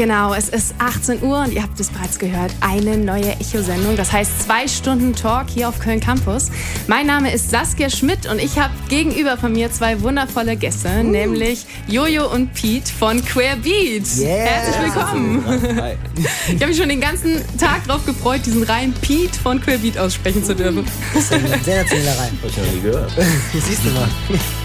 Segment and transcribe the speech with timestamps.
[0.00, 3.98] Genau, es ist 18 Uhr und ihr habt es bereits gehört, eine neue Echo-Sendung.
[3.98, 6.50] Das heißt zwei Stunden Talk hier auf Köln Campus.
[6.86, 11.02] Mein Name ist Saskia Schmidt und ich habe gegenüber von mir zwei wundervolle Gäste, uh.
[11.02, 14.06] nämlich Jojo und Pete von Queer Beat.
[14.16, 14.46] Yeah.
[14.46, 15.44] Herzlich willkommen.
[15.82, 15.96] Hi.
[16.48, 19.98] Ich habe mich schon den ganzen Tag darauf gefreut, diesen reinen Pete von Queer Beat
[19.98, 20.86] aussprechen zu dürfen.
[21.12, 22.38] Das ist ein sensationeller Reim.
[22.42, 23.12] Hab ich noch nie gehört.
[23.52, 24.08] Siehst du mal.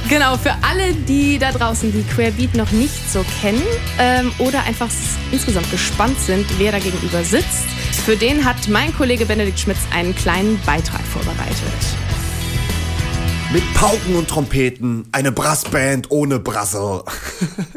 [0.07, 3.61] Genau, für alle, die da draußen die Queer Beat noch nicht so kennen
[3.99, 4.89] ähm, oder einfach
[5.35, 7.65] insgesamt gespannt sind, wer da gegenüber sitzt.
[8.05, 11.57] Für den hat mein Kollege Benedikt Schmitz einen kleinen Beitrag vorbereitet.
[13.51, 17.03] Mit Pauken und Trompeten, eine Brassband ohne Brasse.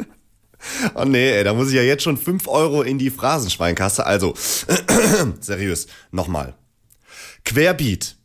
[0.95, 4.07] oh nee, ey, da muss ich ja jetzt schon 5 Euro in die Phrasenschweinkasse.
[4.07, 4.35] Also,
[5.41, 6.55] seriös, nochmal.
[7.45, 8.18] Querbeat.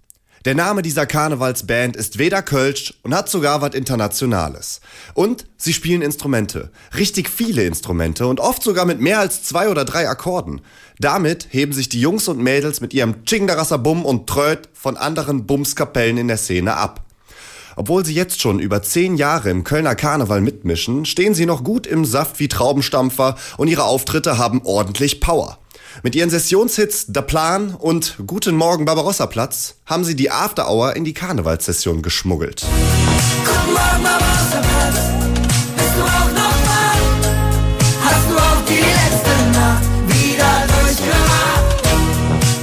[0.45, 4.81] Der Name dieser Karnevalsband ist weder Kölsch und hat sogar was Internationales.
[5.13, 6.69] Und sie spielen Instrumente.
[6.97, 10.59] Richtig viele Instrumente und oft sogar mit mehr als zwei oder drei Akkorden.
[10.99, 15.45] Damit heben sich die Jungs und Mädels mit ihrem Chingdarasser Bum und Tröd von anderen
[15.45, 17.05] Bumskapellen in der Szene ab.
[17.77, 21.87] Obwohl sie jetzt schon über zehn Jahre im Kölner Karneval mitmischen, stehen sie noch gut
[21.87, 25.57] im Saft wie Traubenstampfer und ihre Auftritte haben ordentlich Power.
[26.01, 30.95] Mit ihren Sessionshits Der Plan und Guten Morgen Barbarossa Platz haben sie die After Hour
[30.95, 32.61] in die Karnevalssession geschmuggelt.
[32.61, 34.95] Guten Morgen Barbarossa Platz,
[35.75, 36.93] bist du auch noch da?
[38.01, 41.83] Hast du auch die letzte Nacht wieder durchgemacht?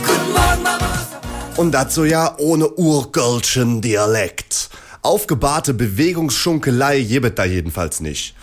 [0.05, 1.59] Guten Morgen Barbarossa Platz.
[1.59, 4.71] Und dazu ja ohne urgölschen Dialekt.
[5.03, 8.35] Aufgebahrte Bewegungsschunkelei gibt da jedenfalls nicht.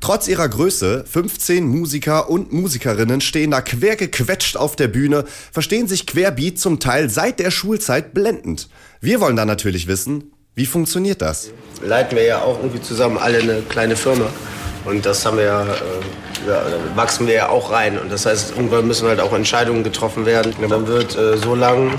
[0.00, 6.06] Trotz ihrer Größe, 15 Musiker und Musikerinnen stehen da quergequetscht auf der Bühne, verstehen sich
[6.06, 8.68] Querbeat zum Teil seit der Schulzeit blendend.
[9.00, 11.50] Wir wollen da natürlich wissen, wie funktioniert das?
[11.82, 14.26] Leiten wir ja auch irgendwie zusammen alle eine kleine Firma.
[14.84, 15.66] Und das haben wir ja, äh,
[16.46, 16.62] ja,
[16.94, 17.98] wachsen wir ja auch rein.
[17.98, 20.54] Und das heißt, irgendwann müssen halt auch Entscheidungen getroffen werden.
[20.60, 21.90] Und dann wird äh, so lang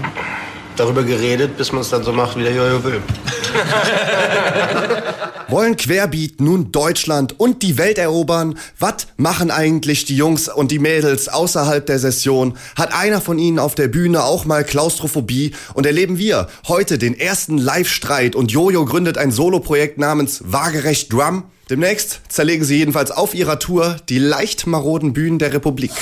[0.76, 3.02] darüber geredet, bis man es dann so macht, wie der Jojo will.
[5.50, 8.60] Wollen Querbeat nun Deutschland und die Welt erobern?
[8.78, 12.56] Was machen eigentlich die Jungs und die Mädels außerhalb der Session?
[12.76, 15.56] Hat einer von ihnen auf der Bühne auch mal Klaustrophobie?
[15.74, 21.46] Und erleben wir heute den ersten Live-Streit und Jojo gründet ein Soloprojekt namens Waagerecht Drum?
[21.68, 25.94] Demnächst zerlegen sie jedenfalls auf ihrer Tour die leicht maroden Bühnen der Republik.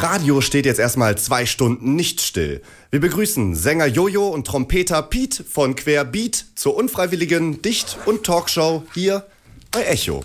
[0.00, 2.62] Das Radio steht jetzt erstmal zwei Stunden nicht still.
[2.92, 9.26] Wir begrüßen Sänger Jojo und Trompeter Pete von Querbeat zur unfreiwilligen Dicht- und Talkshow hier
[9.72, 10.22] bei Echo.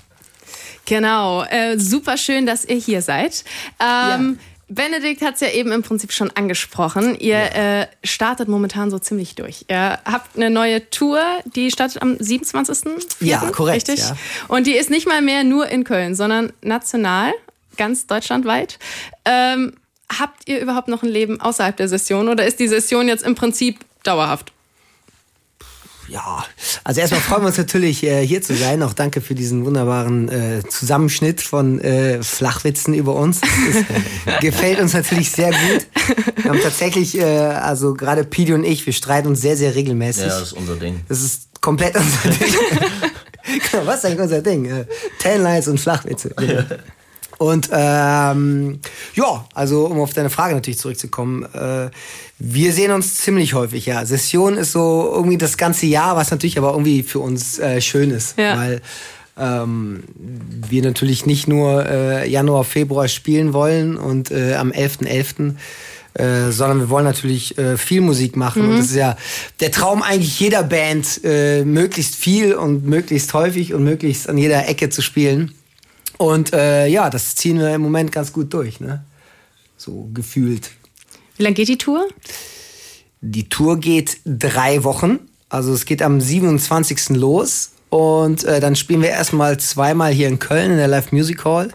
[0.86, 3.44] Genau, äh, super schön, dass ihr hier seid.
[3.80, 4.38] Ähm,
[4.70, 4.76] ja.
[4.76, 7.18] Benedikt hat es ja eben im Prinzip schon angesprochen.
[7.20, 7.82] Ihr ja.
[7.82, 9.66] äh, startet momentan so ziemlich durch.
[9.70, 12.94] Ihr habt eine neue Tour, die startet am 27.
[13.22, 13.90] Ja, korrekt.
[13.90, 14.08] Richtig?
[14.08, 14.16] Ja.
[14.50, 17.34] Und die ist nicht mal mehr nur in Köln, sondern national
[17.78, 18.80] ganz deutschlandweit.
[19.26, 19.74] Ähm,
[20.20, 23.36] habt ihr überhaupt noch ein Leben außerhalb der Session oder ist die Session jetzt im
[23.36, 24.54] Prinzip dauerhaft?
[26.10, 26.46] Ja,
[26.84, 28.84] also erstmal freuen wir uns natürlich, äh, hier zu sein.
[28.84, 33.42] Auch danke für diesen wunderbaren äh, Zusammenschnitt von äh, Flachwitzen über uns.
[33.42, 35.88] Das gefällt uns natürlich sehr gut.
[36.36, 40.24] Wir haben tatsächlich, äh, also gerade Pidi und ich, wir streiten uns sehr, sehr regelmäßig.
[40.24, 41.02] Ja, das ist unser Ding.
[41.08, 42.54] Das ist komplett unser Ding.
[43.86, 44.66] Was ist eigentlich unser Ding?
[44.66, 44.86] Äh,
[45.20, 46.36] Tanlines und Flachwitze.
[47.44, 48.80] Und ähm,
[49.16, 51.90] ja, also um auf deine Frage natürlich zurückzukommen, äh,
[52.40, 54.06] wir sehen uns ziemlich häufig, ja.
[54.06, 58.12] Session ist so irgendwie das ganze Jahr, was natürlich aber irgendwie für uns äh, schön
[58.12, 58.58] ist, Ja.
[58.58, 58.82] weil
[59.38, 60.04] ähm,
[60.70, 65.56] wir natürlich nicht nur äh, Januar, Februar spielen wollen und äh, am 11.11.,
[66.14, 68.70] äh, sondern wir wollen natürlich äh, viel Musik machen.
[68.70, 69.18] Und das ist ja
[69.60, 74.70] der Traum eigentlich jeder Band, äh, möglichst viel und möglichst häufig und möglichst an jeder
[74.70, 75.52] Ecke zu spielen.
[76.24, 79.04] Und äh, ja, das ziehen wir im Moment ganz gut durch, ne?
[79.76, 80.72] So gefühlt.
[81.36, 82.08] Wie lange geht die Tour?
[83.20, 85.20] Die Tour geht drei Wochen.
[85.50, 87.10] Also es geht am 27.
[87.10, 87.72] los.
[87.90, 91.72] Und äh, dann spielen wir erstmal zweimal hier in Köln in der Live Music Hall.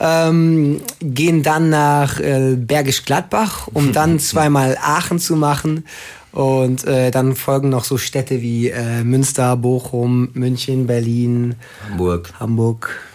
[0.00, 5.84] Ähm, gehen dann nach äh, Bergisch Gladbach, um dann zweimal Aachen zu machen.
[6.32, 11.54] Und äh, dann folgen noch so Städte wie äh, Münster, Bochum, München, Berlin,
[11.88, 12.32] Hamburg.
[12.40, 13.08] Hamburg.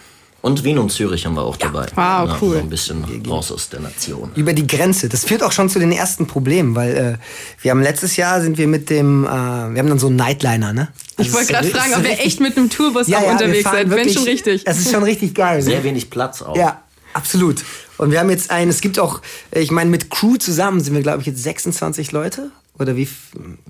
[0.44, 1.86] Und Wien und Zürich haben wir auch dabei.
[1.94, 2.56] Wow, ja, cool.
[2.56, 4.30] So ein bisschen raus aus der Nation.
[4.34, 5.08] Über die Grenze.
[5.08, 7.14] Das führt auch schon zu den ersten Problemen, weil äh,
[7.62, 9.32] wir haben letztes Jahr sind wir mit dem, äh, wir
[9.78, 10.88] haben dann so einen Nightliner, ne?
[11.16, 13.16] Ich wollte gerade Also es ist fragen, ob ihr richtig- echt mit einem Tourbus ja,
[13.18, 13.88] auch ja, wir unterwegs seid.
[13.88, 14.64] Wenn schon richtig.
[14.64, 15.56] Das ist schon richtig geil.
[15.56, 15.62] ne?
[15.62, 16.54] Sehr wenig Platz auch.
[16.56, 16.82] Ja,
[17.14, 17.64] absolut.
[17.96, 21.00] Und wir haben jetzt einen, es gibt auch, ich meine, mit Crew zusammen sind wir,
[21.00, 22.50] glaube ich, jetzt 26 Leute.
[22.78, 23.08] Oder wie?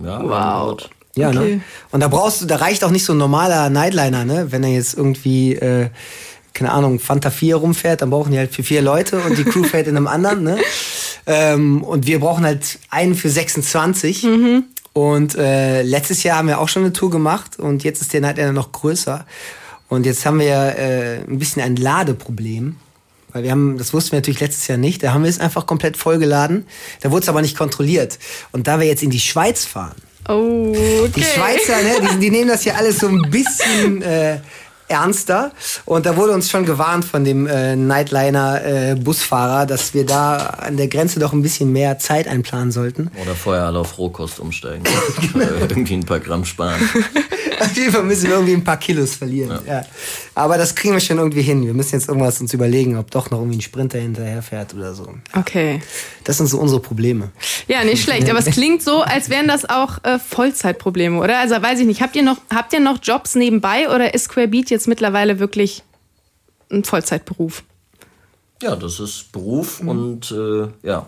[0.03, 0.79] Ja, Wow.
[1.17, 1.56] Ja, Okay.
[1.56, 1.61] ne?
[1.93, 4.47] Und da brauchst du, da reicht auch nicht so ein normaler Nightliner, ne?
[4.50, 5.91] Wenn er jetzt irgendwie, äh,
[6.54, 9.64] keine Ahnung, Fanta 4 rumfährt, dann brauchen die halt für vier Leute und die Crew
[9.64, 10.58] fährt in einem anderen, ne?
[11.26, 14.26] Ähm, und wir brauchen halt einen für 26.
[14.92, 18.20] Und äh, letztes Jahr haben wir auch schon eine Tour gemacht und jetzt ist der
[18.20, 19.26] Nightliner noch größer.
[19.88, 22.76] Und jetzt haben wir äh, ein bisschen ein Ladeproblem.
[23.32, 25.66] Weil wir haben, das wussten wir natürlich letztes Jahr nicht, da haben wir es einfach
[25.66, 26.66] komplett vollgeladen.
[27.00, 28.20] Da wurde es aber nicht kontrolliert.
[28.52, 29.96] Und da wir jetzt in die Schweiz fahren,
[30.28, 31.10] Oh, okay.
[31.16, 34.38] die Schweizer, ne, die, die nehmen das hier alles so ein bisschen äh,
[34.94, 35.52] ernster.
[35.85, 40.88] Und da wurde uns schon gewarnt von dem äh, Nightliner-Busfahrer, dass wir da an der
[40.88, 43.11] Grenze doch ein bisschen mehr Zeit einplanen sollten.
[43.20, 44.85] Oder vorher alle auf Rohkost umsteigen.
[45.35, 46.81] Äh, Irgendwie ein paar Gramm sparen.
[47.61, 49.58] Auf jeden Fall müssen wir irgendwie ein paar Kilos verlieren.
[49.67, 49.85] Ja.
[50.36, 51.64] Aber das kriegen wir schon irgendwie hin.
[51.64, 55.14] Wir müssen jetzt irgendwas uns überlegen, ob doch noch irgendwie ein Sprinter hinterherfährt oder so.
[55.36, 55.81] Okay.
[56.25, 57.31] Das sind so unsere Probleme.
[57.69, 58.28] Ja, nicht schlecht.
[58.28, 61.38] Aber es klingt so, als wären das auch äh, Vollzeitprobleme, oder?
[61.38, 62.00] Also weiß ich nicht.
[62.02, 65.84] Habt ihr noch, habt ihr noch Jobs nebenbei oder ist Square Beat jetzt mittlerweile wirklich
[66.72, 67.62] ein Vollzeitberuf?
[68.62, 69.88] Ja, das ist Beruf Mhm.
[69.88, 71.06] und äh, ja,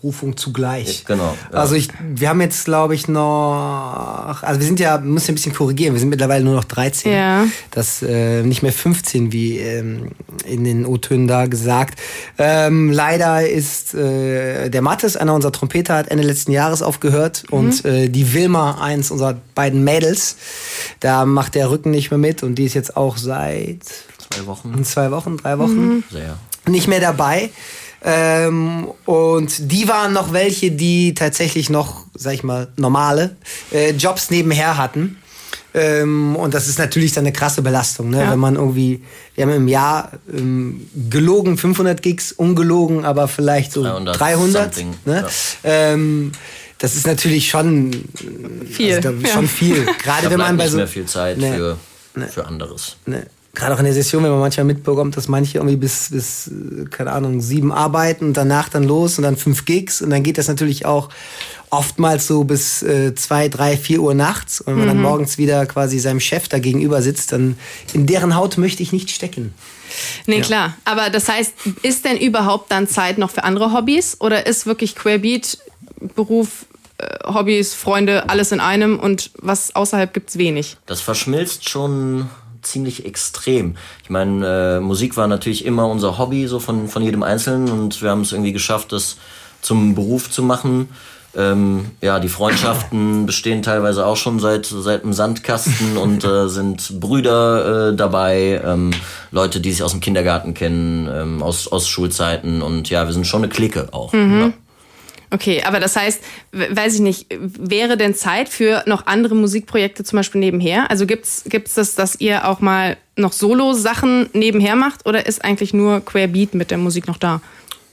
[0.00, 1.04] Berufung zugleich.
[1.04, 1.36] genau.
[1.52, 1.58] Ja.
[1.58, 5.34] Also ich, wir haben jetzt, glaube ich, noch, also wir sind ja, wir müssen ein
[5.34, 7.12] bisschen korrigieren, wir sind mittlerweile nur noch 13.
[7.12, 7.46] Ja.
[7.70, 10.12] Das äh, nicht mehr 15, wie ähm,
[10.44, 11.98] in den O-Tönen da gesagt.
[12.38, 17.84] Ähm, leider ist äh, der Mattes, einer unserer Trompeter, hat Ende letzten Jahres aufgehört und
[17.84, 20.36] äh, die Wilma, eins unserer beiden Mädels,
[21.00, 23.80] da macht der Rücken nicht mehr mit und die ist jetzt auch seit
[24.18, 24.84] zwei Wochen.
[24.84, 26.38] zwei Wochen, drei Wochen Sehr.
[26.68, 27.50] nicht mehr dabei.
[28.02, 33.36] Ähm, und die waren noch welche, die tatsächlich noch, sag ich mal, normale
[33.72, 35.18] äh, Jobs nebenher hatten.
[35.74, 38.22] Ähm, und das ist natürlich dann eine krasse Belastung, ne?
[38.22, 38.30] Ja.
[38.30, 39.02] wenn man irgendwie,
[39.34, 44.74] wir haben im Jahr ähm, gelogen 500 Gigs, ungelogen, aber vielleicht so 300 300.
[44.74, 45.26] something, ne?
[45.26, 45.28] ja.
[45.64, 46.32] ähm,
[46.78, 47.90] das ist natürlich schon
[48.70, 48.94] Viel.
[48.96, 49.28] Also da, ja.
[49.34, 49.84] schon viel.
[49.86, 51.54] Da Gerade wenn man bei nicht so mehr viel Zeit Nee.
[51.56, 51.76] für,
[52.30, 52.96] für anderes.
[53.06, 56.48] ne, gerade auch in der Session, wenn man manchmal mitbekommt, dass manche irgendwie bis, bis,
[56.48, 60.22] äh, keine Ahnung, sieben arbeiten und danach dann los und dann fünf Gigs und dann
[60.22, 61.08] geht das natürlich auch
[61.70, 65.66] oftmals so bis äh, zwei, drei, vier Uhr nachts und wenn man dann morgens wieder
[65.66, 67.58] quasi seinem Chef da gegenüber sitzt, dann
[67.92, 69.52] in deren Haut möchte ich nicht stecken.
[70.26, 70.76] Nee, klar.
[70.84, 74.20] Aber das heißt, ist denn überhaupt dann Zeit noch für andere Hobbys?
[74.20, 75.58] Oder ist wirklich Querbeat
[76.14, 76.66] Beruf,
[76.98, 80.76] äh, Hobbys, Freunde, alles in einem und was außerhalb gibt's wenig?
[80.86, 82.28] Das verschmilzt schon
[82.66, 83.76] ziemlich extrem.
[84.02, 88.02] Ich meine, äh, Musik war natürlich immer unser Hobby, so von, von jedem Einzelnen und
[88.02, 89.16] wir haben es irgendwie geschafft, das
[89.62, 90.88] zum Beruf zu machen.
[91.36, 96.98] Ähm, ja, die Freundschaften bestehen teilweise auch schon seit, seit dem Sandkasten und äh, sind
[96.98, 98.92] Brüder äh, dabei, ähm,
[99.30, 103.26] Leute, die sich aus dem Kindergarten kennen, ähm, aus, aus Schulzeiten und ja, wir sind
[103.26, 104.14] schon eine Clique auch.
[104.14, 104.52] Ja.
[105.30, 110.18] Okay, aber das heißt, weiß ich nicht, wäre denn Zeit für noch andere Musikprojekte zum
[110.18, 110.90] Beispiel nebenher?
[110.90, 115.74] Also gibt's gibt's das, dass ihr auch mal noch Solo-Sachen nebenher macht oder ist eigentlich
[115.74, 117.40] nur Querbeat mit der Musik noch da?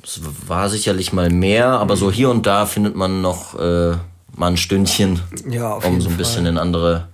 [0.04, 3.92] Es war sicherlich mal mehr, aber so hier und da findet man noch äh,
[4.36, 6.18] mal ein Stündchen, Ja, um so ein Fall.
[6.18, 7.08] bisschen in andere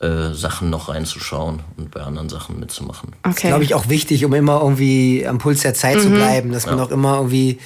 [0.00, 3.10] äh, Sachen noch reinzuschauen und bei anderen Sachen mitzumachen.
[3.26, 3.48] Okay.
[3.48, 6.00] Glaube ich auch wichtig, um immer irgendwie am Puls der Zeit Mhm.
[6.02, 7.58] zu bleiben, dass man auch immer irgendwie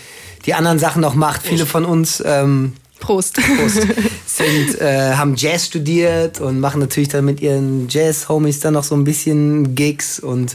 [0.47, 1.43] die anderen Sachen noch macht.
[1.43, 3.39] Viele von uns ähm, Prost.
[3.59, 3.83] Prost,
[4.27, 8.95] sind, äh, haben Jazz studiert und machen natürlich dann mit ihren Jazz-Homies dann noch so
[8.95, 10.55] ein bisschen Gigs und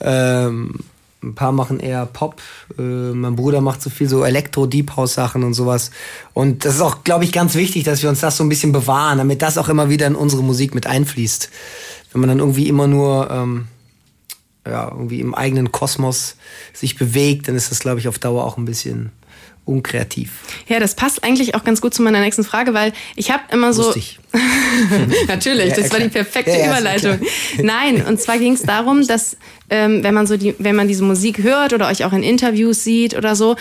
[0.00, 0.76] ähm,
[1.22, 2.40] ein paar machen eher Pop.
[2.78, 5.90] Äh, mein Bruder macht so viel so Elektro-Deep House-Sachen und sowas.
[6.34, 8.72] Und das ist auch, glaube ich, ganz wichtig, dass wir uns das so ein bisschen
[8.72, 11.50] bewahren, damit das auch immer wieder in unsere Musik mit einfließt.
[12.12, 13.66] Wenn man dann irgendwie immer nur ähm,
[14.66, 16.36] ja, irgendwie im eigenen Kosmos
[16.72, 19.10] sich bewegt, dann ist das, glaube ich, auf Dauer auch ein bisschen
[19.64, 20.32] unkreativ.
[20.66, 23.72] Ja, das passt eigentlich auch ganz gut zu meiner nächsten Frage, weil ich habe immer
[23.72, 23.94] so.
[25.28, 26.24] Natürlich, Ja, das war die klar.
[26.24, 27.20] perfekte Ja, ja, Überleitung.
[27.62, 29.36] Nein, und zwar ging es darum, dass
[29.70, 32.82] ähm, wenn man so die, wenn man diese Musik hört oder euch auch in Interviews
[32.84, 33.56] sieht oder so,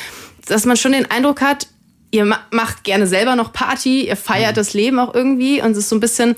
[0.47, 1.67] dass man schon den Eindruck hat,
[2.11, 5.77] ihr ma macht gerne selber noch Party, ihr feiert das Leben auch irgendwie und es
[5.79, 6.35] ist so ein bisschen,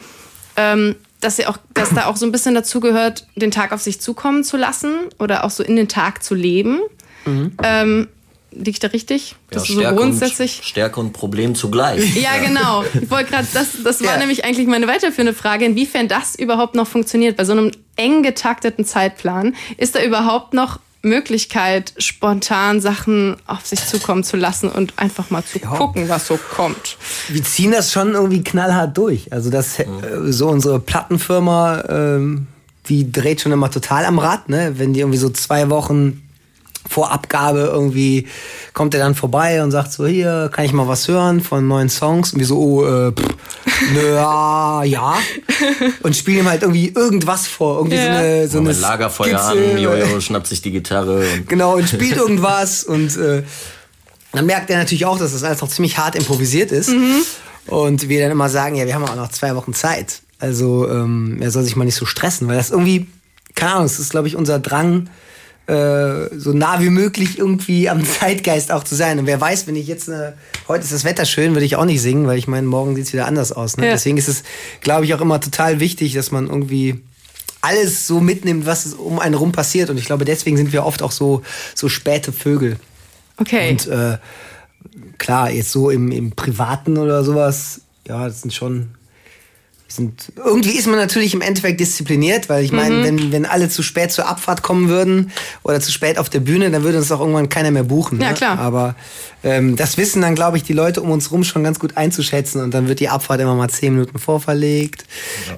[0.57, 3.81] ähm, dass ihr auch, dass da auch so ein bisschen dazu gehört, den Tag auf
[3.81, 6.79] sich zukommen zu lassen oder auch so in den Tag zu leben.
[7.63, 8.09] Ähm,
[8.55, 9.31] Liege ich da richtig?
[9.31, 10.57] Ja, Das ist so Stärke grundsätzlich.
[10.59, 12.15] Und, Stärke und Problem zugleich.
[12.21, 12.83] Ja, genau.
[13.01, 14.17] Ich wollte gerade, das, das war Ja.
[14.17, 17.37] nämlich eigentlich meine weiterführende Frage, inwiefern das überhaupt noch funktioniert.
[17.37, 23.85] Bei so einem eng getakteten Zeitplan, ist da überhaupt noch Möglichkeit, spontan Sachen auf sich
[23.85, 26.97] zukommen zu lassen und einfach mal zu gucken, was so kommt.
[27.27, 29.31] wir ziehen das schon irgendwie knallhart durch.
[29.33, 29.85] Also das äh,
[30.27, 32.47] so unsere Plattenfirma, ähm,
[32.87, 34.73] die dreht schon immer total am Rad, ne?
[34.77, 36.21] Wenn die irgendwie so zwei Wochen
[36.89, 38.27] vor Abgabe irgendwie
[38.73, 41.89] kommt er dann vorbei und sagt so hier kann ich mal was hören von neuen
[41.89, 43.35] Songs und wir so oh äh, pff,
[43.93, 45.15] nö, ja ja
[46.03, 48.17] und spielen ihm halt irgendwie irgendwas vor irgendwie so Ja.
[48.17, 49.71] eine so So eine Lagerfeuer Skizze.
[49.73, 51.19] an, Jojo schnappt sich die Gitarre.
[51.19, 53.43] Und Genau, und spielt irgendwas und äh,
[54.33, 56.89] dann merkt er natürlich auch, dass das alles noch ziemlich hart improvisiert ist.
[57.67, 60.21] Und wir dann immer sagen, ja, wir haben auch noch zwei Wochen Zeit.
[60.39, 63.07] Also ähm, er soll sich mal nicht so stressen, weil das irgendwie,
[63.55, 65.09] keine Ahnung, es ist, glaube ich, unser Drang,
[65.67, 69.19] äh, so nah wie möglich irgendwie am Zeitgeist auch zu sein.
[69.19, 70.33] Und wer weiß, wenn ich jetzt, äh,
[70.67, 73.13] heute ist das Wetter schön, würde ich auch nicht singen, weil ich meine, morgen sieht's
[73.13, 73.77] wieder anders aus.
[73.77, 73.85] Ne?
[73.85, 73.91] Ja.
[73.93, 74.43] Deswegen ist es,
[74.81, 77.01] glaube ich, auch immer total wichtig, dass man irgendwie
[77.61, 79.89] alles so mitnimmt, was es um einen rum passiert.
[79.89, 81.43] Und ich glaube, deswegen sind wir oft auch so,
[81.75, 82.77] so späte Vögel.
[83.37, 83.71] Okay.
[83.71, 84.17] Und äh,
[85.17, 88.89] klar, jetzt so im, im Privaten oder sowas, ja, das sind schon.
[89.95, 93.03] Sind, irgendwie ist man natürlich im Endeffekt diszipliniert, weil ich meine, Mhm.
[93.03, 95.31] wenn, wenn alle zu spät zur Abfahrt kommen würden
[95.63, 98.19] oder zu spät auf der Bühne, dann würde uns auch irgendwann keiner mehr buchen.
[98.21, 98.33] Ja, ne?
[98.33, 98.57] klar.
[98.59, 98.95] Aber
[99.43, 102.61] ähm, das wissen dann, glaube ich, die Leute um uns rum schon ganz gut einzuschätzen
[102.61, 105.05] und dann wird die Abfahrt immer mal zehn Minuten vorverlegt.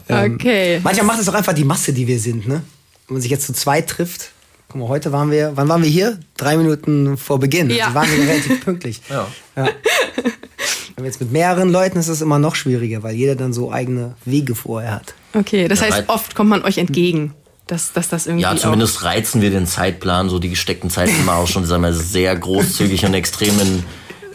[0.09, 0.79] Ähm, Okay.
[0.83, 2.61] Manchmal macht es auch einfach die Masse, die wir sind, ne?
[3.07, 4.31] Wenn man sich jetzt zu zweit trifft.
[4.67, 6.19] Guck mal, heute waren wir, wann waren wir hier?
[6.37, 7.69] Drei Minuten vor Beginn.
[7.69, 7.85] Ja.
[7.85, 9.01] Also waren wir relativ pünktlich.
[9.09, 9.27] Ja.
[9.55, 9.69] ja.
[10.95, 13.71] Wenn wir jetzt mit mehreren Leuten ist es immer noch schwieriger, weil jeder dann so
[13.71, 15.13] eigene Wege vorher hat.
[15.33, 17.33] Okay, das heißt, oft kommt man euch entgegen,
[17.67, 18.43] dass, dass das irgendwie.
[18.43, 21.93] Ja, zumindest reizen wir den Zeitplan, so die gesteckten Zeiten immer auch schon, sagen wir,
[21.93, 23.83] sehr großzügig und extrem in,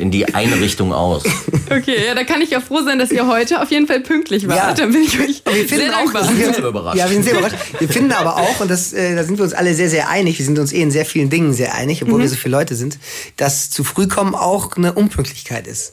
[0.01, 1.23] in die eine Richtung aus.
[1.73, 4.49] Okay, ja, da kann ich ja froh sein, dass ihr heute auf jeden Fall pünktlich
[4.49, 4.59] wart.
[4.59, 4.73] Ja.
[4.75, 6.29] Dann bin ich euch Wir finden sehr auch, dankbar.
[6.37, 6.99] wir, selber überrascht.
[6.99, 7.55] Ja, wir sind sehr überrascht.
[7.79, 10.37] Wir finden aber auch, und das, äh, da sind wir uns alle sehr, sehr einig,
[10.41, 12.75] wir sind uns eh in sehr vielen Dingen sehr einig, obwohl wir so viele Leute
[12.75, 12.99] sind,
[13.37, 15.93] dass zu früh kommen auch eine Unpünktlichkeit ist.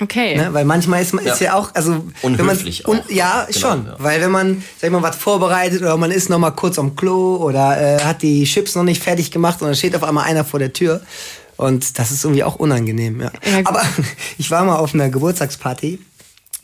[0.00, 0.36] Okay.
[0.36, 0.48] Ne?
[0.52, 1.46] Weil manchmal ist man ist Ja.
[1.48, 3.10] ja auch, also Unhöflich wenn man, auch.
[3.10, 3.86] ja, Genau, schon.
[3.86, 3.94] ja.
[3.98, 6.96] Weil wenn man, sag ich mal, was vorbereitet oder man ist noch mal kurz am
[6.96, 10.24] Klo oder äh, hat die Chips noch nicht fertig gemacht und dann steht auf einmal
[10.24, 11.00] einer vor der Tür.
[11.62, 13.30] Und das ist irgendwie auch unangenehm, ja.
[13.44, 13.60] Ja.
[13.64, 13.82] Aber
[14.38, 16.00] ich war mal auf einer Geburtstagsparty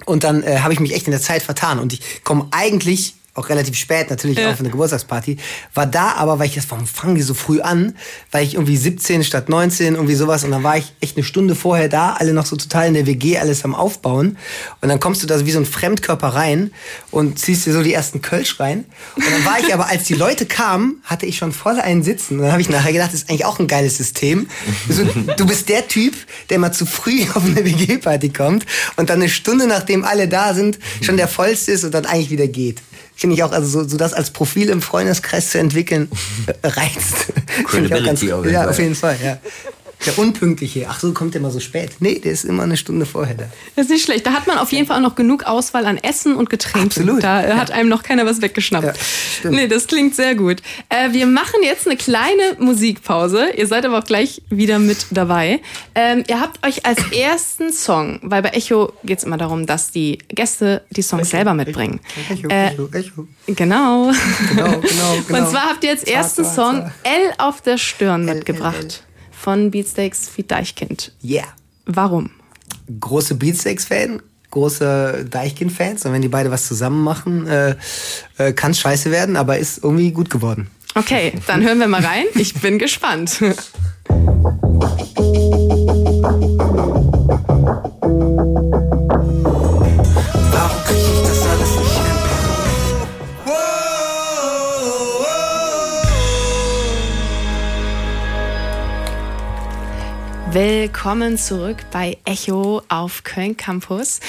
[0.06, 1.78] und dann äh, habe ich mich echt in der Zeit vertan.
[1.78, 4.50] Und ich komme eigentlich auch relativ spät natürlich Ja.
[4.50, 5.38] auf eine Geburtstagsparty,
[5.74, 7.94] war da aber, weil ich das, warum fangen die so früh an?
[8.30, 11.54] Weil ich irgendwie 17 statt 19, irgendwie sowas und dann war ich echt eine Stunde
[11.54, 14.36] vorher da, alle noch so total in der WG, alles am Aufbauen
[14.80, 16.72] und dann kommst du da so wie so ein Fremdkörper rein
[17.10, 18.84] und ziehst dir so die ersten Kölsch rein
[19.16, 22.34] und dann war ich aber, als die Leute kamen, hatte ich schon voll einen Sitzen
[22.36, 24.48] und dann habe ich nachher gedacht, das ist eigentlich auch ein geiles System.
[24.88, 25.04] So,
[25.36, 26.14] du bist der Typ,
[26.50, 28.66] der mal zu früh auf eine WG-Party kommt
[28.96, 32.30] und dann eine Stunde nachdem alle da sind, schon der vollste ist und dann eigentlich
[32.30, 32.80] wieder geht.
[33.18, 36.08] Finde ich auch, also so, so das als Profil im Freundeskreis zu entwickeln,
[36.46, 37.32] äh, reizt.
[37.68, 38.68] Finde ich auch ganz, Credibility auf jeden ja, Fall.
[38.70, 39.38] auf jeden Fall, ja.
[40.06, 40.86] Der Unpünktliche.
[40.88, 41.90] Ach so, kommt der mal so spät?
[42.00, 43.44] Nee, der ist immer eine Stunde vorher da.
[43.74, 44.26] Das ist nicht schlecht.
[44.26, 46.88] Da hat man auf jeden Fall auch noch genug Auswahl an Essen und Getränken.
[46.88, 47.22] Absolut.
[47.24, 48.86] Da äh, hat einem noch keiner was weggeschnappt.
[48.86, 48.92] Ja,
[49.38, 49.54] stimmt.
[49.56, 50.62] nee, das klingt sehr gut.
[50.88, 53.48] Äh, wir machen jetzt eine kleine Musikpause.
[53.56, 55.60] Ihr seid aber auch gleich wieder mit dabei.
[55.94, 59.90] Ähm, ihr habt euch als ersten Song, weil bei Echo geht es immer darum, dass
[59.90, 62.00] die Gäste die Songs selber mitbringen.
[62.30, 63.28] Echo, Äh, Echo, Echo.
[63.46, 64.12] Genau.
[64.50, 64.80] Genau, genau,
[65.26, 65.38] genau.
[65.40, 66.90] Und zwar habt ihr als ersten Song.
[67.02, 69.02] L auf der Stirn mitgebracht.
[69.48, 71.10] Von Beatsteaks Feed Deichkind.
[71.24, 71.46] Yeah.
[71.86, 72.28] Warum?
[73.00, 76.04] Große Beatsteaks-Fan, große Deichkind-Fans.
[76.04, 77.74] Und wenn die beide was zusammen machen, äh,
[78.36, 80.70] äh, kann es scheiße werden, aber ist irgendwie gut geworden.
[80.94, 82.26] Okay, dann hören wir mal rein.
[82.34, 83.40] Ich bin gespannt.
[100.52, 104.20] Willkommen zurück bei Echo auf Köln Campus.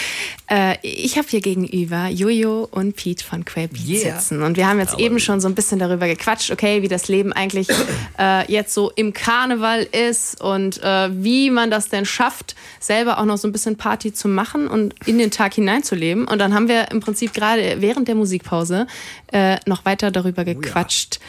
[0.52, 4.20] Äh, ich habe hier gegenüber Jojo und Pete von Beat Yeah.
[4.20, 4.42] sitzen.
[4.42, 7.32] Und wir haben jetzt eben schon so ein bisschen darüber gequatscht, okay, wie das Leben
[7.32, 7.70] eigentlich
[8.20, 13.26] äh, jetzt so im Karneval ist und äh, wie man das denn schafft, selber auch
[13.26, 16.28] noch so ein bisschen Party zu machen und in den Tag hineinzuleben.
[16.28, 18.88] Und dann haben wir im Prinzip gerade während der Musikpause
[19.32, 21.22] äh, noch weiter darüber gequatscht.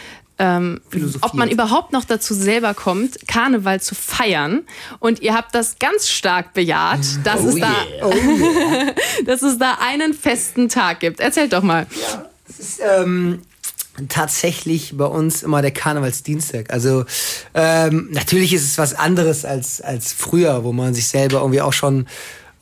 [0.42, 0.80] Ähm,
[1.20, 4.62] ob man überhaupt noch dazu selber kommt, Karneval zu feiern.
[4.98, 7.74] Und ihr habt das ganz stark bejaht, dass, es, da,
[9.26, 11.20] dass es da einen festen Tag gibt.
[11.20, 11.86] Erzählt doch mal.
[12.48, 13.42] Es ist, ähm,
[14.08, 16.72] tatsächlich bei uns immer der Karnevalsdienstag.
[16.72, 17.04] Also
[17.52, 21.74] ähm, natürlich ist es was anderes als, als früher, wo man sich selber irgendwie auch
[21.74, 22.06] schon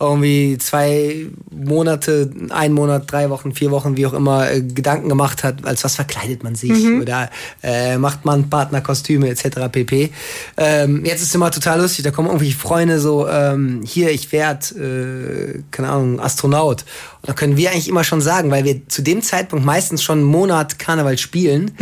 [0.00, 5.42] irgendwie zwei Monate, ein Monat, drei Wochen, vier Wochen, wie auch immer, äh, Gedanken gemacht
[5.42, 7.30] hat, als was verkleidet man sich oder
[7.64, 9.68] äh, macht man Partnerkostüme etc.
[9.72, 10.10] pp.
[10.56, 14.30] Ähm, jetzt ist es immer total lustig, da kommen irgendwelche Freunde so, ähm, hier, ich
[14.30, 16.84] werd, äh, keine Ahnung, Astronaut.
[17.20, 20.18] Und da können wir eigentlich immer schon sagen, weil wir zu dem Zeitpunkt meistens schon
[20.18, 21.72] einen Monat Karneval spielen,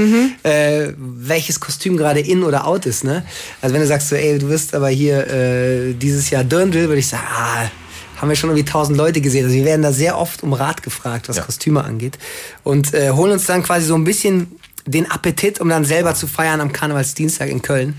[0.42, 3.04] äh, welches Kostüm gerade in oder out ist.
[3.04, 3.25] Ne?
[3.61, 7.00] Also wenn du sagst so, ey, du wirst aber hier äh, dieses Jahr Dirndl, würde
[7.00, 7.70] ich sagen, ah,
[8.16, 9.44] haben wir schon irgendwie tausend Leute gesehen.
[9.44, 12.18] Also wir werden da sehr oft um Rat gefragt, was Kostüme angeht.
[12.64, 16.26] Und äh, holen uns dann quasi so ein bisschen den Appetit, um dann selber zu
[16.26, 17.99] feiern am Karnevalsdienstag in Köln.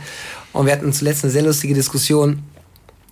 [0.53, 2.43] Und wir hatten zuletzt eine sehr lustige Diskussion.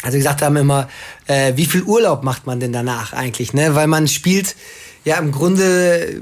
[0.01, 0.89] Also gesagt haben immer,
[1.27, 3.53] äh, wie viel Urlaub macht man denn danach eigentlich?
[3.53, 3.75] Ne?
[3.75, 4.55] Weil man spielt
[5.03, 6.21] ja im Grunde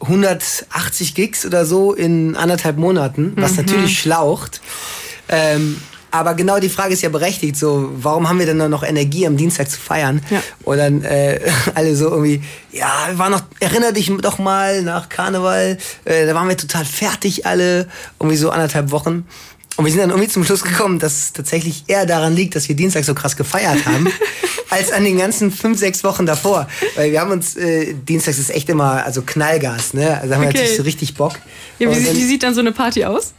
[0.00, 4.60] 180 Gigs oder so in anderthalb Monaten, was natürlich schlaucht.
[5.28, 5.80] Ähm,
[6.14, 9.26] aber genau die Frage ist ja berechtigt, so, warum haben wir denn dann noch Energie
[9.26, 10.22] am Dienstag zu feiern?
[10.30, 10.40] Ja.
[10.62, 11.40] Und dann äh,
[11.74, 12.40] alle so irgendwie,
[12.70, 16.84] ja, wir waren noch, erinner dich doch mal nach Karneval, äh, da waren wir total
[16.84, 17.88] fertig alle,
[18.20, 19.26] irgendwie so anderthalb Wochen.
[19.76, 22.68] Und wir sind dann irgendwie zum Schluss gekommen, dass es tatsächlich eher daran liegt, dass
[22.68, 24.06] wir Dienstag so krass gefeiert haben,
[24.70, 26.68] als an den ganzen fünf, sechs Wochen davor.
[26.94, 30.20] Weil wir haben uns, äh, Dienstags ist echt immer, also Knallgas, ne?
[30.20, 30.58] Also haben wir Okay.
[30.58, 31.32] natürlich so richtig Bock.
[31.80, 33.34] Ja, wie, dann- wie sieht dann so eine Party aus?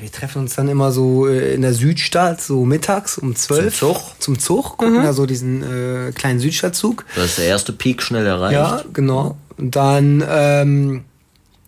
[0.00, 3.78] Wir treffen uns dann immer so äh, in der Südstadt, so mittags um zwölf.
[3.78, 4.02] Zum Zug.
[4.18, 7.04] Zum Zug, gucken da so diesen äh, kleinen Südstadtzug.
[7.14, 8.54] Das ist der erste Peak schnell erreicht.
[8.54, 9.36] Ja, genau.
[9.56, 11.04] Und dann ähm,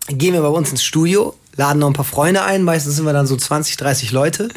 [0.07, 2.63] gehen wir bei uns ins Studio, laden noch ein paar Freunde ein.
[2.63, 4.49] Meistens sind wir dann so 20, 30 Leute.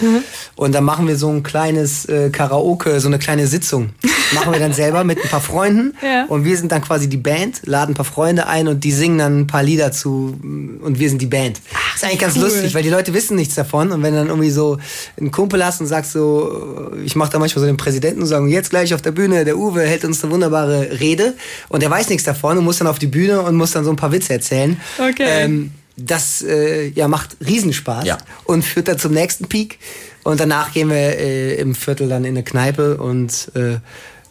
[0.55, 3.91] Und dann machen wir so ein kleines äh, Karaoke, so eine kleine Sitzung.
[4.33, 5.95] machen wir dann selber mit ein paar Freunden.
[6.03, 6.25] Ja.
[6.27, 9.19] Und wir sind dann quasi die Band, laden ein paar Freunde ein und die singen
[9.19, 11.61] dann ein paar Lieder zu und wir sind die Band.
[11.95, 13.93] ist eigentlich ganz lustig, weil die Leute wissen nichts davon.
[13.93, 14.79] Und wenn dann irgendwie so
[15.19, 18.49] einen Kumpel hast und sagst so, ich mache da manchmal so den Präsidenten und sagen,
[18.49, 21.35] jetzt gleich auf der Bühne, der Uwe hält uns eine wunderbare Rede
[21.69, 23.91] und der weiß nichts davon und muss dann auf die Bühne und muss dann so
[23.91, 24.81] ein paar Witze erzählen.
[24.99, 25.27] Okay.
[25.27, 28.19] Ähm, das äh, ja, macht Riesenspaß Ja.
[28.45, 29.79] und führt dann zum nächsten Peak.
[30.25, 33.79] Und danach gehen wir äh, im Viertel dann in eine Kneipe und äh,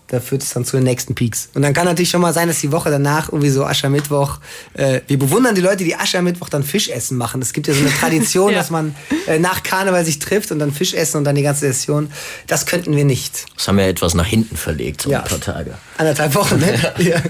[0.08, 1.50] da führt es dann zu den nächsten Peaks.
[1.56, 4.38] Und dann kann natürlich schon mal sein, dass die Woche danach irgendwie so Aschermittwoch,
[4.76, 7.42] äh, wir bewundern die Leute, die Aschermittwoch dann Fischessen machen.
[7.42, 8.60] Es gibt ja so eine Tradition, Ja.
[8.60, 8.94] dass man
[9.26, 12.12] äh, nach Karneval sich trifft und dann Fisch essen und dann die ganze Session.
[12.46, 13.46] Das könnten wir nicht.
[13.56, 15.24] Das haben wir etwas nach hinten verlegt, so Ja.
[15.24, 15.74] ein paar Tage.
[15.98, 16.94] Anderthalb Wochen, ne?
[17.00, 17.24] ja.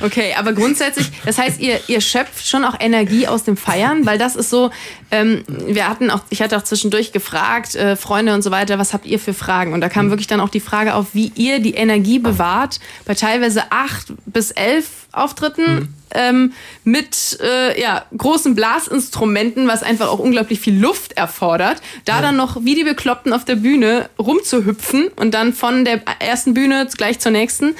[0.00, 4.18] Okay, aber grundsätzlich, das heißt, ihr, ihr schöpft schon auch Energie aus dem Feiern, weil
[4.18, 4.70] das ist so,
[5.10, 8.94] ähm, wir hatten auch, ich hatte auch zwischendurch gefragt, äh, Freunde und so weiter, was
[8.94, 9.72] habt ihr für Fragen?
[9.72, 13.14] Und da kam wirklich dann auch die Frage auf, wie ihr die Energie bewahrt bei
[13.14, 15.94] teilweise acht bis elf Auftritten.
[16.12, 22.34] Ähm, mit äh, ja, großen Blasinstrumenten, was einfach auch unglaublich viel Luft erfordert, da dann
[22.34, 27.20] noch wie die Bekloppten auf der Bühne rumzuhüpfen und dann von der ersten Bühne gleich
[27.20, 27.76] zur nächsten.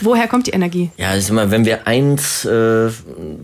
[0.00, 0.90] Woher kommt die Energie?
[0.96, 2.90] Ja, ist immer, wenn wir eins äh,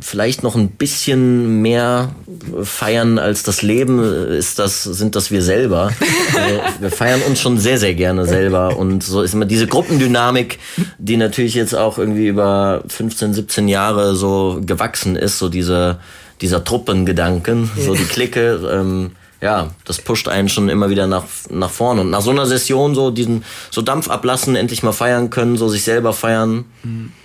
[0.00, 2.14] vielleicht noch ein bisschen mehr
[2.62, 5.92] feiern als das Leben, äh, ist das, sind das wir selber.
[6.35, 8.76] Also, wir feiern uns schon sehr, sehr gerne selber.
[8.78, 10.59] Und so ist immer diese Gruppendynamik,
[10.98, 15.98] die natürlich jetzt auch irgendwie über 15, 17 Jahre so gewachsen ist, so diese,
[16.40, 21.70] dieser Truppengedanken, so die Clique, ähm, ja, das pusht einen schon immer wieder nach, nach
[21.70, 22.00] vorne.
[22.02, 25.68] Und nach so einer Session so diesen, so Dampf ablassen, endlich mal feiern können, so
[25.68, 26.64] sich selber feiern.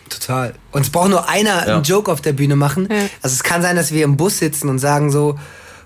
[0.09, 0.53] Total.
[0.71, 1.75] Und es braucht nur einer Ja.
[1.75, 2.89] einen Joke auf der Bühne machen.
[2.91, 2.97] Ja.
[3.21, 5.37] Also es kann sein, dass wir im Bus sitzen und sagen so,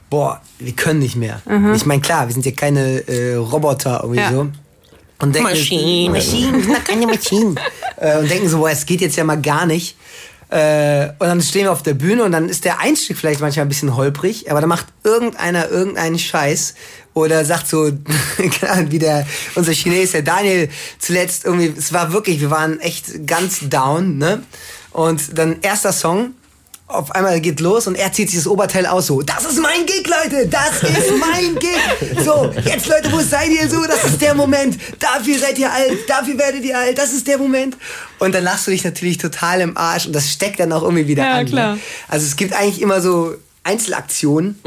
[0.10, 1.42] boah, wir können nicht mehr.
[1.76, 4.32] Ich meine, klar, wir sind ja keine äh, Roboter irgendwie Ja.
[4.32, 4.48] so.
[5.20, 6.12] Und denken, Maschinen.
[6.14, 7.60] Maschinen, wir sind doch keine Maschinen.
[7.98, 9.96] äh, und denken so, boah, es geht jetzt ja mal gar nicht.
[10.52, 13.66] Äh, und dann stehen wir auf der Bühne und dann ist der Einstieg vielleicht manchmal
[13.66, 16.74] ein bisschen holprig, aber dann macht irgendeiner irgendeinen Scheiß
[17.14, 17.90] oder sagt so,
[18.90, 20.68] wie der, unser Chines, der Daniel
[21.00, 24.44] zuletzt irgendwie, es war wirklich, wir waren echt ganz down, ne?
[24.92, 26.34] Und dann erster Song,
[26.88, 29.86] auf einmal geht los und er zieht sich das Oberteil aus so, das ist mein
[29.86, 32.26] Gig, Leute, das ist mein Gig.
[32.26, 33.86] So, jetzt Leute, wo seid ihr so?
[33.86, 34.78] Das ist der Moment.
[35.00, 37.78] Dafür seid ihr alt, dafür werdet ihr alt, das ist der Moment.
[38.22, 41.08] Und dann lachst du dich natürlich total im Arsch und das steckt dann auch irgendwie
[41.08, 41.46] wieder Ja, an.
[41.48, 41.74] klar.
[41.76, 41.82] Ne?
[42.08, 44.60] Also es gibt eigentlich immer so Einzelaktionen,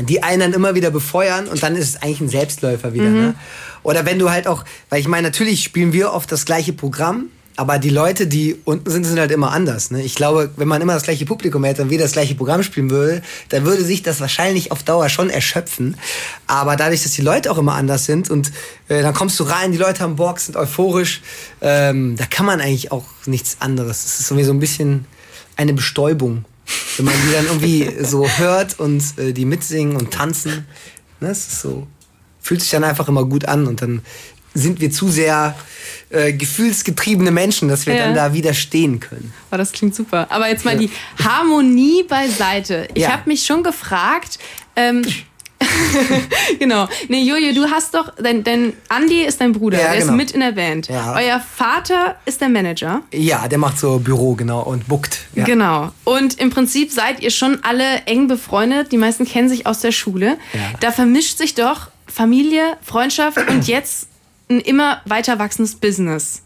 [0.00, 3.10] die einen dann immer wieder befeuern und dann ist es eigentlich ein Selbstläufer wieder.
[3.10, 3.34] Ne?
[3.82, 7.24] Oder wenn du halt auch, weil ich meine, natürlich spielen wir oft das gleiche Programm,
[7.56, 9.90] aber die Leute, die unten sind, sind halt immer anders.
[9.90, 10.02] Ne?
[10.02, 12.90] Ich glaube, wenn man immer das gleiche Publikum hätte und wir das gleiche Programm spielen
[12.90, 15.96] würde, dann würde sich das wahrscheinlich auf Dauer schon erschöpfen.
[16.46, 18.52] Aber dadurch, dass die Leute auch immer anders sind und
[18.88, 21.20] äh, dann kommst du rein, die Leute haben Bock, sind euphorisch,
[21.60, 24.04] ähm, da kann man eigentlich auch nichts anderes.
[24.04, 25.04] Es ist irgendwie so ein bisschen
[25.56, 26.44] eine Bestäubung.
[26.96, 30.66] wenn man die dann irgendwie so hört und äh, die mitsingen und tanzen.
[31.20, 31.86] Ne, es ist so,
[32.40, 34.02] fühlt sich dann einfach immer gut an und dann
[34.54, 35.54] sind wir zu sehr
[36.10, 38.04] äh, gefühlsgetriebene Menschen, dass wir Ja.
[38.06, 39.32] dann da widerstehen können.
[39.50, 40.26] Oh, das klingt super.
[40.30, 40.90] Aber jetzt mal die
[41.22, 42.88] Harmonie beiseite.
[42.94, 43.12] Ich Ja.
[43.12, 44.38] habe mich schon gefragt,
[44.76, 45.02] ähm,
[46.58, 46.88] genau.
[47.08, 50.12] Nee, Jojo, du hast doch, dein, dein Andi ist dein Bruder, Ja, der genau.
[50.12, 50.88] ist mit in der Band.
[50.88, 51.14] Ja.
[51.16, 53.02] Euer Vater ist der Manager.
[53.12, 55.20] Ja, der macht so Büro, genau, und buckt.
[55.34, 55.44] Ja.
[55.44, 55.92] Genau.
[56.04, 58.90] Und im Prinzip seid ihr schon alle eng befreundet.
[58.92, 60.36] Die meisten kennen sich aus der Schule.
[60.80, 64.08] Da vermischt sich doch Familie, Freundschaft und jetzt
[64.56, 66.42] ein immer weiter wachsendes Business.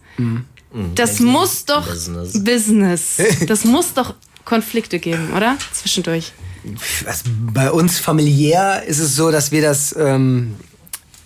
[0.94, 2.44] Das muss doch Business.
[2.44, 3.16] Business.
[3.46, 4.14] Das muss doch
[4.44, 5.56] Konflikte geben, oder?
[5.72, 6.32] Zwischendurch.
[7.06, 10.56] Also bei uns familiär ist es so, dass wir das ähm,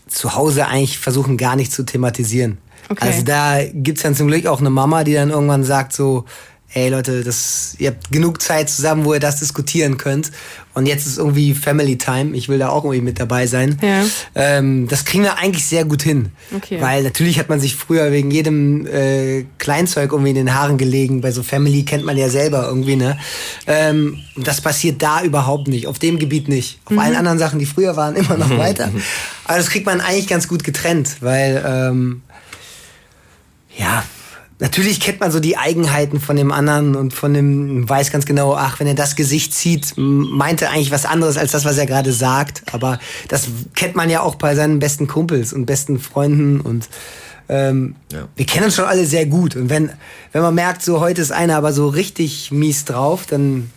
[0.06, 2.58] zu Hause eigentlich versuchen gar nicht zu thematisieren.
[2.88, 3.06] Okay.
[3.06, 6.24] Also da gibt's dann zum Glück auch eine Mama, die dann irgendwann sagt so,
[6.72, 10.30] ey Leute, das, ihr habt genug Zeit zusammen, wo ihr das diskutieren könnt.
[10.72, 12.36] Und jetzt ist irgendwie Family Time.
[12.36, 13.76] Ich will da auch irgendwie mit dabei sein.
[13.82, 14.04] Ja.
[14.36, 16.30] Ähm, das kriegen wir eigentlich sehr gut hin.
[16.54, 16.80] Okay.
[16.80, 21.22] Weil natürlich hat man sich früher wegen jedem äh, Kleinzeug irgendwie in den Haaren gelegen.
[21.22, 23.18] Bei so Family kennt man ja selber irgendwie, ne?
[23.66, 25.88] Ähm, und das passiert da überhaupt nicht.
[25.88, 26.78] Auf dem Gebiet nicht.
[26.84, 28.92] Auf allen anderen Sachen, die früher waren, immer noch weiter.
[29.46, 32.22] Aber das kriegt man eigentlich ganz gut getrennt, weil ähm,
[33.76, 34.04] ja,
[34.60, 38.54] natürlich kennt man so die Eigenheiten von dem anderen und von dem weiß ganz genau,
[38.54, 41.86] ach, wenn er das Gesicht zieht, meint er eigentlich was anderes als das, was er
[41.86, 42.62] gerade sagt.
[42.72, 46.88] Aber das kennt man ja auch bei seinen besten Kumpels und besten Freunden und
[47.48, 48.28] ähm, Ja.
[48.36, 49.56] wir kennen uns schon alle sehr gut.
[49.56, 49.90] Und wenn,
[50.32, 53.70] wenn man merkt, so heute ist einer aber so richtig mies drauf, dann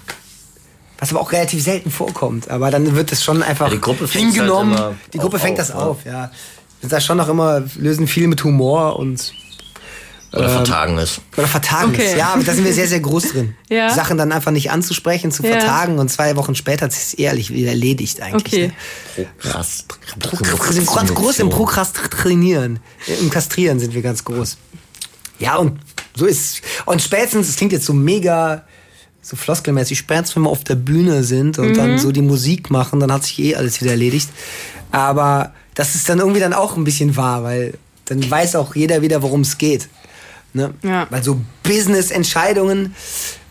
[1.00, 2.50] was aber auch relativ selten vorkommt.
[2.52, 4.74] Aber dann wird es schon einfach Ja, die Gruppe halt hingenommen.
[4.74, 6.30] immer die Gruppe fängt auf, das auf, ja.
[6.80, 9.34] Wir sind da schon noch immer, lösen viel mit Humor und
[10.34, 11.22] Oder vertagen es.
[11.38, 12.06] oder vertagen Okay.
[12.12, 12.18] es.
[12.18, 13.56] Ja, aber da sind wir sehr, sehr groß drin.
[13.70, 13.94] Ja.
[13.94, 15.52] Sachen dann einfach nicht anzusprechen, zu Ja.
[15.60, 18.54] vertagen und zwei Wochen später hat es ehrlich wieder erledigt eigentlich.
[18.54, 18.72] Okay.
[19.18, 19.26] Ne?
[19.40, 19.86] Prokrast.
[20.68, 22.80] Wir sind ganz groß im Prokrastinieren.
[23.22, 24.58] Im Kastrieren sind wir ganz groß.
[25.40, 25.80] Ja, und
[26.16, 28.64] so ist Und spätestens, es klingt jetzt so mega
[29.22, 31.74] so floskelmäßig, spätestens wenn wir auf der Bühne sind und Mhm.
[31.76, 34.30] dann so die Musik machen, dann hat sich eh alles wieder erledigt.
[34.92, 37.74] Aber das ist dann irgendwie dann auch ein bisschen wahr, weil
[38.06, 39.88] dann weiß auch jeder wieder, worum es geht.
[40.54, 40.74] Ne?
[40.84, 41.08] Ja.
[41.10, 42.96] Weil so Business-Entscheidungen,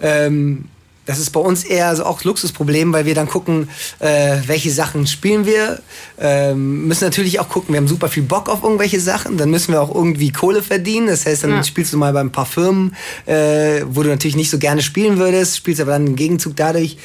[0.00, 0.66] ähm,
[1.04, 5.06] das ist bei uns eher so auch Luxusproblem, weil wir dann gucken, äh, welche Sachen
[5.08, 5.80] spielen wir.
[6.20, 9.72] Ähm, müssen natürlich auch gucken, wir haben super viel Bock auf irgendwelche Sachen, dann müssen
[9.72, 11.08] wir auch irgendwie Kohle verdienen.
[11.08, 11.64] Das heißt, dann Ja.
[11.64, 12.94] spielst du mal bei ein paar Firmen,
[13.26, 16.98] äh, wo du natürlich nicht so gerne spielen würdest, spielst aber dann im Gegenzug dadurch,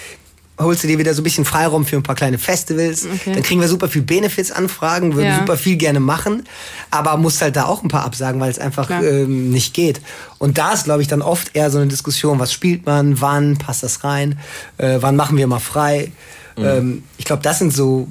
[0.60, 3.06] holst du dir wieder so ein bisschen Freiraum für ein paar kleine Festivals.
[3.06, 3.34] Okay.
[3.34, 5.40] Dann kriegen wir super viel Benefits-Anfragen, würden Ja.
[5.40, 6.44] super viel gerne machen,
[6.90, 10.02] aber musst halt da auch ein paar absagen, weil es einfach ähm, nicht geht.
[10.40, 13.58] Und da ist, glaube ich, dann oft eher so eine Diskussion, was spielt man, wann
[13.58, 14.40] passt das rein,
[14.78, 16.12] äh, wann machen wir mal frei.
[16.58, 18.08] Ähm, ich glaube, das sind so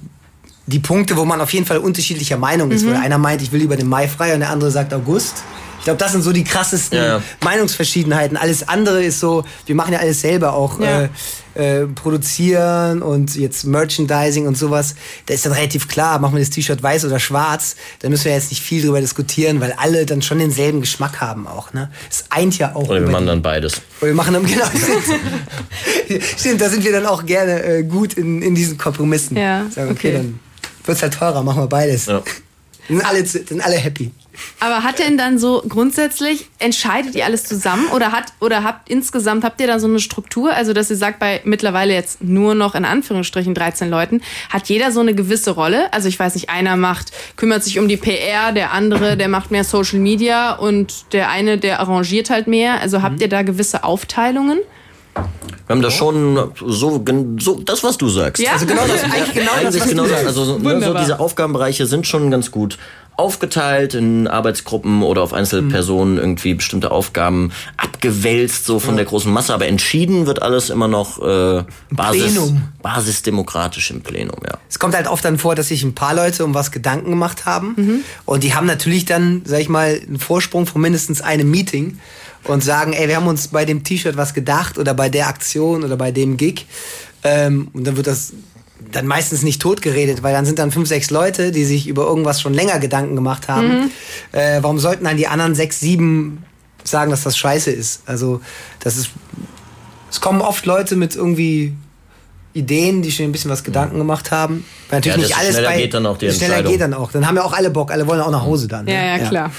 [0.67, 2.85] die Punkte, wo man auf jeden Fall unterschiedlicher Meinung ist.
[2.85, 2.91] Mhm.
[2.91, 5.43] Weil einer meint, ich will über den Mai frei und der andere sagt August.
[5.87, 7.23] Ich glaube, das sind so die krassesten Ja, ja.
[7.45, 8.37] Meinungsverschiedenheiten.
[8.37, 10.81] Alles andere ist so, wir machen ja alles selber auch.
[10.81, 11.03] Ja.
[11.03, 11.09] Äh,
[11.55, 14.97] äh, produzieren und jetzt Merchandising und sowas,
[15.27, 18.33] da ist dann relativ klar, machen wir das T-Shirt weiß oder schwarz, da müssen wir
[18.33, 21.73] jetzt nicht viel drüber diskutieren, weil alle dann schon denselben Geschmack haben auch.
[21.73, 21.89] Ne?
[22.11, 22.89] Es eint ja auch.
[22.89, 23.81] Oder wir machen dann beides.
[24.01, 26.25] oder wir machen dann, genau, stimmt.
[26.37, 29.37] stimmt, da sind wir dann auch gerne äh, gut in, in diesen Kompromissen.
[29.37, 30.13] Ja, Sagen, okay, okay.
[30.17, 30.41] dann
[30.85, 32.07] wird's halt teurer, machen wir beides.
[32.07, 32.23] Ja.
[32.89, 34.11] Sind alle, sind alle happy.
[34.61, 39.45] Aber hat denn dann so grundsätzlich, entscheidet ihr alles zusammen oder hat oder habt insgesamt,
[39.45, 40.53] habt ihr da so eine Struktur?
[40.53, 44.21] Also, dass ihr sagt, bei mittlerweile jetzt nur noch in Anführungsstrichen 13 Leuten,
[44.51, 45.93] hat jeder so eine gewisse Rolle?
[45.93, 49.51] Also, ich weiß nicht, einer macht, kümmert sich um die PR, der andere, der macht
[49.51, 52.81] mehr Social Media und der eine, der arrangiert halt mehr.
[52.81, 54.59] Also, habt ihr da gewisse Aufteilungen?
[55.67, 57.05] Wir haben da schon so,
[57.41, 58.43] so das, was du sagst.
[58.43, 58.53] Ja?
[58.53, 60.25] Also genau das, eigentlich genau das, genau das.
[60.27, 62.79] Also so, ne, so diese Aufgabenbereiche sind schon ganz gut
[63.17, 69.55] aufgeteilt in Arbeitsgruppen oder auf Einzelpersonen irgendwie bestimmte Aufgaben abgewälzt so von der großen Masse,
[69.55, 72.63] aber entschieden wird alles immer noch äh, Basis, Plenum.
[72.83, 74.59] basisdemokratisch im Plenum, ja.
[74.69, 77.47] Es kommt halt oft dann vor, dass sich ein paar Leute um was Gedanken gemacht
[77.47, 78.05] haben.
[78.27, 81.99] Und die haben natürlich dann, sag ich mal, einen Vorsprung von mindestens einem Meeting
[82.49, 85.85] und sagen, ey, wir haben uns bei dem T-Shirt was gedacht oder bei der Aktion
[85.85, 86.67] oder bei dem Gig.
[87.25, 88.33] Ähm, und dann wird das
[88.93, 92.41] dann meistens nicht totgeredet, weil dann sind dann fünf, sechs Leute, die sich über irgendwas
[92.41, 93.91] schon länger Gedanken gemacht haben.
[94.33, 96.45] Äh, warum sollten dann die anderen sechs, sieben
[96.85, 98.03] sagen, dass das scheiße ist?
[98.07, 98.41] Also,
[98.81, 99.11] das ist,
[100.11, 101.75] es kommen oft Leute mit irgendwie
[102.57, 104.65] Ideen, die schon ein bisschen was Gedanken gemacht haben.
[104.89, 107.13] Weil natürlich Ja, nicht alles schneller bei, geht dann auch die schneller geht dann auch.
[107.13, 108.87] Dann haben ja auch alle Bock, alle wollen auch nach Hause dann.
[108.87, 109.21] Ja, ne?
[109.21, 109.53] ja, klar.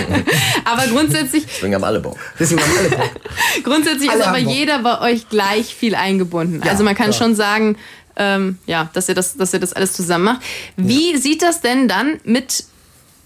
[0.64, 2.16] aber grundsätzlich, Deswegen haben alle Bock.
[2.38, 3.10] Deswegen haben alle Bock.
[3.64, 6.62] grundsätzlich Alle ist aber jeder bei euch gleich viel eingebunden.
[6.64, 7.18] Ja, also man kann klar.
[7.18, 7.76] schon sagen,
[8.16, 10.40] ähm, ja, dass ihr, das, dass ihr das alles zusammen macht.
[10.76, 12.64] Wie sieht das denn dann mit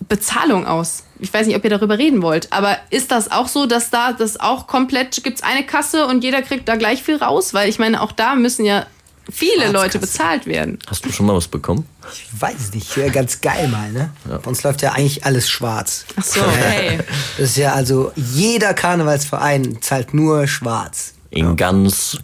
[0.08, 1.04] Bezahlung aus?
[1.20, 4.12] Ich weiß nicht, ob ihr darüber reden wollt, aber ist das auch so, dass da
[4.12, 7.54] das auch komplett, gibt es eine Kasse und jeder kriegt da gleich viel raus?
[7.54, 8.86] Weil ich meine, auch da müssen ja
[9.30, 10.78] viele Leute bezahlt werden.
[10.86, 11.86] Hast du schon mal was bekommen?
[12.12, 14.10] Ich weiß nicht, ja, ganz geil mal, ne?
[14.24, 16.04] Bei uns läuft ja eigentlich alles schwarz.
[16.16, 16.98] Ach so, okay.
[17.38, 21.14] Das ist ja also, jeder Karnevalsverein zahlt nur schwarz.
[21.30, 22.18] In ganz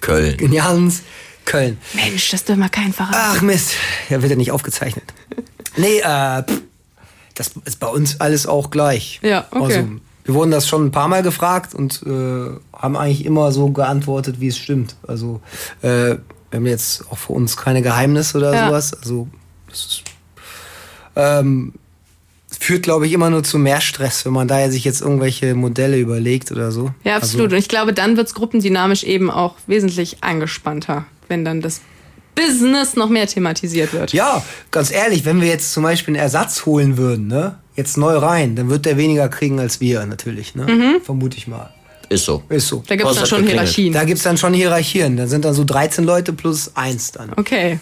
[0.00, 0.34] Köln.
[0.38, 1.02] In Jans,
[1.44, 1.78] Köln.
[1.94, 3.16] Mensch, das dürfen wir keinen verraten.
[3.16, 3.72] Ach Mist,
[4.08, 5.04] ja, wird ja nicht aufgezeichnet.
[5.76, 6.62] Nee, äh, pff,
[7.34, 9.20] das ist bei uns alles auch gleich.
[9.22, 9.62] Ja, okay.
[9.64, 9.88] Also,
[10.24, 14.38] wir wurden das schon ein paar Mal gefragt und äh, haben eigentlich immer so geantwortet,
[14.38, 14.96] wie es stimmt.
[15.06, 15.40] Also,
[15.82, 16.16] äh,
[16.52, 18.66] wir haben jetzt auch für uns keine Geheimnisse oder Ja.
[18.68, 18.94] sowas.
[18.94, 19.26] Also,
[19.68, 20.02] das ist,
[21.16, 21.72] ähm,
[22.60, 25.98] führt, glaube ich, immer nur zu mehr Stress, wenn man da sich jetzt irgendwelche Modelle
[25.98, 26.90] überlegt oder so.
[27.04, 27.46] Ja, absolut.
[27.46, 31.80] Also, Und ich glaube, dann wird es gruppendynamisch eben auch wesentlich angespannter, wenn dann das
[32.34, 34.12] Business noch mehr thematisiert wird.
[34.12, 37.58] Ja, ganz ehrlich, wenn wir jetzt zum Beispiel einen Ersatz holen würden, ne?
[37.74, 40.66] Jetzt neu rein, dann wird der weniger kriegen als wir natürlich, ne?
[40.66, 41.00] Mhm.
[41.02, 41.72] Vermute ich mal.
[42.12, 42.42] Ist so.
[42.50, 42.82] Ist so.
[42.86, 43.68] Da gibt es dann schon geklingelt?
[43.68, 43.92] Hierarchien.
[43.94, 45.16] Da gibt's dann schon Hierarchien.
[45.16, 47.32] Da sind dann so 13 Leute plus eins dann.
[47.36, 47.78] Okay.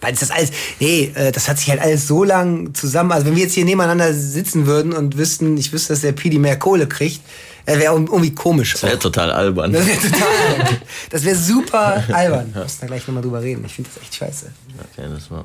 [0.00, 3.10] Weil das alles, nee, äh, das hat sich halt alles so lang zusammen.
[3.10, 6.38] Also wenn wir jetzt hier nebeneinander sitzen würden und wüssten, ich wüsste, dass der Pidi
[6.38, 7.20] mehr Kohle kriegt,
[7.66, 8.72] äh, wäre irgendwie komisch.
[8.72, 9.72] Das wäre total albern.
[9.72, 10.22] Das wäre total
[10.58, 10.76] albern.
[11.10, 12.50] Das wäre super albern.
[12.54, 13.64] Wir müssen da gleich nochmal drüber reden.
[13.66, 14.46] Ich finde das echt scheiße.
[14.96, 15.44] Okay, das war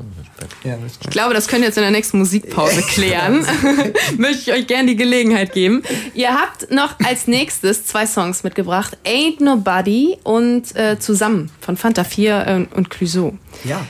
[1.01, 3.45] Ich glaube, das könnt ihr jetzt in der nächsten Musikpause klären.
[4.17, 5.84] Möchte ich euch gerne die Gelegenheit geben.
[6.13, 8.97] Ihr habt noch als nächstes zwei Songs mitgebracht.
[9.05, 13.38] Ain't Nobody und äh, Zusammen von Fanta 4 äh, und Clouseau.
[13.63, 13.86] Ja.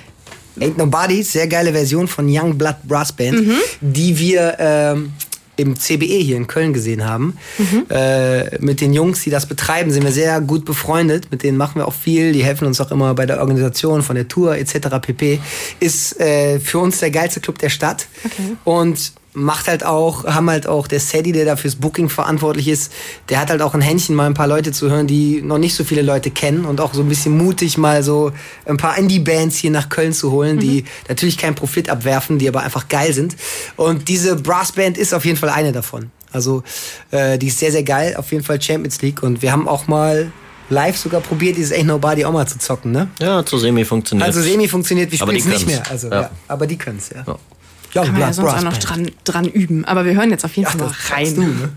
[0.60, 3.56] Ain't Nobody, sehr geile Version von Young Blood Brass Band, Mhm.
[3.80, 5.14] die wir ähm,
[5.60, 7.38] im CBE hier in Köln gesehen haben.
[7.58, 7.86] Mhm.
[7.90, 11.32] Äh, mit den Jungs, die das betreiben, sind wir sehr gut befreundet.
[11.32, 12.32] Mit denen machen wir auch viel.
[12.32, 15.00] Die helfen uns auch immer bei der Organisation von der Tour etc.
[15.02, 15.40] pp.
[15.80, 18.08] Ist äh, für uns der geilste Club der Stadt.
[18.64, 22.92] Und macht halt auch, haben halt auch der Sadie, der da fürs Booking verantwortlich ist,
[23.30, 25.76] der hat halt auch ein Händchen, mal ein paar Leute zu hören, die noch nicht
[25.76, 28.32] so viele Leute kennen und auch so ein bisschen mutig mal so
[28.66, 32.62] ein paar Indie-Bands hier nach Köln zu holen, die natürlich keinen Profit abwerfen, die aber
[32.62, 33.36] einfach geil sind.
[33.76, 36.12] Und diese Brassband ist auf jeden Fall eine davon.
[36.32, 36.64] Also
[37.12, 39.88] äh, die ist sehr, sehr geil, auf jeden Fall Champions League und wir haben auch
[39.88, 40.32] mal
[40.70, 43.08] live sogar probiert, dieses Ain't Nobody auch mal zu zocken, ne?
[43.20, 44.28] Ja, zu semi funktioniert.
[44.28, 45.84] Also semi funktioniert, wir spielen es nicht mehr.
[45.90, 46.22] Also, Ja.
[46.22, 46.30] ja.
[46.48, 47.24] Aber die können es, ja.
[47.26, 47.38] Ja.
[47.96, 48.90] Young Kann man ja sonst auch Brass noch Band.
[48.90, 49.86] dran, dran üben.
[49.86, 51.36] Aber wir hören jetzt auf jeden Fall mal rein.
[51.36, 51.70] du, ne?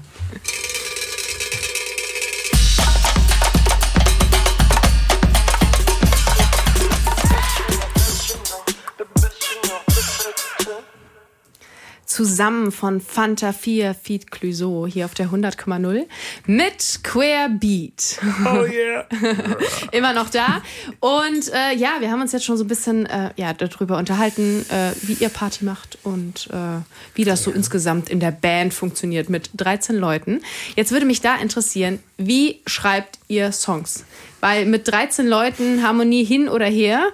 [12.13, 16.05] Zusammen von Fanta 4 Feed Clouseau hier auf der 100,0
[16.45, 18.19] mit Queer Beat.
[18.45, 19.07] Oh yeah.
[19.93, 20.61] Immer noch da.
[21.01, 24.67] Und äh, ja, wir haben uns jetzt schon so ein bisschen äh, ja, darüber unterhalten,
[24.69, 26.83] äh, wie ihr Party macht und äh,
[27.15, 30.43] wie das so insgesamt in der Band funktioniert mit 13 Leuten.
[30.77, 34.05] Jetzt würde mich da interessieren, wie schreibt ihr Songs?
[34.41, 37.07] Weil mit 13 Leuten Harmonie hin oder her,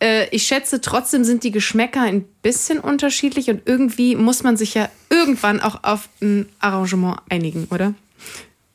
[0.00, 4.74] äh, ich schätze, trotzdem sind die Geschmäcker ein bisschen unterschiedlich und irgendwie muss man sich
[4.74, 7.94] ja irgendwann auch auf ein Arrangement einigen, oder?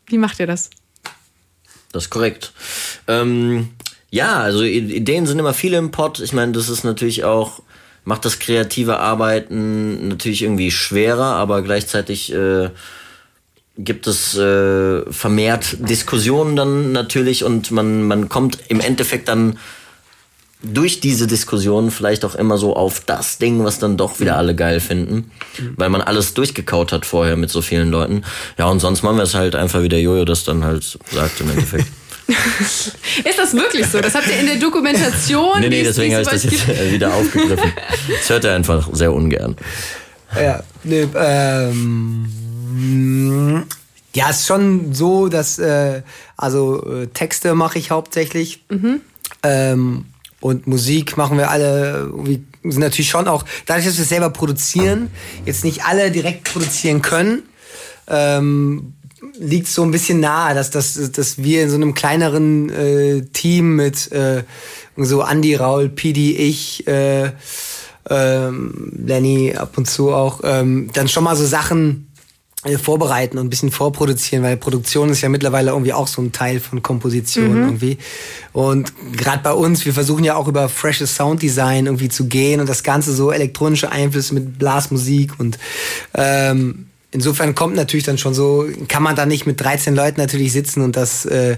[0.07, 0.69] Wie macht ihr das?
[1.91, 2.53] Das ist korrekt.
[3.07, 3.69] Ähm,
[4.09, 6.19] ja, also Ideen sind immer viele im Pott.
[6.19, 7.61] Ich meine, das ist natürlich auch,
[8.03, 12.69] macht das kreative Arbeiten natürlich irgendwie schwerer, aber gleichzeitig äh,
[13.77, 19.57] gibt es äh, vermehrt Diskussionen dann natürlich und man, man kommt im Endeffekt dann
[20.63, 24.55] durch diese Diskussion vielleicht auch immer so auf das Ding, was dann doch wieder alle
[24.55, 25.31] geil finden,
[25.75, 28.23] weil man alles durchgekaut hat vorher mit so vielen Leuten.
[28.57, 31.41] Ja, und sonst machen wir es halt einfach, wie der Jojo das dann halt sagt
[31.41, 31.87] im Endeffekt.
[32.27, 33.99] Ist das wirklich so?
[33.99, 35.59] Das habt ihr in der Dokumentation.
[35.59, 36.91] nee, nee, deswegen es habe ich das jetzt gibt?
[36.91, 37.73] wieder aufgegriffen.
[38.07, 39.57] Das hört er einfach sehr ungern.
[40.39, 42.29] Ja, nee, ähm,
[44.13, 46.03] ja, ist schon so, dass äh,
[46.37, 48.63] also äh, Texte mache ich hauptsächlich
[49.43, 50.05] ähm,
[50.41, 55.09] und Musik machen wir alle irgendwie sind natürlich schon auch dadurch, dass wir selber produzieren,
[55.45, 57.43] jetzt nicht alle direkt produzieren können.
[58.07, 58.93] Ähm,
[59.39, 63.75] liegt so ein bisschen nahe, dass, dass, dass wir in so einem kleineren äh, Team
[63.75, 64.43] mit äh,
[64.97, 67.31] so Andy, Raul, Pidi, ich, äh,
[68.09, 72.10] ähm, Lenny ab und zu auch, ähm, dann schon mal so Sachen
[72.77, 76.59] vorbereiten und ein bisschen vorproduzieren, weil Produktion ist ja mittlerweile irgendwie auch so ein Teil
[76.59, 77.63] von Komposition Mhm.
[77.63, 77.97] irgendwie.
[78.53, 82.69] Und gerade bei uns, wir versuchen ja auch über freshes Sounddesign irgendwie zu gehen und
[82.69, 85.57] das Ganze so elektronische Einflüsse mit Blasmusik und
[86.13, 90.51] ähm, insofern kommt natürlich dann schon so, kann man da nicht mit 13 Leuten natürlich
[90.53, 91.57] sitzen und das äh,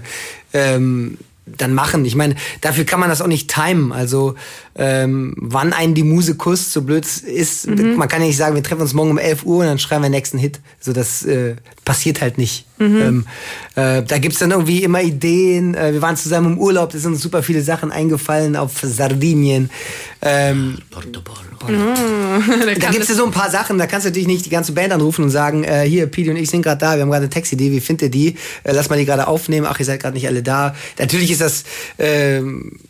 [0.52, 2.04] ähm, dann machen.
[2.06, 3.92] Ich meine, dafür kann man das auch nicht timen.
[3.92, 4.34] Also
[4.76, 8.62] ähm, wann einen die Muse kusst, so blöd ist, man kann ja nicht sagen, wir
[8.62, 10.60] treffen uns morgen um 11 Uhr und dann schreiben wir den nächsten Hit.
[10.80, 12.66] So das äh, passiert halt nicht.
[12.80, 13.26] Ähm,
[13.76, 15.74] äh, da gibt's dann irgendwie immer Ideen.
[15.74, 19.70] Äh, wir waren zusammen im Urlaub, da sind uns super viele Sachen eingefallen auf Sardinien.
[20.22, 20.78] Ähm,
[22.80, 24.92] da gibt's ja so ein paar Sachen, da kannst du natürlich nicht die ganze Band
[24.92, 27.30] anrufen und sagen, äh, hier, Pete und ich sind gerade da, wir haben gerade eine
[27.30, 28.28] Textidee, wie findet ihr die?
[28.64, 30.74] Äh, lass mal die gerade aufnehmen, ach, ihr seid gerade nicht alle da.
[30.98, 31.64] Natürlich ist das,
[31.98, 32.80] ähm,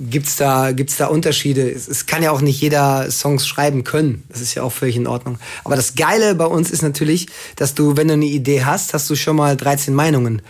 [0.00, 1.70] gibt's da, gibt's da Unterschiede.
[1.70, 4.22] Es, es kann ja auch nicht jeder Songs schreiben können.
[4.28, 5.38] Das ist ja auch völlig in Ordnung.
[5.64, 9.08] Aber das Geile bei uns ist natürlich, dass du, wenn du eine Idee hast, hast
[9.10, 10.42] du schon mal 13 Meinungen.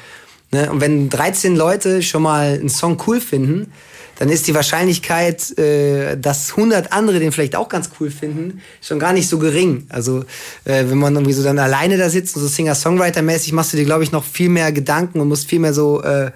[0.51, 0.71] Ne?
[0.71, 3.73] Und wenn 13 Leute schon mal einen Song cool finden,
[4.19, 8.99] dann ist die Wahrscheinlichkeit, äh, dass 100 andere den vielleicht auch ganz cool finden, schon
[8.99, 9.87] gar nicht so gering.
[9.91, 10.25] Also
[10.65, 13.85] äh, wenn man irgendwie so dann alleine da sitzt und so Singer-Songwriter-mäßig, machst du dir,
[13.85, 16.33] glaube ich, noch viel mehr Gedanken und musst viel mehr so, äh,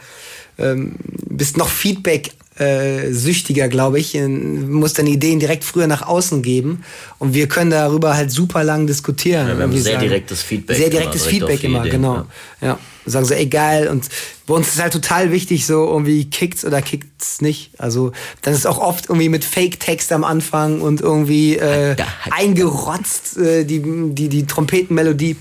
[0.59, 0.95] ähm,
[1.29, 6.85] bist noch Feedback äh, süchtiger, glaube ich, musst deine Ideen direkt früher nach außen geben
[7.19, 9.49] und wir können darüber halt super lang diskutieren.
[9.49, 12.15] Ja, wir haben sehr direktes Feedback Sehr immer, direktes direkt auf Feedback immer, Ideen, genau.
[12.15, 12.27] ja.
[12.61, 12.79] Ja.
[13.05, 13.89] Sagen so, ey geil.
[13.89, 14.09] Und
[14.47, 17.73] bei uns ist halt total wichtig, so irgendwie kickt's oder kickt's nicht.
[17.79, 18.13] Also
[18.43, 21.97] dann ist auch oft irgendwie mit Fake-Text am Anfang und irgendwie äh,
[22.31, 23.83] eingerotzt äh, die,
[24.15, 25.37] die, die Trompetenmelodie.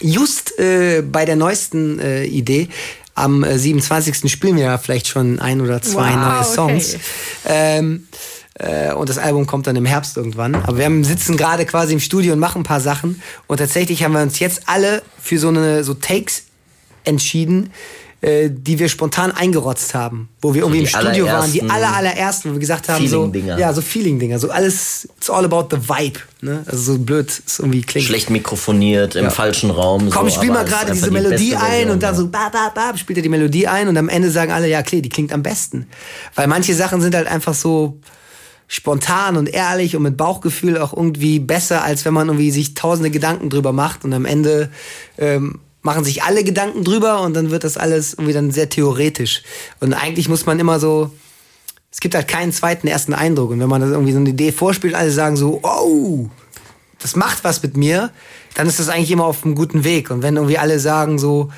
[0.00, 2.68] Just äh, bei der neuesten äh, Idee.
[3.14, 4.30] Am äh, 27.
[4.30, 6.54] spielen wir ja vielleicht schon ein oder zwei Wow, neue okay.
[6.54, 6.96] Songs.
[7.46, 8.08] Ähm,
[8.54, 10.54] äh, und das Album kommt dann im Herbst irgendwann.
[10.54, 13.20] Aber wir haben, sitzen gerade quasi im Studio und machen ein paar Sachen.
[13.46, 16.44] Und tatsächlich haben wir uns jetzt alle für so eine so Takes
[17.04, 17.70] entschieden,
[18.22, 20.28] äh, die wir spontan eingerotzt haben.
[20.40, 23.58] Wo wir irgendwie im Studio waren, die aller, allerersten, wo wir gesagt haben, so, Feeling-Dinger.
[23.58, 24.38] ja, so Feeling-Dinger.
[24.38, 26.20] So alles, it's all about the vibe.
[26.40, 26.62] Ne?
[26.66, 28.06] Also so blöd es irgendwie klingt.
[28.06, 29.30] Schlecht mikrofoniert, im Ja.
[29.30, 30.08] falschen Raum.
[30.08, 32.70] Komm, so, spiel mal gerade diese die Melodie ein Version, und dann so ba, ba,
[32.74, 35.32] ba, spielt er die Melodie ein und am Ende sagen alle, ja, okay, die klingt
[35.32, 35.86] am besten.
[36.36, 37.98] Weil manche Sachen sind halt einfach so
[38.68, 43.10] spontan und ehrlich und mit Bauchgefühl auch irgendwie besser, als wenn man irgendwie sich tausende
[43.10, 44.70] Gedanken drüber macht und am Ende
[45.18, 49.42] ähm, machen sich alle Gedanken drüber und dann wird das alles irgendwie dann sehr theoretisch.
[49.80, 51.10] Und eigentlich muss man immer so,
[51.90, 53.50] es gibt halt keinen zweiten ersten Eindruck.
[53.50, 56.30] Und wenn man das irgendwie so eine Idee vorspielt, alle sagen so, oh,
[57.00, 58.10] das macht was mit mir,
[58.54, 60.10] dann ist das eigentlich immer auf einem guten Weg.
[60.10, 61.50] Und wenn irgendwie alle sagen so,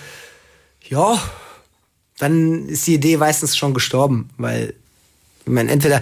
[0.88, 1.20] ja,
[2.18, 4.74] dann ist die Idee meistens schon gestorben, weil
[5.46, 6.00] ich meine, entweder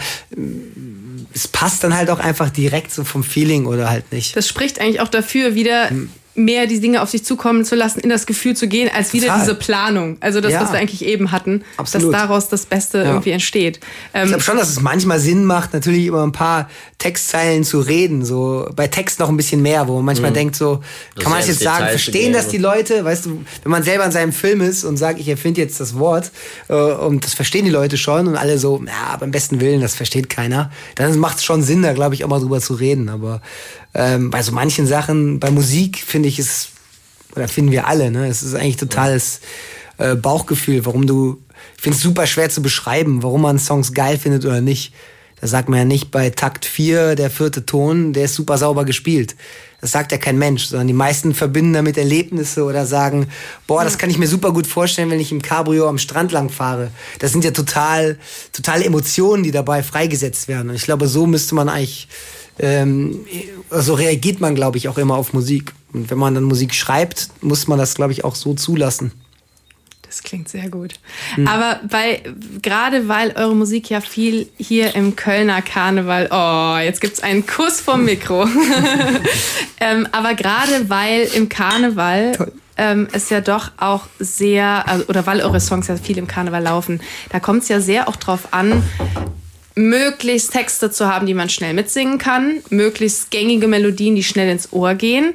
[1.35, 4.37] es passt dann halt auch einfach direkt so vom Feeling oder halt nicht.
[4.37, 6.11] Das spricht eigentlich auch dafür, wieder Hm.
[6.35, 9.27] Mehr die Dinge auf sich zukommen zu lassen, in das Gefühl zu gehen, als wieder
[9.27, 9.41] Total.
[9.41, 10.17] diese Planung.
[10.21, 10.63] Also das, Ja.
[10.63, 12.13] was wir eigentlich eben hatten, Absolut.
[12.13, 13.05] dass daraus das Beste Ja.
[13.05, 13.81] irgendwie entsteht.
[14.15, 17.81] Ähm, Ich glaube schon, dass es manchmal Sinn macht, natürlich über ein paar Textzeilen zu
[17.81, 18.25] reden.
[18.25, 20.35] So bei Text noch ein bisschen mehr, wo man manchmal Mhm.
[20.35, 20.81] denkt, so,
[21.15, 23.05] Das kann man das jetzt sagen, Detail verstehen das die Leute?
[23.05, 25.99] Weißt du, wenn man selber in seinem Film ist und sagt, ich erfinde jetzt das
[25.99, 26.31] Wort
[26.69, 29.95] äh, und das verstehen die Leute schon und alle so, ja, beim besten Willen, das
[29.95, 33.09] versteht keiner, dann macht es schon Sinn, da glaube ich auch mal drüber zu reden.
[33.09, 33.43] Aber
[33.95, 36.69] ähm, bei so manchen Sachen, bei Musik finde ich es,
[37.37, 38.27] oder finden wir alle, ne?
[38.27, 39.41] Es ist eigentlich totales
[39.99, 41.43] äh, Bauchgefühl, warum du,
[41.77, 44.93] ich finde es super schwer zu beschreiben, warum man Songs geil findet oder nicht.
[45.41, 48.85] Da sagt man ja nicht bei Takt 4, der vierte Ton, der ist super sauber
[48.85, 49.35] gespielt.
[49.81, 53.27] Das sagt ja kein Mensch, sondern die meisten verbinden damit Erlebnisse oder sagen,
[53.67, 56.51] boah, das kann ich mir super gut vorstellen, wenn ich im Cabrio am Strand lang
[56.51, 56.93] fahre.
[57.19, 58.17] Das sind ja total,
[58.53, 60.71] totale Emotionen, die dabei freigesetzt werden.
[60.71, 62.07] Und ich glaube, so müsste man eigentlich,
[62.59, 63.21] ähm,
[63.71, 65.73] so reagiert man, glaube ich, auch immer auf Musik.
[65.93, 69.13] Und wenn man dann Musik schreibt, muss man das, glaube ich, auch so zulassen.
[70.13, 70.95] Das klingt sehr gut.
[71.37, 71.49] Hm.
[71.49, 72.23] Aber bei,
[72.61, 77.81] gerade weil eure Musik ja viel hier im Kölner Karneval, oh, jetzt gibt's einen Kuss
[77.81, 78.47] vom Mikro.
[79.81, 85.41] ähm, aber gerade weil im Karneval ähm, es ja doch auch sehr, also, oder weil
[85.41, 88.83] eure Songs ja viel im Karneval laufen, da kommt es ja sehr auch drauf an,
[89.75, 94.73] möglichst Texte zu haben, die man schnell mitsingen kann, möglichst gängige Melodien, die schnell ins
[94.73, 95.35] Ohr gehen.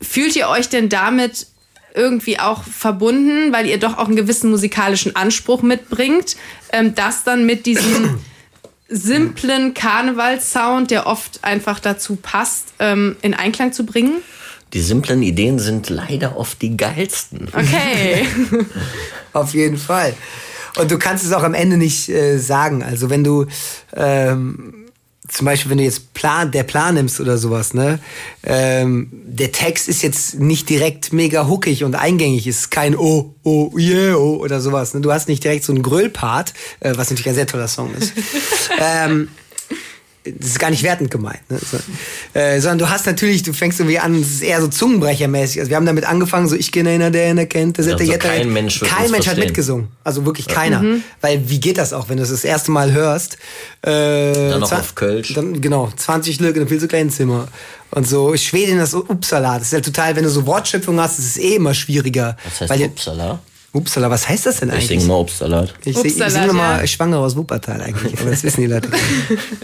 [0.00, 1.46] Fühlt ihr euch denn damit
[1.94, 6.36] irgendwie auch verbunden, weil ihr doch auch einen gewissen musikalischen Anspruch mitbringt,
[6.72, 8.18] ähm, das dann mit diesem
[8.88, 14.22] simplen Karnevalssound, der oft einfach dazu passt, ähm, in Einklang zu bringen?
[14.72, 17.48] Die simplen Ideen sind leider oft die geilsten.
[17.52, 18.26] Okay.
[19.34, 20.14] Auf jeden Fall.
[20.78, 22.82] Und du kannst es auch am Ende nicht äh, sagen.
[22.82, 23.46] Also wenn du
[23.94, 24.82] ähm,
[25.28, 28.00] zum Beispiel, wenn du jetzt Plan, der Plan nimmst oder sowas, ne,
[28.42, 33.70] ähm, der Text ist jetzt nicht direkt mega hookig und eingängig, ist kein Oh, oh,
[33.76, 34.94] yeah, oh oder sowas.
[34.94, 35.00] Ne?
[35.00, 38.12] Du hast nicht direkt so einen Gröllpart, äh, was natürlich ein sehr toller Song ist.
[38.80, 39.28] ähm,
[40.24, 41.58] das ist gar nicht wertend gemeint, ne?
[41.58, 41.78] so,
[42.38, 45.58] äh, sondern du hast natürlich, du fängst irgendwie an, es ist eher so Zungenbrechermäßig.
[45.60, 48.28] Also wir haben damit angefangen, so ich kenne einer, der einer kennt, der Also Jetta,
[48.28, 50.80] kein Mensch wird kein Mensch hat mitgesungen, also wirklich keiner,
[51.20, 53.36] weil wie geht das auch, wenn du es das erste Mal hörst?
[53.82, 55.34] Äh, Dann noch auf Kölsch.
[55.34, 57.48] Dann, genau, 20 Lücken, dann viel zu kleines Zimmer.
[57.90, 61.26] Und so Schwedin, das Upsala, das ist ja total, wenn du so Wortschöpfung hast, ist
[61.26, 62.36] es eh immer schwieriger.
[62.44, 62.86] Was heißt weil ihr-
[63.72, 64.10] Upsala?
[64.10, 64.88] Was heißt das denn Ich eigentlich?
[64.88, 65.74] singe mal Obstsalat.
[65.84, 66.86] Ich, ich singe mal ja.
[66.86, 68.88] schwanger aus Wuppertal eigentlich, aber das wissen die Leute.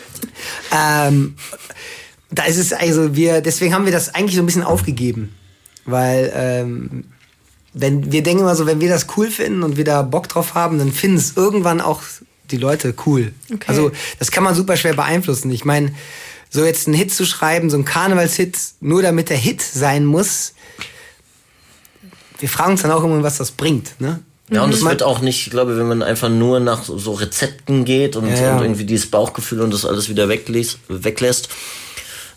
[0.74, 1.36] ähm,
[2.30, 5.34] da ist es also wir, deswegen haben wir das eigentlich so ein bisschen aufgegeben,
[5.84, 7.04] weil ähm,
[7.74, 10.54] wenn wir denken immer so, wenn wir das cool finden und wir da Bock drauf
[10.54, 12.02] haben, dann finden es irgendwann auch
[12.50, 13.32] die Leute cool.
[13.52, 13.64] Okay.
[13.66, 15.50] Also das kann man super schwer beeinflussen.
[15.50, 15.92] Ich meine,
[16.50, 20.54] so jetzt einen Hit zu schreiben, so einen Karnevalshit, nur damit der Hit sein muss.
[22.38, 24.00] Wir fragen uns dann auch immer, was das bringt.
[24.00, 24.20] Ne?
[24.50, 27.12] Ja, und es Man- wird auch nicht, ich glaube, wenn man einfach nur nach so-
[27.12, 28.56] Rezepten geht und, Ja, ja.
[28.56, 31.48] und irgendwie dieses Bauchgefühl und das alles wieder weglässt, weglässt,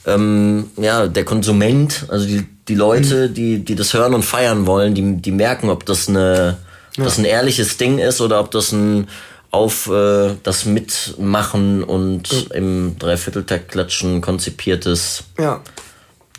[0.06, 3.34] ähm, ja, der Konsument, also die, die Leute, Mhm.
[3.34, 6.58] die, die das hören und feiern wollen, die, die merken, ob das eine,
[6.97, 9.08] das ein ehrliches Ding ist oder ob das ein
[9.52, 15.62] auf äh, das Mitmachen und im Dreivierteltakt klatschen konzipiertes Ja.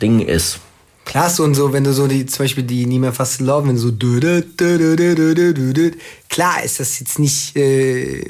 [0.01, 0.57] Ding ist.
[1.05, 3.75] Klasse und so, wenn du so die, zum Beispiel die Nie mehr fast laufen, wenn
[3.75, 3.91] du so
[6.29, 8.23] klar ist das jetzt nicht äh,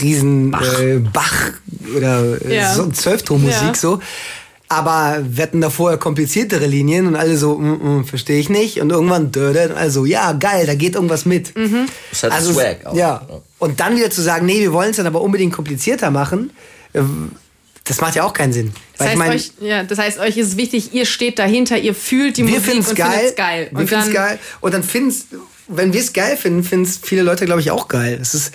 [0.00, 1.50] riesen äh, Bach
[1.96, 2.74] oder äh, ja.
[2.74, 3.74] so Zwölftonmusik ja.
[3.74, 4.00] so.
[4.68, 8.80] Aber wir hatten da vorher kompliziertere Linien und alle so, mm, mm, verstehe ich nicht.
[8.80, 9.30] Und irgendwann,
[9.76, 11.56] also ja, geil, da geht irgendwas mit.
[11.56, 11.86] Mhm.
[12.10, 12.94] Das hat also, Swag auch.
[12.96, 13.22] Ja.
[13.28, 13.42] Ne?
[13.58, 16.50] Und dann wieder zu sagen, nee, wir wollen es dann aber unbedingt komplizierter machen
[16.94, 17.02] äh,
[17.86, 18.72] das macht ja auch keinen Sinn.
[18.98, 21.94] Das heißt, ich mein, euch, ja, das heißt, euch ist wichtig, ihr steht dahinter, ihr
[21.94, 23.10] fühlt die wir Musik und geil.
[23.10, 23.68] findet's geil.
[23.70, 24.38] Wir Und finden es dann, geil.
[24.60, 25.14] Und dann finden
[25.68, 28.18] wenn wir es geil finden, finden es viele Leute, glaube ich, auch geil.
[28.20, 28.52] Es ist,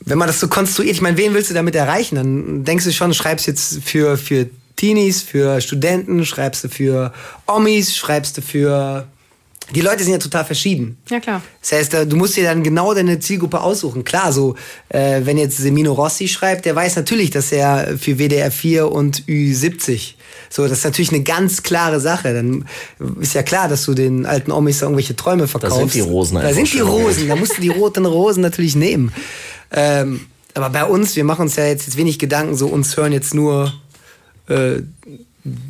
[0.00, 2.16] wenn man das so konstruiert, ich meine, wen willst du damit erreichen?
[2.16, 7.12] Dann denkst du schon, schreibst jetzt für, für Teenies, für Studenten, schreibst du für
[7.46, 9.06] Omis, schreibst du für.
[9.74, 10.96] Die Leute sind ja total verschieden.
[11.10, 11.42] Ja, klar.
[11.60, 14.04] Das heißt, da- du musst dir dann genau deine Zielgruppe aussuchen.
[14.04, 14.54] Klar, so,
[14.90, 19.24] äh, wenn jetzt Semino Rossi schreibt, der weiß natürlich, dass er für WDR 4 und
[19.26, 20.14] Ü70,
[20.50, 22.32] so, das ist natürlich eine ganz klare Sache.
[22.32, 22.64] Dann
[23.20, 25.78] ist ja klar, dass du den alten Omis da irgendwelche Träume verkaufst.
[25.78, 26.78] sind die Rosen Da sind die.
[26.80, 29.12] Rosen, da musst du die roten Rosen natürlich nehmen.
[29.72, 30.20] Ähm,
[30.54, 33.34] aber bei uns, wir machen uns ja jetzt, jetzt wenig Gedanken, so uns hören jetzt
[33.34, 33.74] nur
[34.48, 34.76] äh,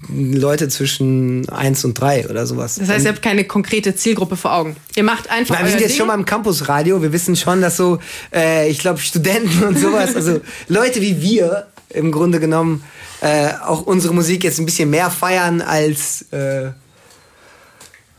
[0.09, 2.77] Leute zwischen 1 und 3 oder sowas.
[2.77, 4.77] Das heißt, ihr habt keine konkrete Zielgruppe vor Augen.
[4.95, 5.99] Ihr macht einfach Nein, wir sind jetzt Ding.
[5.99, 7.03] schon mal im Campusradio.
[7.03, 7.99] Wir wissen schon, dass so,
[8.33, 12.83] äh, ich glaube, Studenten und sowas, also Leute wie wir im Grunde genommen
[13.21, 16.71] äh, auch unsere Musik jetzt ein bisschen mehr feiern als äh,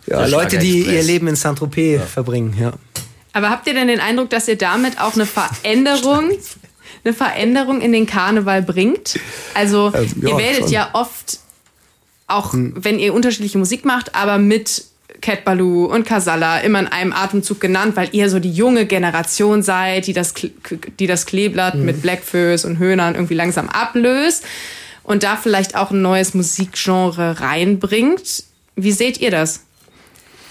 [0.08, 2.56] ja, Leute, die ihr Leben in Saint-Tropez verbringen.
[2.60, 2.74] Ja.
[3.34, 6.32] Aber habt ihr denn den Eindruck, dass ihr damit auch eine Veränderung,
[7.04, 9.20] eine Veränderung in den Karneval bringt?
[9.54, 10.72] Also Ähm, ja, ihr werdet schon.
[10.72, 11.40] ja oft,
[12.28, 14.84] auch wenn ihr unterschiedliche Musik macht, aber mit
[15.22, 19.64] Cat Baloo und Casalla immer in einem Atemzug genannt, weil ihr so die junge Generation
[19.64, 20.34] seid, die das,
[21.00, 24.44] die das Kleeblatt mit Blackfoes und Höhnern irgendwie langsam ablöst
[25.04, 28.44] und da vielleicht auch ein neues Musikgenre reinbringt.
[28.76, 29.62] Wie seht ihr das?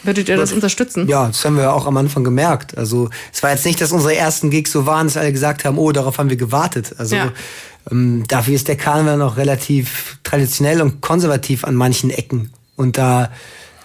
[0.03, 1.09] Würdet ihr das unterstützen?
[1.09, 2.79] ja, das haben wir auch am Anfang gemerkt.
[2.79, 5.79] Also es war jetzt nicht, dass unsere ersten Gigs so waren, dass alle gesagt haben,
[5.79, 6.95] oh, darauf haben wir gewartet.
[6.97, 7.33] Also Ja.
[7.91, 12.51] Ähm, dafür ist der Karneval noch relativ traditionell und konservativ an manchen Ecken.
[12.76, 13.30] Und da,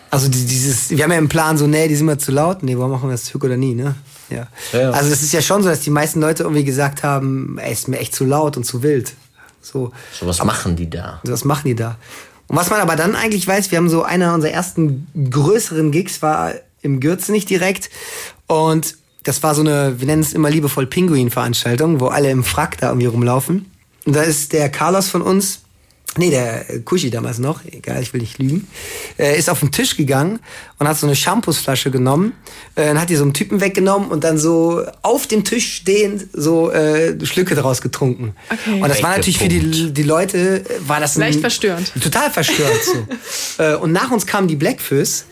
[0.10, 2.64] also die- dieses, wir haben ja im Plan so, nee, die sind mir zu laut.
[2.64, 3.96] Nee, warum machen wir das Tück oder nie, ne?
[4.30, 4.48] Ja.
[4.72, 4.92] Ja, ja.
[4.92, 7.88] Also das ist ja schon so, dass die meisten Leute irgendwie gesagt haben, ey, ist
[7.88, 9.14] mir echt zu laut und zu wild.
[9.62, 9.92] So.
[10.20, 11.20] So was machen die da?
[11.22, 11.98] Also was machen die da?
[12.48, 16.22] Und was man aber dann eigentlich weiß, wir haben so einer unserer ersten größeren Gigs
[16.22, 17.90] war im Gürzenich direkt
[18.48, 22.78] und das war so eine, wir nennen es immer liebevoll Pinguin-Veranstaltung, wo alle im Frack
[22.80, 23.71] da irgendwie rumlaufen.
[24.06, 25.62] Da ist der Carlos von uns,
[26.18, 28.68] nee, der äh, Kuschi damals noch, egal, ich will nicht lügen,
[29.18, 30.40] äh, ist auf den Tisch gegangen
[30.78, 32.34] und hat so eine Shampoosflasche genommen,
[32.76, 36.28] äh, und hat die so einem Typen weggenommen und dann so auf dem Tisch stehend
[36.34, 38.36] so äh, Schlücke draus getrunken.
[38.50, 38.82] Okay.
[38.82, 41.92] Und das war natürlich für die, die Leute, äh, war das ein, Leicht verstörend.
[42.02, 42.84] Total verstört.
[42.84, 42.92] So.
[43.58, 45.26] Äh, und nach uns kamen die Blackfoes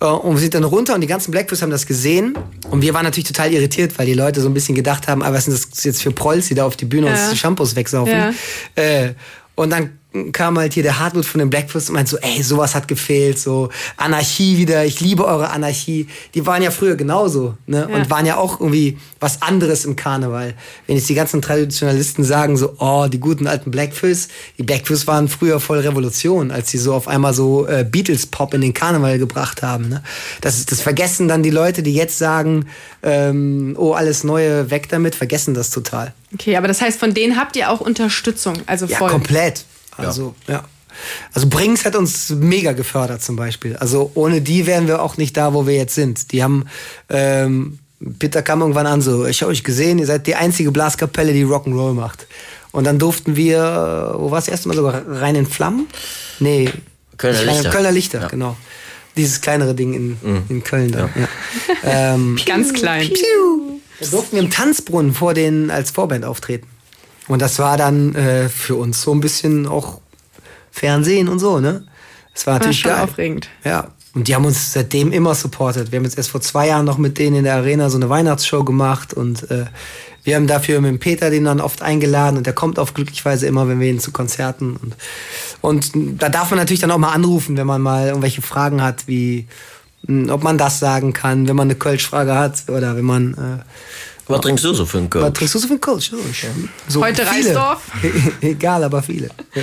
[0.00, 2.36] äh, und wir sind dann runter und die ganzen Blackfoes haben das gesehen
[2.70, 5.32] und wir waren natürlich total irritiert, weil die Leute so ein bisschen gedacht haben, ah,
[5.32, 7.12] was sind das jetzt für Prolls, die da auf die Bühne Ja.
[7.12, 8.12] uns die Shampoos wegsaufen.
[8.12, 8.32] Ja.
[8.74, 9.14] Äh,
[9.54, 9.98] und dann
[10.32, 13.38] kam halt hier der Hartmut von den Blackfoot und meinte so, ey, sowas hat gefehlt,
[13.38, 16.08] so Anarchie wieder, ich liebe eure Anarchie.
[16.34, 17.86] Die waren ja früher genauso, ne?
[17.90, 17.96] Ja.
[17.96, 20.54] Und waren ja auch irgendwie was anderes im Karneval.
[20.86, 24.16] Wenn jetzt die ganzen Traditionalisten sagen so, oh, die guten alten Blackfoot,
[24.58, 28.60] die Blackfoot waren früher voll Revolution, als sie so auf einmal so äh, Beatles-Pop in
[28.60, 30.02] den Karneval gebracht haben, ne?
[30.40, 32.66] Das, das vergessen dann die Leute, die jetzt sagen,
[33.02, 36.12] ähm, oh, alles Neue, weg damit, vergessen das total.
[36.34, 39.10] Okay, aber das heißt, von denen habt ihr auch Unterstützung, also Ja, voll.
[39.10, 39.64] komplett.
[39.96, 40.64] Also, ja.
[41.34, 43.76] Also Brinks hat uns mega gefördert zum Beispiel.
[43.76, 46.32] Also ohne die wären wir auch nicht da, wo wir jetzt sind.
[46.32, 46.64] Die haben,
[47.10, 47.78] ähm,
[48.18, 51.44] Peter kam irgendwann an so, ich habe euch gesehen, ihr seid die einzige Blaskapelle, die
[51.44, 52.26] Rock'n'Roll macht.
[52.72, 55.86] Und dann durften wir, äh, wo war das erste Mal sogar, rein in Flammen?
[56.40, 56.70] Nee.
[57.18, 57.70] Kölner nicht Rein- Lichter.
[57.70, 58.28] Kölner Lichter, Ja.
[58.28, 58.56] genau.
[59.16, 60.42] Dieses kleinere Ding in, Mhm.
[60.50, 61.08] in Köln da.
[61.14, 61.28] Ja.
[62.14, 63.10] ähm, Ganz klein.
[64.00, 66.66] da durften wir im Tanzbrunnen vor den als Vorband auftreten.
[67.28, 70.00] Und das war dann äh, für uns so ein bisschen auch
[70.70, 71.84] Fernsehen und so, ne?
[72.34, 73.00] Das war War natürlich schon geil.
[73.02, 73.48] aufregend.
[73.64, 73.88] Ja.
[74.14, 75.92] Und die haben uns seitdem immer supportet.
[75.92, 78.08] Wir haben jetzt erst vor zwei Jahren noch mit denen in der Arena so eine
[78.08, 79.66] Weihnachtsshow gemacht und äh,
[80.24, 83.46] wir haben dafür mit dem Peter den dann oft eingeladen und der kommt auf glücklicherweise
[83.46, 84.96] immer, wenn wir ihn zu Konzerten und
[85.60, 89.06] und da darf man natürlich dann auch mal anrufen, wenn man mal irgendwelche Fragen hat,
[89.06, 89.46] wie
[90.06, 93.62] mh, ob man das sagen kann, wenn man eine Kölsch-Frage hat oder wenn man äh,
[94.28, 95.34] Was trinkst du so für einen was Kölsch?
[95.34, 96.10] trinkst du so für einen Kölsch?
[96.88, 97.48] So Heute viele.
[97.48, 97.82] Reisdorf?
[98.40, 99.30] Egal, aber viele.
[99.54, 99.62] Ja.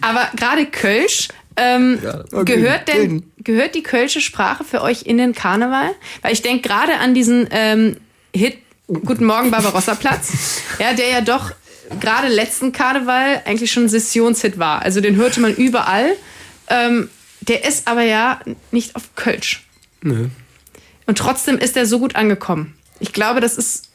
[0.00, 1.98] Aber gerade Kölsch, ähm,
[2.32, 5.90] Okay, gehört denn gehört die kölsche Sprache für euch in den Karneval?
[6.22, 7.96] Weil ich denke gerade an diesen ähm,
[8.34, 8.58] Hit
[8.88, 10.32] Guten Morgen Barbarossa Platz,
[10.80, 11.52] ja, der ja doch
[12.00, 14.82] gerade letzten Karneval eigentlich schon ein Sessionshit war.
[14.82, 16.10] Also den hörte man überall.
[16.68, 17.08] Ähm,
[17.42, 18.40] der ist aber ja
[18.72, 19.64] nicht auf Kölsch.
[20.02, 20.28] Nö.
[21.06, 22.74] Und trotzdem ist er so gut angekommen.
[22.98, 23.89] Ich glaube, das ist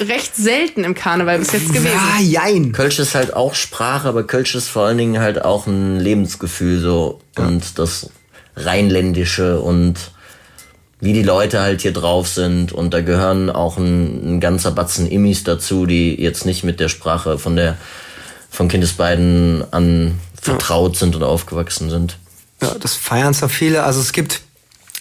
[0.00, 1.98] recht selten im Karneval bis jetzt gewesen.
[2.18, 2.72] Ja, jein.
[2.72, 6.80] Kölsch ist halt auch Sprache, aber Kölsch ist vor allen Dingen halt auch ein Lebensgefühl
[6.80, 8.10] so und das
[8.56, 9.96] Rheinländische und
[11.00, 15.08] wie die Leute halt hier drauf sind und da gehören auch ein, ein ganzer Batzen
[15.08, 17.76] Immis dazu, die jetzt nicht mit der Sprache von der
[18.50, 22.18] von Kindesbeiden an vertraut sind und aufgewachsen sind.
[22.60, 23.82] Ja, das feiern zwar viele.
[23.82, 24.42] Also es gibt,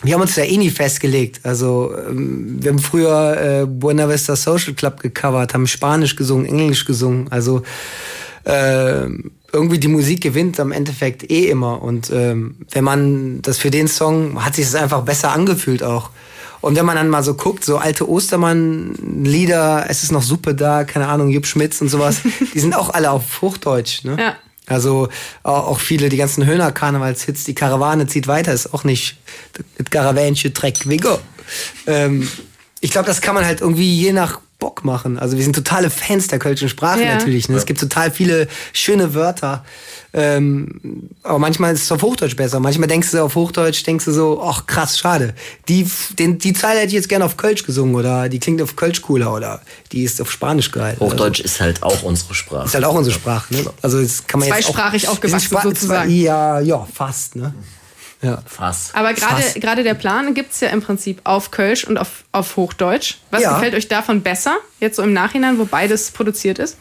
[0.03, 1.41] wir haben uns da eh nie festgelegt.
[1.43, 6.85] Also ähm, wir haben früher äh, Buena Vista Social Club gecovert, haben Spanisch gesungen, Englisch
[6.85, 7.27] gesungen.
[7.31, 7.61] Also
[8.43, 9.05] äh,
[9.53, 11.81] irgendwie die Musik gewinnt am Endeffekt eh immer.
[11.81, 16.09] Und ähm, wenn man das für den Song, hat sich das einfach besser angefühlt auch.
[16.61, 20.83] Und wenn man dann mal so guckt, so alte Ostermann-Lieder, es ist noch Suppe da,
[20.83, 22.21] keine Ahnung, Jupp Schmitz und sowas,
[22.53, 24.03] die sind auch alle auf Hochdeutsch.
[24.03, 24.15] Ne?
[24.19, 24.35] Ja.
[24.71, 25.09] Also
[25.43, 29.17] auch viele, die ganzen Höhner Karnevalshits, die Karawane zieht weiter, ist auch nicht
[29.77, 31.19] das Karawänchen Dreck Wingo.
[31.87, 32.27] Ähm,
[32.79, 35.19] ich glaube, das kann man halt irgendwie je nach Bock machen.
[35.19, 37.15] Also wir sind totale Fans der kölschen Sprache Ja.
[37.15, 37.49] natürlich.
[37.49, 37.57] Ne?
[37.57, 39.65] Es gibt total viele schöne Wörter.
[40.13, 42.59] Ähm, aber manchmal ist es auf Hochdeutsch besser.
[42.59, 45.33] Manchmal denkst du auf Hochdeutsch, denkst du so, ach krass, schade.
[45.67, 45.89] Die,
[46.19, 49.01] den, die Zeile hätte ich jetzt gerne auf Kölsch gesungen oder die klingt auf Kölsch
[49.01, 50.95] cooler oder die ist auf Spanisch geil.
[50.99, 52.65] Hochdeutsch ist halt auch unsere Sprache.
[52.65, 53.65] Ist halt auch unsere Sprache, ne?
[53.81, 56.11] Also das kann man jetzt Zweisprachig auch, aufgewachsen sozusagen.
[56.11, 57.53] Ja, ja, fast, ne?
[58.21, 58.41] Ja.
[58.45, 58.91] Fass.
[58.93, 63.15] Aber gerade der Plan gibt's ja im Prinzip auf Kölsch und auf, auf Hochdeutsch.
[63.31, 63.53] Was Ja.
[63.55, 66.77] gefällt euch davon besser, jetzt so im Nachhinein, wo beides produziert ist?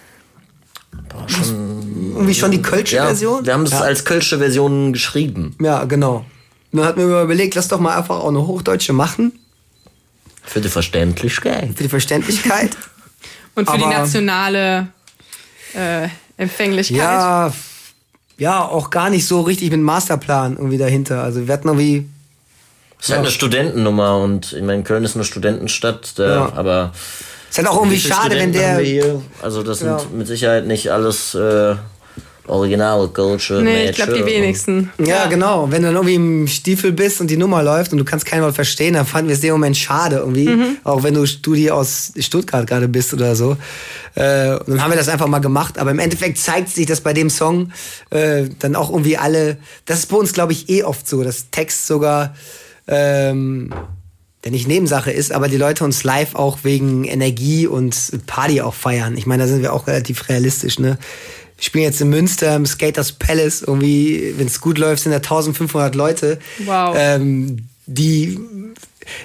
[1.49, 3.47] Irgendwie schon die kölsche Ja, Version?
[3.47, 3.81] wir haben es ja.
[3.81, 5.57] als kölsche Version geschrieben.
[5.61, 6.25] Ja, genau.
[6.73, 9.33] Dann hat mir überlegt, lass doch mal einfach auch eine hochdeutsche machen,
[10.45, 11.71] Für die Verständlichkeit.
[11.77, 12.77] für die Verständlichkeit.
[13.55, 14.89] Und für die Aber- nationale
[15.75, 16.99] äh, Empfänglichkeit?
[16.99, 17.53] ja,
[18.41, 21.23] ja, auch gar nicht so richtig mit Masterplan irgendwie dahinter.
[21.23, 22.09] Also wir hatten irgendwie,
[22.99, 26.53] Es ist halt eine Studentennummer und ich meine, Köln ist eine Studentenstadt, der, Ja.
[26.57, 26.93] aber
[27.51, 28.81] ist halt auch irgendwie schade, wenn der?
[29.43, 30.01] Also das sind Ja.
[30.13, 31.77] mit Sicherheit nicht alles äh,
[32.51, 34.91] originale Kölsche Nee, ich glaube die wenigsten.
[34.99, 35.71] Ja, genau.
[35.71, 38.43] Wenn du dann irgendwie im Stiefel bist und die Nummer läuft und du kannst kein
[38.43, 40.49] Wort verstehen, dann fanden wir es in dem Moment schade irgendwie.
[40.49, 40.77] Mhm.
[40.85, 43.57] Auch wenn du Studi aus Stuttgart gerade bist oder so.
[44.15, 45.79] Äh, und dann haben wir das einfach mal gemacht.
[45.79, 47.73] Aber im Endeffekt zeigt sich, dass bei dem Song
[48.11, 49.57] äh, dann auch irgendwie alle.
[49.87, 52.35] Das ist bei uns, glaube ich, eh oft so, dass Text sogar.
[52.87, 53.73] Ähm,
[54.45, 57.95] der nicht Nebensache ist, aber die Leute uns live auch wegen Energie und
[58.27, 59.17] Party auch feiern.
[59.17, 60.99] Ich meine, da sind wir auch relativ realistisch, ne?
[61.61, 65.19] Wir spielen jetzt in Münster im Skaters Palace, irgendwie, wenn es gut läuft, sind da
[65.19, 66.39] 1500 Leute.
[66.65, 66.97] Wow.
[66.99, 68.41] Ähm, die,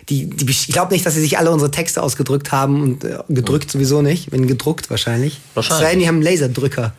[0.10, 3.20] die, die, ich glaube nicht, dass sie sich alle unsere Texte ausgedrückt haben und äh,
[3.30, 5.40] gedrückt sowieso nicht, wenn gedruckt wahrscheinlich.
[5.54, 5.82] Wahrscheinlich.
[5.82, 6.94] Es sei denn, die haben einen Laserdrücker.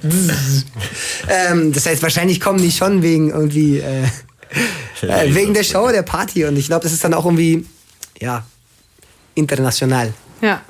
[1.50, 4.04] ähm, das heißt, wahrscheinlich kommen die schon wegen irgendwie äh,
[5.02, 6.46] äh, wegen der Show, der Party.
[6.46, 7.66] Und ich glaube, das ist dann auch irgendwie,
[8.18, 8.46] ja,
[9.34, 10.14] international.
[10.40, 10.62] Ja.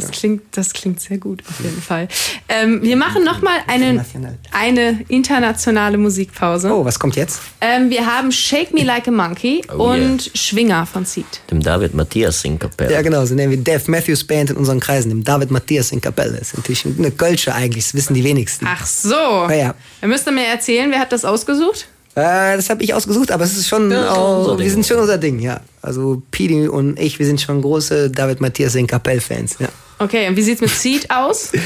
[0.00, 2.08] Das klingt, das klingt sehr gut auf jeden Fall.
[2.48, 4.04] Ähm, wir machen noch mal eine,
[4.52, 6.72] eine internationale Musikpause.
[6.72, 7.40] Oh, was kommt jetzt?
[7.60, 11.26] Ähm, wir haben Shake Me Like a Monkey Oh, und Schwinger von Seed.
[11.50, 12.92] Dem David Matthias in Kapelle.
[12.92, 16.00] Ja, genau, so nennen wir Dave Matthews Band in unseren Kreisen, dem David Matthias in
[16.00, 16.38] Kapelle.
[16.38, 18.66] Das ist natürlich eine Kölsche eigentlich, das wissen die wenigsten.
[18.68, 19.14] Ach so.
[19.14, 19.74] Ja, ja.
[20.00, 21.86] Dann müsst ihr mir erzählen, wer hat das ausgesucht?
[22.18, 24.64] Äh, das habe ich ausgesucht, aber es ist schon, Ja, auch, unser Ding.
[24.64, 25.60] wir sind schon unser Ding, ja.
[25.82, 29.68] Also Pidi und ich, wir sind schon große David Matthias in Kapelle-Fans, ja.
[30.00, 31.52] Okay, und wie sieht's mit Seed aus?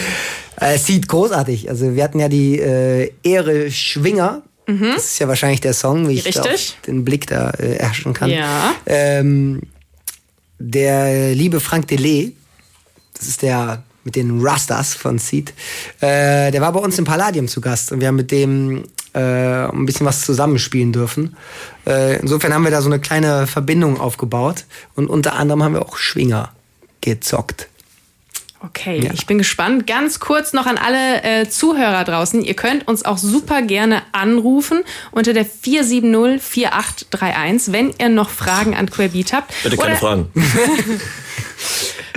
[0.61, 1.71] Äh, sieht großartig.
[1.71, 4.43] Also wir hatten ja die äh, Ehre Schwinger.
[4.67, 6.43] Das ist ja wahrscheinlich der Song, wie ich Mhm.
[6.43, 6.77] Richtig.
[6.87, 8.31] den Blick da äh, erhaschen kann.
[8.31, 8.75] Ja.
[8.87, 9.63] Ähm,
[10.59, 12.33] der liebe Frank Delay,
[13.19, 15.53] das ist der mit den Rastas von Seed,
[16.01, 18.85] äh, der war bei uns im Palladium zu Gast und wir haben mit dem
[19.15, 21.37] äh, ein bisschen was zusammenspielen dürfen.
[21.87, 25.83] Äh, insofern haben wir da so eine kleine Verbindung aufgebaut und unter anderem haben wir
[25.83, 26.51] auch Schwinger
[27.01, 27.69] gezockt.
[28.65, 29.89] Okay, ich bin gespannt.
[29.89, 32.43] Ganz kurz noch an alle äh, Zuhörer draußen.
[32.43, 38.89] Ihr könnt uns auch super gerne anrufen unter der 470-4831, wenn ihr noch Fragen an
[38.89, 39.53] Querbeat habt.
[39.65, 40.31] Bitte keine Oder Fragen.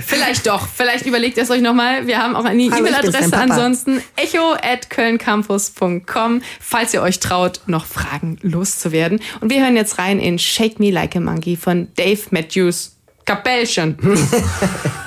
[0.06, 0.68] Vielleicht doch.
[0.68, 2.06] Vielleicht überlegt ihr es euch nochmal.
[2.06, 3.36] Wir haben auch eine E-Mail-Adresse.
[3.36, 9.20] Ansonsten echo at kölncampus.com, falls ihr euch traut, noch Fragen loszuwerden.
[9.40, 12.96] Und wir hören jetzt rein in Shake Me Like a Monkey von Dave Matthews.
[13.24, 13.98] Kapellchen.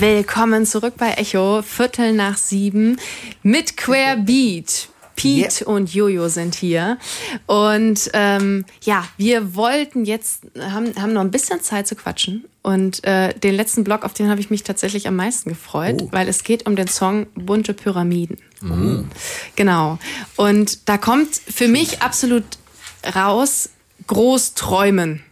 [0.00, 3.00] Willkommen zurück bei Echo, Viertel nach sieben
[3.42, 4.90] mit Querbeat.
[5.16, 6.98] Pete und Jojo sind hier.
[7.46, 12.44] Und ähm, ja, wir wollten jetzt, haben, haben noch ein bisschen Zeit zu quatschen.
[12.62, 16.28] Und äh, den letzten Block, auf den habe ich mich tatsächlich am meisten gefreut, weil
[16.28, 18.38] es geht um den Song Bunte Pyramiden.
[19.56, 19.98] Genau.
[20.36, 22.44] Und da kommt für mich absolut
[23.16, 23.70] raus,
[24.06, 25.24] groß träumen.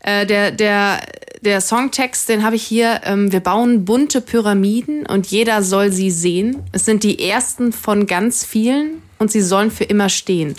[0.00, 1.00] Äh, der, der,
[1.42, 3.02] der Songtext, den habe ich hier.
[3.04, 6.62] Ähm, wir bauen bunte Pyramiden und jeder soll sie sehen.
[6.72, 10.54] Es sind die ersten von ganz vielen und sie sollen für immer stehen.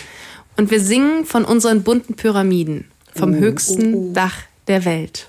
[0.56, 4.36] Und wir singen von unseren bunten Pyramiden vom höchsten Dach
[4.68, 5.28] der Welt.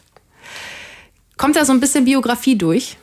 [1.38, 2.98] Kommt da so ein bisschen Biografie durch?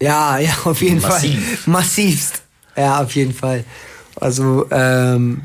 [0.00, 1.60] Ja, ja, auf jeden Massiv.
[1.60, 1.72] Fall.
[1.72, 2.42] Massivst.
[2.76, 3.64] Ja, auf jeden Fall.
[4.16, 5.42] Also, ähm,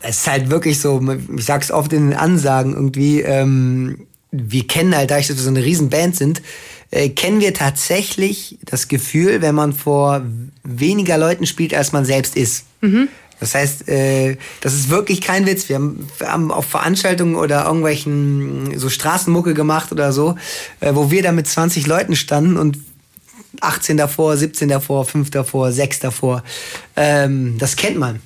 [0.00, 1.00] es ist halt wirklich so,
[1.36, 5.50] ich sag's oft in den Ansagen irgendwie, ähm, wir kennen halt, dadurch, dass wir so
[5.50, 6.42] eine riesen Band sind,
[6.90, 10.22] äh, kennen wir tatsächlich das Gefühl, wenn man vor
[10.64, 12.64] weniger Leuten spielt, als man selbst ist.
[13.40, 15.68] Das heißt, äh, das ist wirklich kein Witz.
[15.68, 20.36] Wir haben, wir haben auf Veranstaltungen oder irgendwelchen so Straßenmucke gemacht oder so,
[20.80, 22.78] äh, wo wir da mit 20 Leuten standen und
[23.60, 26.42] 18 davor, 17 davor, 5 davor, 6 davor.
[26.96, 28.20] Ähm, das kennt man.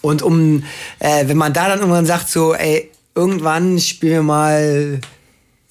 [0.00, 0.64] Und um,
[0.98, 5.00] äh, wenn man da dann irgendwann sagt, so, ey, irgendwann spielen wir mal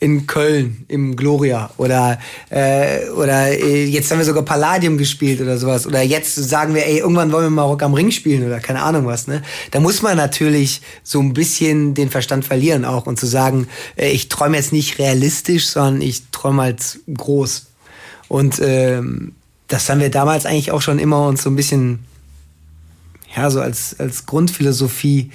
[0.02, 1.70] in Köln im Gloria.
[1.78, 2.20] Oder
[2.50, 5.86] äh, oder äh, jetzt haben wir sogar Palladium gespielt oder sowas.
[5.86, 8.82] Oder jetzt sagen wir ey irgendwann wollen wir mal Rock am Ring spielen oder keine
[8.82, 9.44] Ahnung was ne?
[9.70, 14.10] Da muss man natürlich so ein bisschen den Verstand verlieren auch und zu sagen äh,
[14.10, 17.68] ich träume jetzt nicht realistisch sondern ich träume halt groß.
[18.28, 19.34] Und ähm,
[19.68, 22.00] das haben wir damals eigentlich auch schon immer uns so ein bisschen
[23.36, 25.32] ja, so als, als Grundphilosophie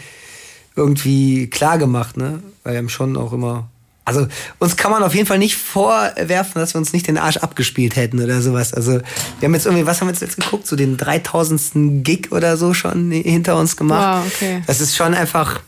[0.76, 2.42] irgendwie klar gemacht, ne?
[2.62, 3.68] Weil wir haben schon auch immer.
[4.04, 4.28] Also
[4.60, 7.96] uns kann man auf jeden Fall nicht vorwerfen, dass wir uns nicht den Arsch abgespielt
[7.96, 8.72] hätten oder sowas.
[8.72, 8.92] Also
[9.40, 10.68] wir haben jetzt irgendwie, was haben wir jetzt, jetzt geguckt?
[10.68, 12.04] So den 3000.
[12.04, 14.24] Gig oder so schon hinter uns gemacht.
[14.24, 14.62] Wow, okay.
[14.68, 15.60] Das ist schon einfach,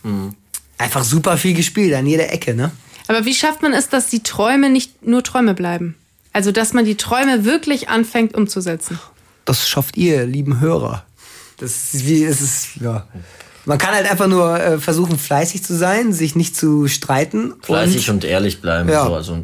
[0.76, 2.70] einfach super viel gespielt an jeder Ecke, ne?
[3.08, 5.96] Aber wie schafft man es, dass die Träume nicht nur Träume bleiben?
[6.32, 9.00] Also, dass man die Träume wirklich anfängt umzusetzen.
[9.46, 11.04] Das schafft ihr, lieben Hörer.
[11.56, 13.08] Das ist wie, es ist, ja.
[13.68, 17.52] Man kann halt einfach nur äh, versuchen, fleißig zu sein, sich nicht zu streiten.
[17.60, 18.88] Fleißig und, ehrlich bleiben.
[18.88, 19.04] Ja.
[19.04, 19.38] So, also,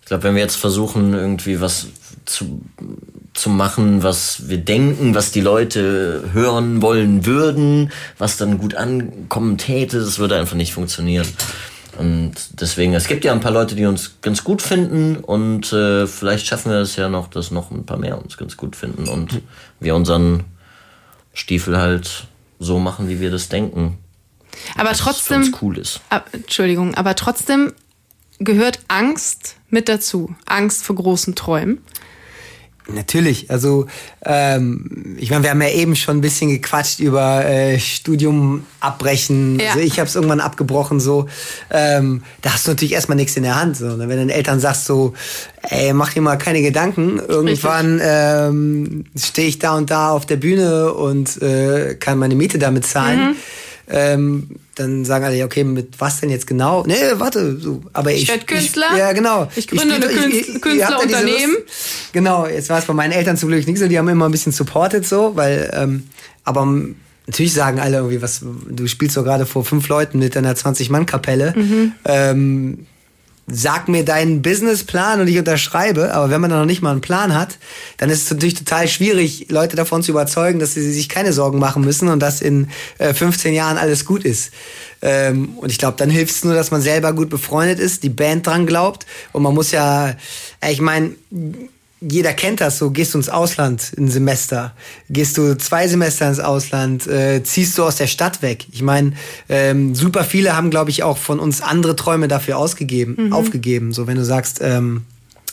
[0.00, 1.88] ich glaube, wenn wir jetzt versuchen, irgendwie was
[2.24, 2.60] zu,
[3.34, 9.58] zu machen, was wir denken, was die Leute hören wollen würden, was dann gut ankommen
[9.58, 11.26] täte, das würde einfach nicht funktionieren.
[11.98, 16.06] Und deswegen, es gibt ja ein paar Leute, die uns ganz gut finden und äh,
[16.06, 19.08] vielleicht schaffen wir es ja noch, dass noch ein paar mehr uns ganz gut finden
[19.08, 19.40] und
[19.80, 20.44] wir unseren
[21.32, 23.98] Stiefel halt so machen, wie wir das denken.
[24.76, 25.42] Aber für trotzdem.
[25.42, 26.00] uns cool ist.
[26.08, 27.72] Ab- Entschuldigung, aber trotzdem
[28.38, 30.34] gehört Angst mit dazu.
[30.46, 31.82] Angst vor großen Träumen.
[32.88, 33.86] Natürlich, also
[34.24, 39.58] ähm, ich meine, wir haben ja eben schon ein bisschen gequatscht über äh, Studium abbrechen.
[39.58, 39.70] Ja.
[39.70, 41.26] Also ich habe es irgendwann abgebrochen so.
[41.70, 43.76] Ähm, da hast du natürlich erstmal nichts in der Hand.
[43.76, 43.98] So.
[43.98, 45.14] Wenn deinen Eltern sagst so,
[45.62, 47.18] ey, mach dir mal keine Gedanken.
[47.26, 52.58] Irgendwann ähm, stehe ich da und da auf der Bühne und äh, kann meine Miete
[52.58, 53.30] damit zahlen.
[53.30, 53.36] Mhm.
[53.88, 56.84] Ähm, dann sagen alle, ja, okay, mit was denn jetzt genau?
[56.86, 57.82] Nee, warte, so.
[57.92, 58.86] Aber ich, Künstler.
[58.92, 59.48] Ich, ja, genau.
[59.54, 61.56] Ich gründe eine habt ja diese Künstlerunternehmen.
[62.12, 64.32] Genau, jetzt war es bei meinen Eltern zum Glück nicht so, die haben immer ein
[64.32, 66.08] bisschen supported so, weil, ähm,
[66.44, 66.66] aber
[67.26, 71.54] natürlich sagen alle irgendwie, was, du spielst doch gerade vor fünf Leuten mit deiner 20-Mann-Kapelle.
[72.04, 72.86] Ähm,
[73.48, 77.00] sag mir deinen Businessplan und ich unterschreibe, aber wenn man dann noch nicht mal einen
[77.00, 77.58] Plan hat,
[77.96, 81.60] dann ist es natürlich total schwierig, Leute davon zu überzeugen, dass sie sich keine Sorgen
[81.60, 82.68] machen müssen und dass in
[82.98, 84.50] äh, 15 Jahren alles gut ist.
[85.00, 88.08] Ähm, und ich glaube, dann hilft es nur, dass man selber gut befreundet ist, die
[88.08, 90.16] Band dran glaubt und man muss ja,
[90.60, 91.12] äh, ich meine,
[92.00, 94.74] jeder kennt das so, gehst du ins Ausland ein Semester,
[95.08, 98.66] gehst du zwei Semester ins Ausland, äh, ziehst du aus der Stadt weg.
[98.70, 99.12] Ich meine,
[99.48, 103.92] ähm, super viele haben, glaube ich, auch von uns andere Träume dafür ausgegeben, aufgegeben.
[103.92, 105.06] So, wenn du sagst, ähm,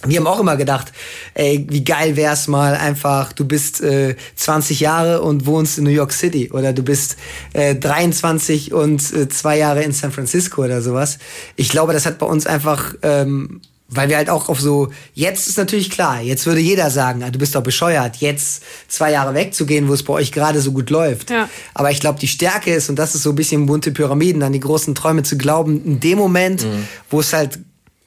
[0.05, 0.91] wir haben auch immer gedacht,
[1.33, 5.91] ey, wie geil wär's mal einfach, du bist äh, 20 Jahre und wohnst in New
[5.91, 7.15] York City oder du bist
[7.53, 11.19] äh, 23 und äh, zwei Jahre in San Francisco oder sowas.
[11.55, 13.61] Ich glaube, das hat bei uns einfach, ähm,
[13.95, 17.29] weil wir halt auch auf so, jetzt ist natürlich klar, jetzt würde jeder sagen, ah,
[17.29, 20.89] du bist doch bescheuert, jetzt zwei Jahre wegzugehen, wo es bei euch gerade so gut
[20.89, 21.29] läuft.
[21.29, 21.49] Ja.
[21.73, 24.53] Aber ich glaube, die Stärke ist, und das ist so ein bisschen bunte Pyramiden, an
[24.53, 26.65] die großen Träume zu glauben, in dem Moment,
[27.09, 27.59] wo es halt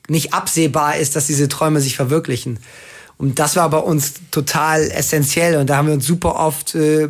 [0.08, 2.58] nicht absehbar ist, dass diese Träume sich verwirklichen.
[3.18, 5.56] Und das war bei uns total essentiell.
[5.56, 7.08] Und da haben wir uns super oft äh,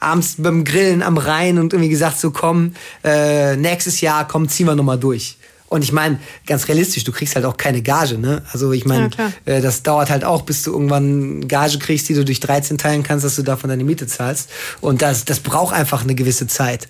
[0.00, 2.72] abends beim Grillen am Rhein und irgendwie gesagt, so komm,
[3.04, 5.36] äh, nächstes Jahr, komm, ziehen wir nochmal durch.
[5.72, 8.42] Und ich meine, ganz realistisch, du kriegst halt auch keine Gage, ne?
[8.52, 9.32] Also ich Ja, meine, klar.
[9.46, 13.02] äh, das dauert halt auch, bis du irgendwann Gage kriegst, die du durch 13 teilen
[13.02, 14.50] kannst, dass du davon deine Miete zahlst.
[14.82, 16.88] Und das, das braucht einfach eine gewisse Zeit.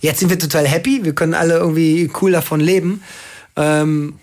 [0.00, 3.02] Jetzt sind wir total happy, wir können alle irgendwie cool davon leben.
[3.56, 4.18] Ähm,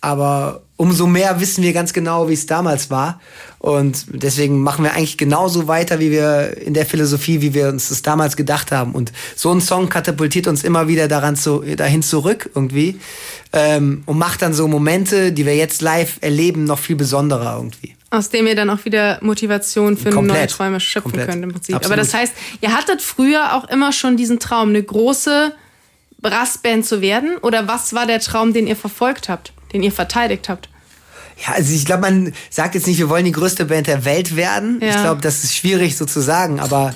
[0.00, 3.20] aber umso mehr wissen wir ganz genau, wie es damals war.
[3.60, 7.90] Und deswegen machen wir eigentlich genauso weiter, wie wir in der Philosophie, wie wir uns
[7.90, 8.90] das damals gedacht haben.
[8.92, 12.98] Und so ein Song katapultiert uns immer wieder daran zu, dahin zurück irgendwie
[13.52, 17.94] ähm, und macht dann so Momente, die wir jetzt live erleben, noch viel besonderer irgendwie.
[18.10, 20.36] Aus dem ihr dann auch wieder Motivation für Komplett.
[20.36, 21.30] neue Träume schöpfen Komplett.
[21.30, 21.76] könnt im Prinzip.
[21.76, 21.96] Absolut.
[21.96, 25.52] Aber das heißt, ihr hattet früher auch immer schon diesen Traum, eine große
[26.22, 27.36] Brassband zu werden?
[27.42, 30.68] Oder was war der Traum, den ihr verfolgt habt, den ihr verteidigt habt?
[31.44, 34.36] Ja, also ich glaube, man sagt jetzt nicht, wir wollen die größte Band der Welt
[34.36, 34.78] werden.
[34.80, 34.90] Ja.
[34.90, 36.94] Ich glaube, das ist schwierig so zu sagen, aber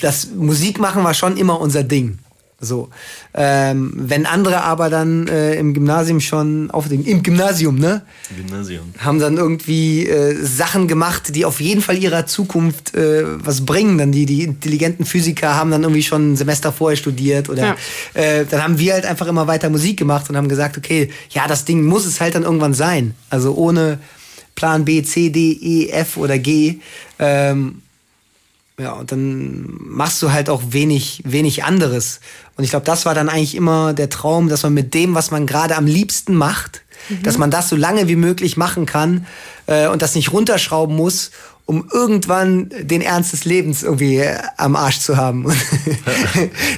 [0.00, 2.18] das Musik machen war schon immer unser Ding.
[2.60, 2.88] So.
[3.34, 8.02] Ähm, wenn andere aber dann äh, im Gymnasium schon auf dem, im Gymnasium, ne?
[8.34, 8.94] Gymnasium.
[8.98, 13.98] haben dann irgendwie äh, Sachen gemacht, die auf jeden Fall ihrer Zukunft äh, was bringen.
[13.98, 17.76] Dann die, die intelligenten Physiker haben dann irgendwie schon ein Semester vorher studiert oder Ja.
[18.14, 21.46] äh, dann haben wir halt einfach immer weiter Musik gemacht und haben gesagt, okay, ja,
[21.46, 23.14] das Ding muss es halt dann irgendwann sein.
[23.30, 23.98] Also ohne
[24.54, 26.78] Plan B, C, D, E, F oder G.
[27.18, 27.82] Ähm,
[28.78, 32.18] ja, und dann machst du halt auch wenig, wenig anderes.
[32.56, 35.30] Und ich glaube, das war dann eigentlich immer der Traum, dass man mit dem, was
[35.30, 36.82] man gerade am liebsten macht,
[37.22, 39.26] dass man das so lange wie möglich machen kann
[39.66, 41.32] äh, und das nicht runterschrauben muss,
[41.66, 45.46] um irgendwann den Ernst des Lebens irgendwie äh, am Arsch zu haben.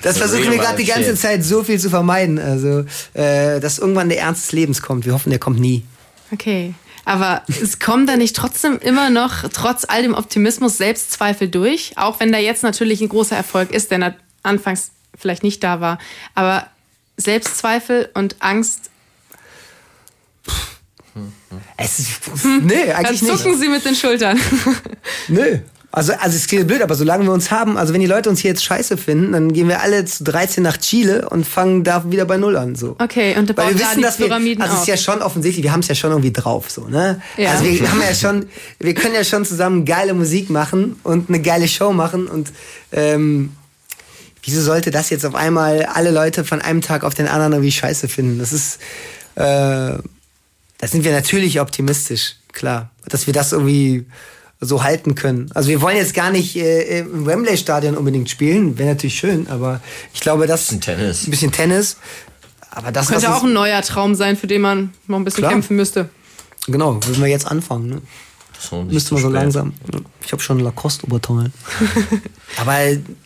[0.03, 1.15] Das versuchen wir gerade die ganze.
[1.17, 2.39] Zeit so viel zu vermeiden.
[2.39, 5.05] Also, äh, dass irgendwann der Ernst des Lebens kommt.
[5.05, 5.85] Wir hoffen, der kommt nie.
[6.33, 6.75] Okay.
[7.05, 11.93] Aber es kommen da nicht trotzdem immer noch, trotz all dem Optimismus, Selbstzweifel durch?
[11.97, 15.99] Auch wenn da jetzt natürlich ein großer Erfolg ist, der anfangs vielleicht nicht da war.
[16.35, 16.67] Aber
[17.17, 18.91] Selbstzweifel und Angst,
[21.77, 22.21] Es ist,
[22.63, 23.37] nee, da eigentlich nicht.
[23.37, 24.39] zucken sie mit den Schultern.
[25.29, 25.59] Nö.
[25.93, 28.41] Also, also es klingt blöd, aber solange wir uns haben, also wenn die Leute uns
[28.41, 32.11] hier jetzt scheiße finden, dann gehen wir alle zu 13 nach Chile und fangen da
[32.11, 32.75] wieder bei Null an.
[32.75, 32.97] So.
[32.99, 34.99] Okay, und da Weil wir da wissen, die dass wir, Pyramiden also es ist ja
[34.99, 37.23] schon offensichtlich, wir haben es ja schon irgendwie drauf, so, ne?
[37.39, 37.53] Ja.
[37.53, 38.47] Also wir haben ja schon,
[38.79, 42.53] wir können ja schon zusammen geile Musik machen und eine geile Show machen und
[42.93, 43.53] ähm,
[44.47, 47.73] wieso sollte das jetzt auf einmal alle Leute von einem Tag auf den anderen irgendwie
[47.73, 48.39] scheiße finden?
[48.39, 48.79] Das ist,
[49.35, 50.01] äh, da
[50.83, 54.07] sind wir natürlich optimistisch, klar, dass wir das irgendwie
[54.61, 55.51] so halten können.
[55.55, 59.81] Also wir wollen jetzt gar nicht äh, im Wembley-Stadion unbedingt spielen, wäre natürlich schön, aber
[60.15, 61.27] ich glaube, das Bisschen Tennis.
[61.27, 61.97] ein bisschen Tennis.
[62.71, 65.53] Aber das Könnte auch ein neuer Traum sein, für den man noch ein bisschen Klar.
[65.53, 66.09] kämpfen müsste.
[66.67, 67.89] Genau, würden wir jetzt anfangen.
[67.89, 68.03] Ne?
[68.91, 69.41] Müsste man so spät.
[69.41, 69.73] langsam.
[70.25, 71.51] Ich habe schon Lacoste-Oberteil.
[72.59, 72.77] Aber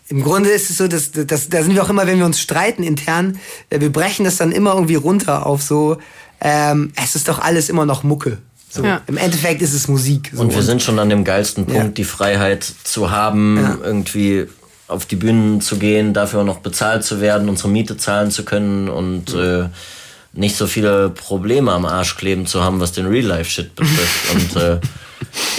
[0.08, 2.40] im Grunde ist es so, dass, dass, da sind wir auch immer, wenn wir uns
[2.40, 3.38] streiten intern,
[3.70, 5.98] äh, wir brechen das dann immer irgendwie runter auf so,
[6.40, 8.38] ähm, es ist doch alles immer noch Mucke.
[8.70, 9.00] So, Ja.
[9.06, 10.30] Im Endeffekt ist es Musik.
[10.34, 10.42] So.
[10.42, 11.88] Und wir sind schon an dem geilsten Punkt, Ja.
[11.88, 13.78] die Freiheit zu haben, Ja.
[13.82, 14.46] irgendwie
[14.88, 18.44] auf die Bühnen zu gehen, dafür auch noch bezahlt zu werden, unsere Miete zahlen zu
[18.44, 19.68] können und äh,
[20.32, 24.34] nicht so viele Probleme am Arsch kleben zu haben, was den Real-Life-Shit betrifft.
[24.34, 24.80] und äh,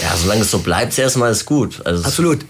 [0.00, 1.84] ja, solange es so bleibt, erstmal ist gut.
[1.84, 2.40] Also Absolut.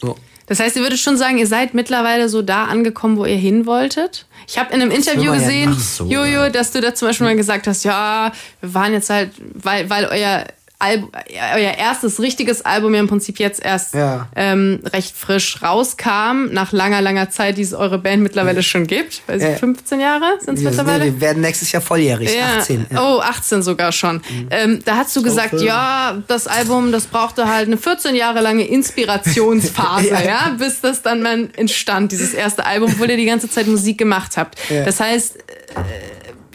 [0.00, 0.16] So.
[0.46, 3.66] Das heißt, ihr würdet schon sagen, ihr seid mittlerweile so da angekommen, wo ihr hin
[3.66, 4.26] wolltet?
[4.48, 6.50] Ich habe in einem Interview ja gesehen, so, Jojo, ja.
[6.50, 10.06] dass du da zum Beispiel mal gesagt hast, ja, wir waren jetzt halt, weil, weil
[10.06, 10.46] euer
[10.80, 11.10] Album,
[11.54, 14.28] euer erstes richtiges Album ja im Prinzip jetzt erst Ja.
[14.34, 19.22] ähm, recht frisch rauskam, nach langer, langer Zeit, die es eure Band mittlerweile schon gibt.
[19.28, 19.56] Weiß ich, Ja.
[19.56, 21.04] 15 Jahre sind es Wir, mittlerweile?
[21.04, 22.86] wir werden nächstes Jahr volljährig, 18.
[22.90, 23.00] Ja.
[23.00, 23.06] Mhm.
[23.06, 24.20] Oh, 18 sogar schon.
[24.50, 28.66] Ähm, da hast du gesagt, ja, das Album, das brauchte halt eine 14 Jahre lange
[28.66, 30.20] Inspirationsphase, ja.
[30.20, 30.56] Ja.
[30.58, 34.36] bis das dann mal entstand, dieses erste Album, obwohl ihr die ganze Zeit Musik gemacht
[34.36, 34.58] habt.
[34.70, 34.84] Ja.
[34.84, 35.40] Das heißt, äh,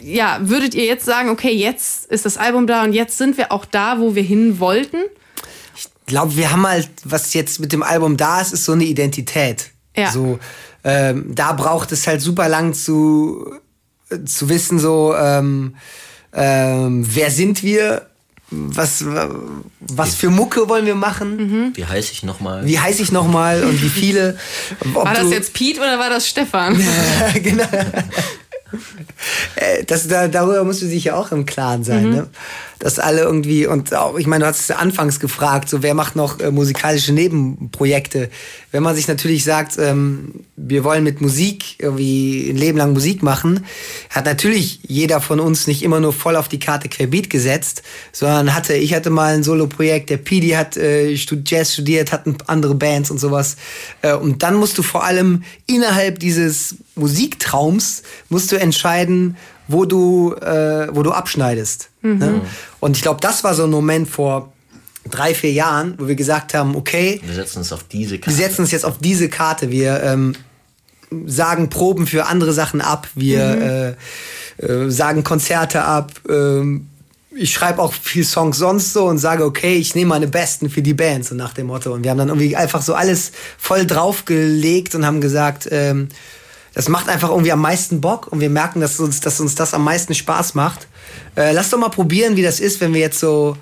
[0.06, 3.50] ja, würdet ihr jetzt sagen, okay, jetzt ist das Album da und jetzt sind wir
[3.50, 4.98] auch da, wo wir hin wollten?
[5.74, 8.84] Ich glaube, wir haben halt, was jetzt mit dem Album da ist, ist so eine
[8.84, 9.70] Identität.
[9.96, 10.12] Ja.
[10.12, 10.38] So,
[10.84, 13.52] ähm, da braucht es halt super lang zu,
[14.24, 15.74] zu wissen, so, ähm,
[16.32, 18.06] ähm, wer sind wir?
[18.48, 19.04] Was,
[19.80, 21.72] was für Mucke wollen wir machen?
[21.74, 22.64] Wie heiße ich nochmal?
[22.64, 24.38] Wie heiße ich nochmal und wie viele?
[24.94, 26.80] Ob War das jetzt Pete oder war das Stefan?
[27.42, 27.64] genau.
[29.56, 32.26] Äh, Das, da, darüber musst du sich ja auch im Klaren sein, ne?
[32.78, 36.14] Dass alle irgendwie, und auch, ich meine, du hast es anfangs gefragt, so wer macht
[36.14, 38.28] noch äh, musikalische Nebenprojekte?
[38.70, 43.22] Wenn man sich natürlich sagt, ähm, wir wollen mit Musik irgendwie ein Leben lang Musik
[43.22, 43.64] machen,
[44.10, 48.54] hat natürlich jeder von uns nicht immer nur voll auf die Karte Querbeat gesetzt, sondern
[48.54, 53.10] hatte, ich hatte mal ein Solo-Projekt, der Pidi hat äh, Jazz studiert, hatten andere Bands
[53.10, 53.56] und sowas.
[54.02, 59.36] Äh, und dann musst du vor allem innerhalb dieses Musiktraums musst du entscheiden,
[59.68, 61.90] wo du, äh, wo du abschneidest.
[62.02, 62.40] Ne?
[62.80, 64.52] Und ich glaube, das war so ein Moment vor
[65.10, 68.36] drei, vier Jahren, wo wir gesagt haben, okay, Wir setzen uns auf diese wir Karte.
[68.36, 69.70] setzen uns jetzt auf diese Karte.
[69.70, 70.34] Wir ähm,
[71.26, 73.08] sagen Proben für andere Sachen ab.
[73.14, 73.96] Wir
[74.60, 76.12] äh, äh, sagen Konzerte ab.
[76.28, 76.88] Ähm,
[77.38, 80.80] ich schreibe auch viel Songs sonst so und sage, okay, ich nehme meine Besten für
[80.80, 81.92] die Band, so nach dem Motto.
[81.92, 86.08] Und wir haben dann irgendwie einfach so alles voll draufgelegt und haben gesagt, ähm,
[86.76, 89.72] das macht einfach irgendwie am meisten Bock und wir merken, dass uns, dass uns das
[89.72, 90.88] am meisten Spaß macht.
[91.34, 93.56] Äh, lass doch mal probieren, wie das ist, wenn wir jetzt so,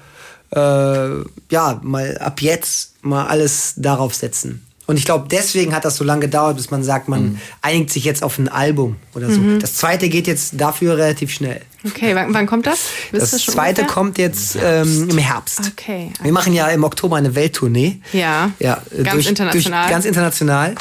[0.50, 4.66] äh, ja, mal ab jetzt mal alles darauf setzen.
[4.86, 8.04] Und ich glaube, deswegen hat das so lange gedauert, bis man sagt, man einigt sich
[8.04, 9.40] jetzt auf ein Album oder so.
[9.58, 11.62] Das zweite geht jetzt dafür relativ schnell.
[11.86, 12.80] Okay, wann, wann kommt das?
[13.10, 13.86] Wisst ihr Das zweite ungefähr?
[13.94, 15.60] kommt jetzt ähm, im Herbst.
[15.72, 16.10] Okay.
[16.22, 18.00] Wir machen ja im Oktober eine Welttournee.
[18.12, 19.82] Ja, Ja, äh, ganz international.
[19.84, 20.74] Durch, ganz international.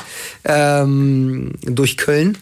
[0.46, 2.38] Ähm, durch Köln.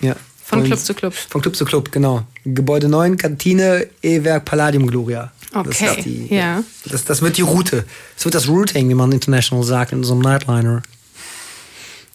[0.00, 0.16] Ja.
[0.44, 1.12] Von Und- Club zu Club.
[1.14, 2.22] Von Club zu Club, genau.
[2.44, 5.32] Gebäude 9, Kantine, E-Werk, Palladium Gloria.
[5.62, 6.62] Das Okay, ist die, ja.
[6.84, 7.84] Das, das wird die Route.
[8.14, 10.82] Das wird das Routing, wie man international sagt, in so einem Nightliner.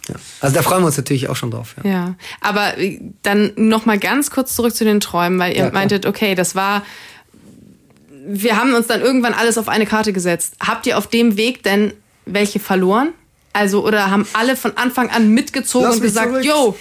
[0.08, 0.16] Ja.
[0.39, 1.76] Also da freuen wir uns natürlich auch schon drauf.
[1.84, 1.89] Ja.
[1.89, 5.72] Ja, aber äh, dann noch mal ganz kurz zurück zu den Träumen, weil ihr Ja,
[5.72, 6.84] meintet, okay, das war
[8.28, 10.54] wir haben uns dann irgendwann alles auf eine Karte gesetzt.
[10.60, 11.92] Habt ihr auf dem Weg denn
[12.26, 13.10] welche verloren?
[13.54, 16.46] Also oder haben alle von Anfang an mitgezogen Lass und gesagt, zurück.
[16.46, 16.78] yo,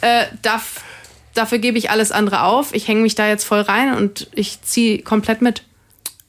[0.00, 0.80] äh, darf,
[1.34, 2.74] dafür gebe ich alles andere auf.
[2.74, 5.62] Ich hänge mich da jetzt voll rein und ich ziehe komplett mit.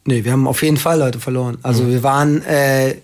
[0.06, 1.58] Nee, wir haben auf jeden Fall Leute verloren.
[1.64, 2.96] Also wir waren äh,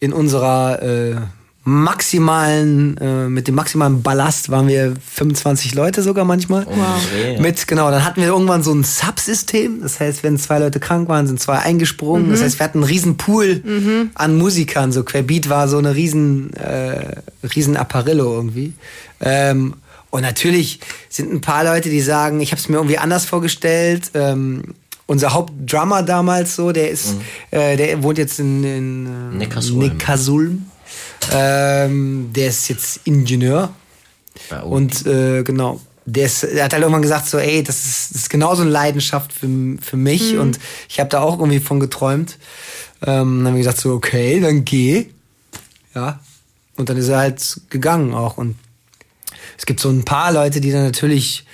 [0.00, 1.16] in unserer äh,
[1.64, 6.66] maximalen, äh, mit dem maximalen Ballast waren wir 25 Leute sogar manchmal.
[7.10, 7.40] Dreh, ja.
[7.40, 9.80] Mit, genau, dann hatten wir irgendwann so ein Subsystem.
[9.80, 12.30] Das heißt, wenn zwei Leute krank waren, sind zwei eingesprungen.
[12.30, 13.62] Das heißt, wir hatten einen riesen Pool
[14.14, 14.92] an Musikern.
[14.92, 17.22] So Querbeat war so eine riesen, äh,
[17.54, 18.74] riesen Apparillo irgendwie.
[19.20, 19.74] Ähm,
[20.10, 24.10] und natürlich sind ein paar Leute, die sagen, ich habe es mir irgendwie anders vorgestellt.
[24.14, 24.74] Ähm,
[25.06, 27.16] unser Hauptdrummer damals so, der ist,
[27.50, 29.78] äh, der wohnt jetzt in, in äh, Neckarsulm.
[29.78, 30.66] Neckarsulm.
[31.32, 33.74] Ähm, der ist jetzt Ingenieur.
[34.50, 34.72] Bei OP.
[34.72, 38.22] Und äh, genau, der, ist, der hat halt irgendwann gesagt, so, ey, das ist, das
[38.22, 39.48] ist genauso eine Leidenschaft für,
[39.80, 42.38] für mich und ich habe da auch irgendwie von geträumt.
[43.06, 45.06] Ähm, dann haben wir gesagt, so, okay, dann geh.
[45.94, 46.20] Ja.
[46.76, 48.36] Und dann ist er halt gegangen auch.
[48.36, 48.56] Und
[49.56, 51.46] es gibt so ein paar Leute, die dann natürlich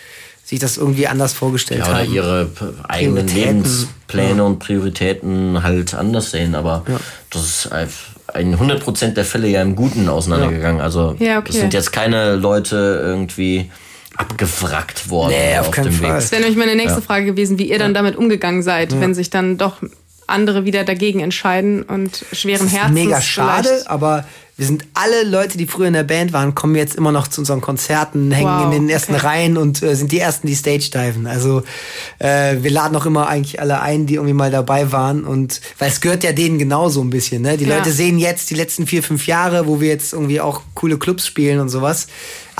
[0.50, 2.12] sich das irgendwie anders vorgestellt ja, oder haben.
[2.12, 3.26] ihre p- eigenen.
[3.28, 6.54] Lebenspläne und Prioritäten halt anders sehen.
[6.54, 6.96] Aber Ja.
[7.30, 7.88] das ist ein-
[8.38, 10.80] in 100% der Fälle ja im Guten auseinandergegangen.
[10.80, 11.48] Also Ja, okay.
[11.50, 13.70] es sind jetzt keine Leute irgendwie
[14.16, 16.10] abgewrackt worden Nee, auf keinen dem Fall.
[16.16, 19.30] Das wäre nämlich meine nächste Frage gewesen, wie ihr dann damit umgegangen seid, wenn sich
[19.30, 19.76] dann doch
[20.30, 24.24] andere wieder dagegen entscheiden und schweren Das ist Herzens mega schade, vielleicht- aber
[24.56, 27.40] wir sind alle Leute, die früher in der Band waren, kommen jetzt immer noch zu
[27.40, 29.26] unseren Konzerten, hängen Wow, in den ersten okay.
[29.26, 31.26] Reihen und äh, sind die ersten, die Stage diven.
[31.26, 31.62] Also
[32.18, 35.88] äh, wir laden auch immer eigentlich alle ein, die irgendwie mal dabei waren und weil
[35.88, 37.40] es gehört ja denen genauso ein bisschen.
[37.40, 37.56] Ne?
[37.56, 37.78] Die Ja.
[37.78, 41.26] Leute sehen jetzt die letzten vier, fünf Jahre, wo wir jetzt irgendwie auch coole Clubs
[41.26, 42.08] spielen und sowas.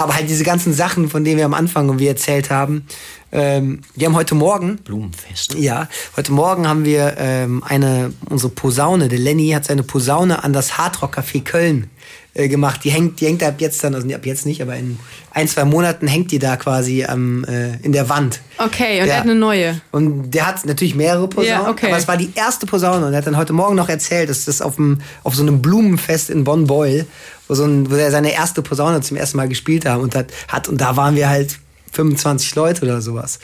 [0.01, 2.86] Aber halt diese ganzen Sachen, von denen wir am Anfang irgendwie erzählt haben.
[3.32, 5.55] Ähm, wir haben heute Morgen Blumenfest.
[5.55, 10.55] ja, heute Morgen haben wir ähm, eine, unsere Posaune, der Lenny hat seine Posaune an
[10.55, 11.90] das Hardrock Café Köln
[12.41, 12.80] äh, gemacht.
[12.84, 14.99] Die hängt, die hängt ab jetzt dann, also ab jetzt nicht, aber in
[15.32, 18.41] ein, zwei Monaten hängt die da quasi am, äh, in der Wand.
[18.59, 19.12] Okay, und Ja.
[19.12, 19.80] er hat eine neue.
[19.93, 21.86] Und der hat natürlich mehrere Posaunen, Ja, okay.
[21.88, 24.45] aber es war die erste Posaune und er hat dann heute Morgen noch erzählt, dass
[24.47, 27.07] das auf, dem, auf so einem Blumenfest in Bonn-Beul,
[27.49, 30.26] wo, so ein, wo er seine erste Posaune zum ersten Mal gespielt haben und hat,
[30.49, 31.59] hat und da waren wir halt
[31.93, 33.38] 25 Leute oder sowas.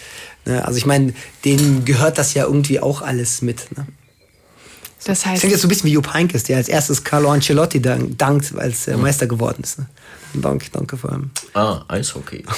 [0.44, 0.64] Ne?
[0.64, 1.12] Also ich meine,
[1.44, 3.66] denen gehört das ja irgendwie auch alles mit.
[3.76, 3.86] Ne?
[5.06, 7.30] Das Das heißt, klingt jetzt so ein bisschen wie Jupp Heynckes, der als erstes Carlo
[7.30, 9.78] Ancelotti dank, dankt, als er Meister geworden ist.
[9.78, 9.86] Ne?
[10.34, 11.30] Danke, danke vor allem.
[11.54, 12.44] Ah, Eishockey.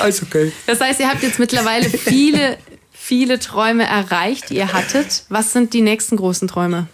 [0.00, 0.50] Okay.
[0.66, 2.56] das heißt, ihr habt jetzt mittlerweile viele,
[2.90, 5.24] viele Träume erreicht, die ihr hattet.
[5.28, 6.88] Was sind die nächsten großen Träume?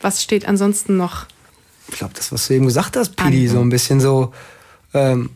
[0.00, 1.26] Was steht ansonsten noch?
[1.90, 4.32] ich glaube, das, was du eben gesagt hast, Pili, so ein bisschen so,
[4.94, 5.28] ähm,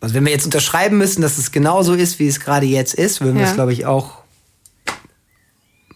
[0.00, 3.20] also wenn wir jetzt unterschreiben müssen, dass es genauso ist, wie es gerade jetzt ist,
[3.20, 3.48] würden wir Ja.
[3.50, 4.22] es, glaube ich, auch,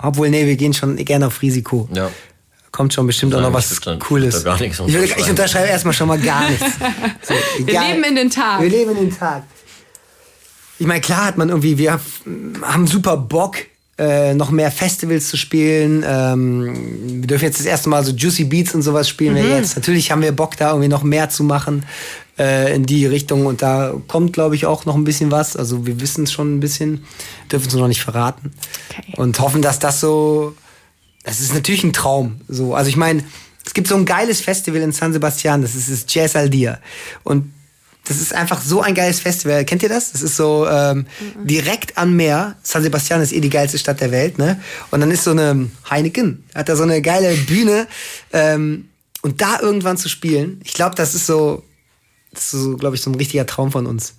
[0.02, 1.88] obwohl, nee, wir gehen schon gerne auf Risiko.
[1.92, 2.10] Ja.
[2.70, 4.38] Kommt schon bestimmt auch noch was dann- Cooles.
[4.38, 6.64] ich gar nichts ich, ich unterschreibe erstmal schon mal gar nichts.
[7.22, 7.88] So, Wir egal.
[7.92, 8.62] leben in den Tag.
[8.62, 9.42] Wir leben in den Tag.
[10.78, 12.00] Ich meine, klar hat man irgendwie, wir
[12.62, 13.56] haben super Bock,
[13.98, 16.02] äh, noch mehr Festivals zu spielen.
[16.04, 19.76] Ähm, wir dürfen jetzt das erste Mal so Juicy Beats und sowas spielen wir jetzt.
[19.76, 21.84] Natürlich haben wir Bock, da irgendwie noch mehr zu machen
[22.38, 23.46] äh, in die Richtung.
[23.46, 25.56] Und da kommt, glaube ich, auch noch ein bisschen was.
[25.56, 27.04] Also wir wissen es schon ein bisschen,
[27.50, 28.52] dürfen es noch nicht verraten.
[28.90, 29.14] Okay.
[29.16, 30.54] Und hoffen, dass das so.
[31.24, 32.40] Das ist natürlich ein Traum.
[32.48, 33.22] So, also ich meine,
[33.64, 36.80] es gibt so ein geiles Festival in San Sebastian, das ist das Jazz Al Dia.
[37.22, 37.52] Und
[38.04, 39.64] das ist einfach so ein geiles Festival.
[39.64, 40.10] Kennt ihr das?
[40.10, 41.06] Das ist so ähm,
[41.44, 42.56] direkt am Meer.
[42.64, 44.60] San Sebastian ist eh die geilste Stadt der Welt, ne?
[44.90, 47.86] Und dann ist so eine Heineken, hat da so eine geile Bühne.
[48.32, 48.88] Ähm,
[49.22, 51.62] und da irgendwann zu spielen, ich glaube, das ist so,
[52.32, 54.14] das ist so, glaube ich, so ein richtiger Traum von uns.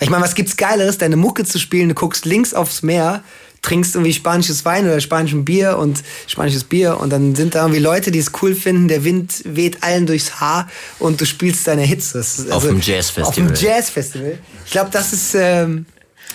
[0.00, 3.22] Ich meine, was gibt's Geileres, deine Mucke zu spielen, du guckst links aufs Meer,
[3.62, 7.80] trinkst irgendwie spanisches Wein oder spanischen Bier und spanisches Bier und dann sind da irgendwie
[7.80, 10.68] Leute, die es cool finden, der Wind weht allen durchs Haar
[10.98, 12.14] und du spielst deine Hits.
[12.14, 13.28] Ist Auf dem Jazzfestival.
[13.28, 14.38] Auf dem Jazzfestival.
[14.66, 15.86] Ich glaube, das ist, ähm,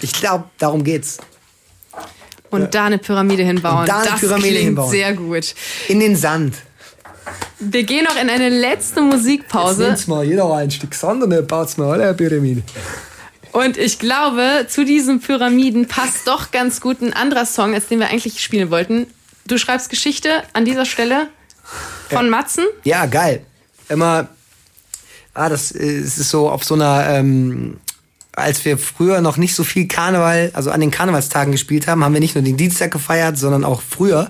[0.02, 1.18] ich glaube, darum geht's.
[2.50, 3.82] Und da eine Pyramide hinbauen.
[3.82, 4.90] Und da eine das Pyramide klingt hinbauen.
[4.90, 5.54] sehr gut.
[5.88, 6.56] In den Sand.
[7.60, 9.84] Wir gehen noch in eine letzte Jetzt Musikpause.
[9.84, 12.64] nimmt's mal jeder ein Stück Sand und dann baut's mal alle eine Pyramide.
[13.52, 18.00] Und ich glaube, zu diesen Pyramiden passt doch ganz gut ein anderer Song, als den
[18.00, 19.08] wir eigentlich spielen wollten.
[19.46, 21.28] Du schreibst Geschichte an dieser Stelle
[22.10, 22.66] von Matzen.
[22.84, 23.46] Ja, geil.
[23.90, 24.30] Immer,
[25.34, 27.80] ah, das äh, ist so auf so einer, ähm,
[28.34, 32.14] als wir früher noch nicht so viel Karneval, also an den Karnevalstagen gespielt haben, haben
[32.14, 34.30] wir nicht nur den Dienstag gefeiert, sondern auch früher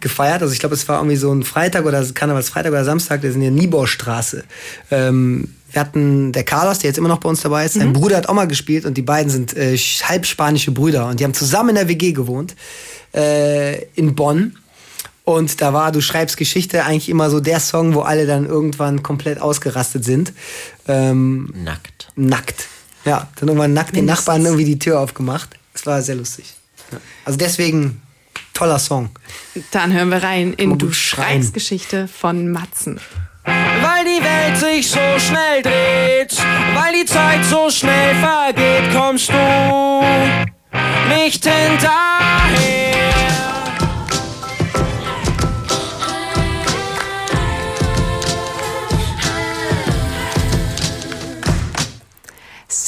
[0.00, 0.42] gefeiert.
[0.42, 3.36] Also ich glaube, es war irgendwie so ein Freitag oder Karnevalsfreitag oder Samstag, der ist
[3.36, 4.44] in der Nieborstraße.
[4.90, 8.16] Ähm, wir hatten der Carlos, der jetzt immer noch bei uns dabei ist, sein Bruder
[8.16, 11.34] hat auch mal gespielt und die beiden sind äh, halb spanische Brüder und die haben
[11.34, 12.56] zusammen in der WG gewohnt
[13.14, 14.56] äh, in Bonn.
[15.24, 19.02] Und da war, du schreibst Geschichte, eigentlich immer so der Song, wo alle dann irgendwann
[19.02, 20.32] komplett ausgerastet sind.
[20.86, 22.08] Ähm, Nackt.
[22.16, 22.66] nackt.
[23.04, 25.50] Ja, dann irgendwann nackt den Nachbarn irgendwie die Tür aufgemacht.
[25.74, 26.54] Das war sehr lustig.
[26.92, 26.98] Ja.
[27.26, 28.00] Also deswegen,
[28.58, 29.10] toller Song.
[29.70, 33.00] Dann hören wir rein in Du schreibst Geschichte von Matzen.
[33.44, 36.36] Weil die Welt sich so schnell dreht,
[36.74, 40.02] weil die Zeit so schnell vergeht, kommst du
[41.08, 42.38] nicht hinterher.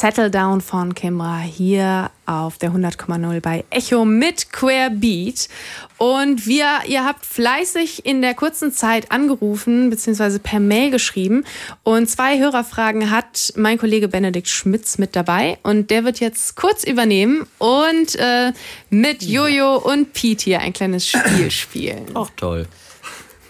[0.00, 5.50] Settle Down von Kimbra hier auf der 100,0 bei Echo mit Querbeat.
[5.98, 10.38] Und wir, ihr habt fleißig in der kurzen Zeit angerufen bzw.
[10.38, 11.44] per Mail geschrieben.
[11.82, 15.58] Und zwei Hörerfragen hat mein Kollege Benedikt Schmitz mit dabei.
[15.64, 18.54] Und der wird jetzt kurz übernehmen und äh,
[18.88, 22.16] mit Jojo und Pete hier ein kleines Spiel spielen.
[22.16, 22.66] Auch toll.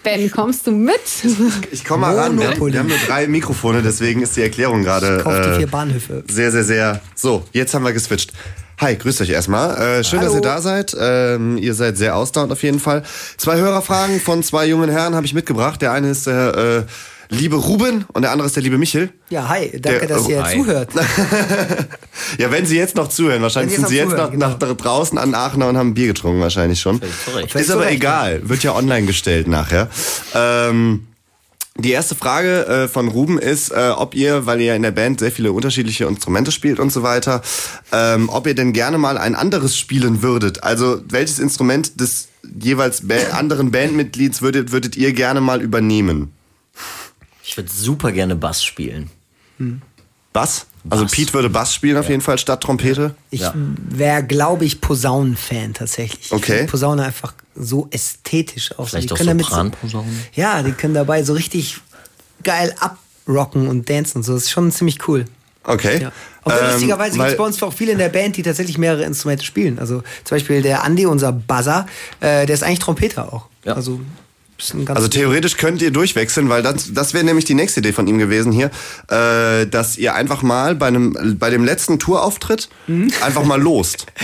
[0.03, 0.99] Ben, kommst du mit?
[1.71, 2.37] Ich komme mal ran.
[2.37, 2.73] Wir haben, Monopoly.
[2.73, 6.23] wir haben nur drei Mikrofone, deswegen ist die Erklärung gerade Kauf die äh, vier Bahnhöfe.
[6.29, 7.01] sehr, sehr, sehr.
[7.15, 8.33] So, jetzt haben wir geswitcht.
[8.79, 9.99] Hi, grüßt euch erstmal.
[9.99, 10.39] Äh, schön, dass Hallo.
[10.39, 10.95] ihr da seid.
[10.99, 13.03] Ähm, ihr seid sehr ausdauernd auf jeden Fall.
[13.37, 15.81] Zwei Hörerfragen von zwei jungen Herren habe ich mitgebracht.
[15.83, 16.91] Der eine ist der äh,
[17.31, 19.09] liebe Ruben und der andere ist der liebe Michel.
[19.29, 20.55] Ja, hi, danke, Der- dass ihr Hi.
[20.57, 20.89] zuhört.
[22.37, 23.41] Ja, wenn sie jetzt noch zuhören.
[23.41, 24.73] Wahrscheinlich sind sie jetzt zuhören, nach genau.
[24.73, 27.01] draußen an Aachener und haben ein Bier getrunken wahrscheinlich schon.
[27.35, 27.55] Recht.
[27.55, 28.47] Ist aber Recht, egal.
[28.47, 29.89] Wird ja online gestellt nachher.
[30.33, 31.07] Ähm,
[31.77, 34.91] Die erste Frage äh, von Ruben ist, äh, ob ihr, weil ihr ja in der
[34.91, 37.41] Band sehr viele unterschiedliche Instrumente spielt und so weiter,
[37.91, 40.63] ähm, ob ihr denn gerne mal ein anderes spielen würdet.
[40.63, 42.27] Also welches Instrument des
[42.59, 46.31] jeweils ba anderen Bandmitglieds würdet, würdet ihr gerne mal übernehmen?
[47.51, 49.11] Ich würde super gerne Bass spielen.
[50.31, 50.67] Bass?
[50.89, 51.11] Also Bass.
[51.11, 53.13] Pete würde Bass spielen auf jeden Fall statt Trompete.
[53.29, 53.53] Ich Ja.
[53.55, 56.27] wäre, glaube ich, Posaunen-Fan tatsächlich.
[56.27, 56.59] Ich Okay.
[56.59, 58.91] find Posaune einfach so ästhetisch aus.
[58.91, 60.05] Vielleicht Die auch damit so-?
[60.33, 61.81] Ja, die können dabei so richtig
[62.41, 64.33] geil abrocken und dancen und so.
[64.33, 65.25] Das ist schon ziemlich cool.
[65.65, 66.03] Okay.
[66.03, 66.11] Ja.
[66.45, 69.03] Und Ähm, lustigerweise gibt es bei uns auch viele in der Band, die tatsächlich mehrere
[69.03, 69.77] Instrumente spielen.
[69.77, 71.85] Also zum Beispiel der Andi, unser Buzzer,
[72.21, 73.47] äh, der ist eigentlich Trompeter auch.
[73.65, 73.73] Ja.
[73.73, 73.99] Also,
[74.87, 78.17] Also theoretisch könnt ihr durchwechseln, weil das, das wäre nämlich die nächste Idee von ihm
[78.17, 78.71] gewesen hier,
[79.09, 82.69] äh, dass ihr einfach mal bei einem bei dem letzten Tourauftritt
[83.21, 84.05] einfach mal lost.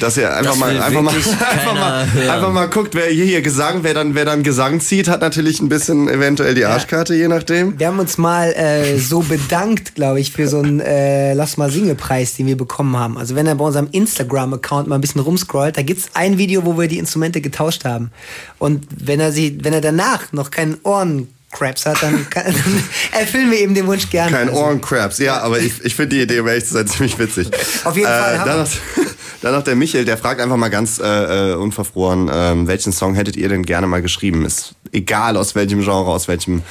[0.00, 1.14] Dass ihr einfach Das mal einfach mal,
[1.50, 2.30] einfach mal hören.
[2.30, 5.60] einfach mal guckt, wer hier, hier Gesang, wer dann wer dann Gesang zieht, hat natürlich
[5.60, 7.78] ein bisschen eventuell die Arschkarte, je nachdem.
[7.78, 11.70] Wir haben uns mal äh, so bedankt, glaube ich, für so einen äh, Lass mal
[11.70, 13.16] singe Preis, den wir bekommen haben.
[13.18, 16.78] Also wenn er bei unserem Instagram-Account mal ein bisschen rumscrollt, da gibt's ein Video, wo
[16.78, 18.10] wir die Instrumente getauscht haben.
[18.58, 22.84] Und wenn er sie, wenn er danach noch keinen Ohrencraps hat, dann, kann, dann
[23.20, 24.30] erfüllen wir ihm den Wunsch gerne.
[24.32, 25.18] Kein Also, Ohrencraps.
[25.18, 27.50] Ja, aber ich, ich finde die Idee, um ehrlich zu sein, ziemlich witzig.
[27.84, 28.44] Auf jeden Fall, Äh, Hammer.
[28.52, 28.70] dann, noch,
[29.42, 33.14] dann noch der Michel, der fragt einfach mal ganz äh, äh, unverfroren, ähm, welchen Song
[33.14, 34.44] hättet ihr denn gerne mal geschrieben?
[34.44, 36.62] Ist egal aus welchem Genre, aus welchem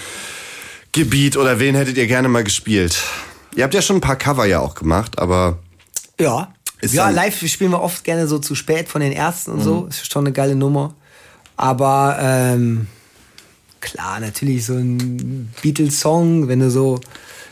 [0.91, 2.97] Gebiet oder wen hättet ihr gerne mal gespielt?
[3.55, 5.57] Ihr habt ja schon ein paar Cover ja auch gemacht, aber
[6.19, 6.53] Ja.
[6.81, 9.63] Ist ja, live spielen wir oft gerne so zu spät von den Ärzten und Mhm.
[9.63, 9.85] so.
[9.89, 10.93] Ist schon eine geile Nummer.
[11.59, 12.87] Aber ähm,
[13.81, 17.01] klar, natürlich so ein Beatles-Song, wenn du so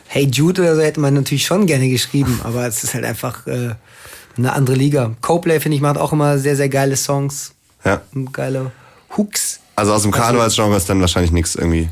[0.07, 3.45] Hey Jude oder so hätte man natürlich schon gerne geschrieben, aber es ist halt einfach
[3.47, 3.75] äh,
[4.37, 5.13] eine andere Liga.
[5.19, 7.51] Coplay, finde ich, macht auch immer sehr, sehr geile Songs.
[7.83, 8.01] ja.
[8.31, 8.71] Geile
[9.17, 9.59] Hooks.
[9.75, 11.89] Also aus dem Karnevalsgenre ist dann wahrscheinlich nichts irgendwie.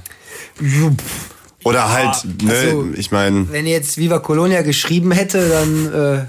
[1.65, 6.25] Oder halt, ne, also, ich meine, Wenn jetzt Viva Colonia geschrieben hätte, dann äh,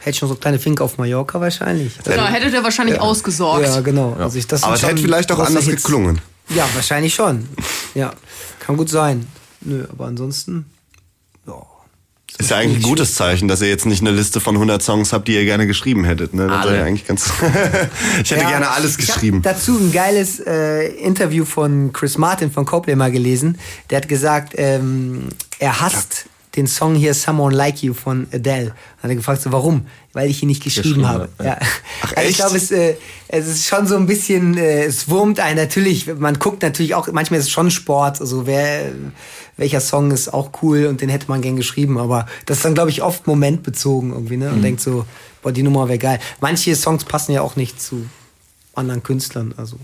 [0.00, 1.92] hätte ich schon so kleine Fink auf Mallorca wahrscheinlich.
[2.06, 3.64] Ja, hättet ihr wahrscheinlich ausgesorgt.
[3.66, 4.14] Ja, genau.
[4.18, 5.82] Also ich, das aber es hätte vielleicht auch anders Hits.
[5.84, 6.20] geklungen.
[6.48, 7.46] Ja, wahrscheinlich schon.
[7.94, 8.12] Ja,
[8.58, 9.26] kann gut sein.
[9.60, 10.66] Nö, aber ansonsten,
[11.46, 11.54] ja.
[12.38, 15.12] Ist ja eigentlich ein gutes Zeichen, dass ihr jetzt nicht eine Liste von 100 Songs
[15.12, 16.32] habt, die ihr gerne geschrieben hättet.
[16.32, 16.46] Ne?
[16.46, 17.30] Das ja eigentlich ganz.
[18.22, 19.42] ich hätte Ja, gerne alles ich hab geschrieben.
[19.42, 23.58] dazu ein geiles äh, Interview von Chris Martin von Copley mal gelesen.
[23.90, 25.28] Der hat gesagt, ähm,
[25.58, 26.26] er hasst
[26.56, 28.66] den Song hier Someone Like You von Adele.
[28.66, 29.86] Dann hat er gefragt, so, warum?
[30.12, 31.28] Weil ich ihn nicht geschrieben, habe.
[31.38, 31.52] hab, Ja.
[31.52, 31.58] ja.
[32.02, 32.96] Ach, Also ich glaube, es, äh,
[33.28, 36.06] es ist schon so ein bisschen, äh, es wurmt einen natürlich.
[36.18, 38.20] Man guckt natürlich auch, manchmal ist es schon Sport.
[38.20, 38.90] Also wer,
[39.56, 41.98] welcher Song ist auch cool und den hätte man gern geschrieben.
[41.98, 44.50] Aber das ist dann, glaube ich, oft momentbezogen irgendwie, ne?
[44.50, 44.62] Und Mhm.
[44.62, 45.04] denkt so,
[45.42, 46.18] boah, die Nummer wäre geil.
[46.40, 48.06] Manche Songs passen ja auch nicht zu
[48.74, 49.54] anderen Künstlern.
[49.56, 49.76] Also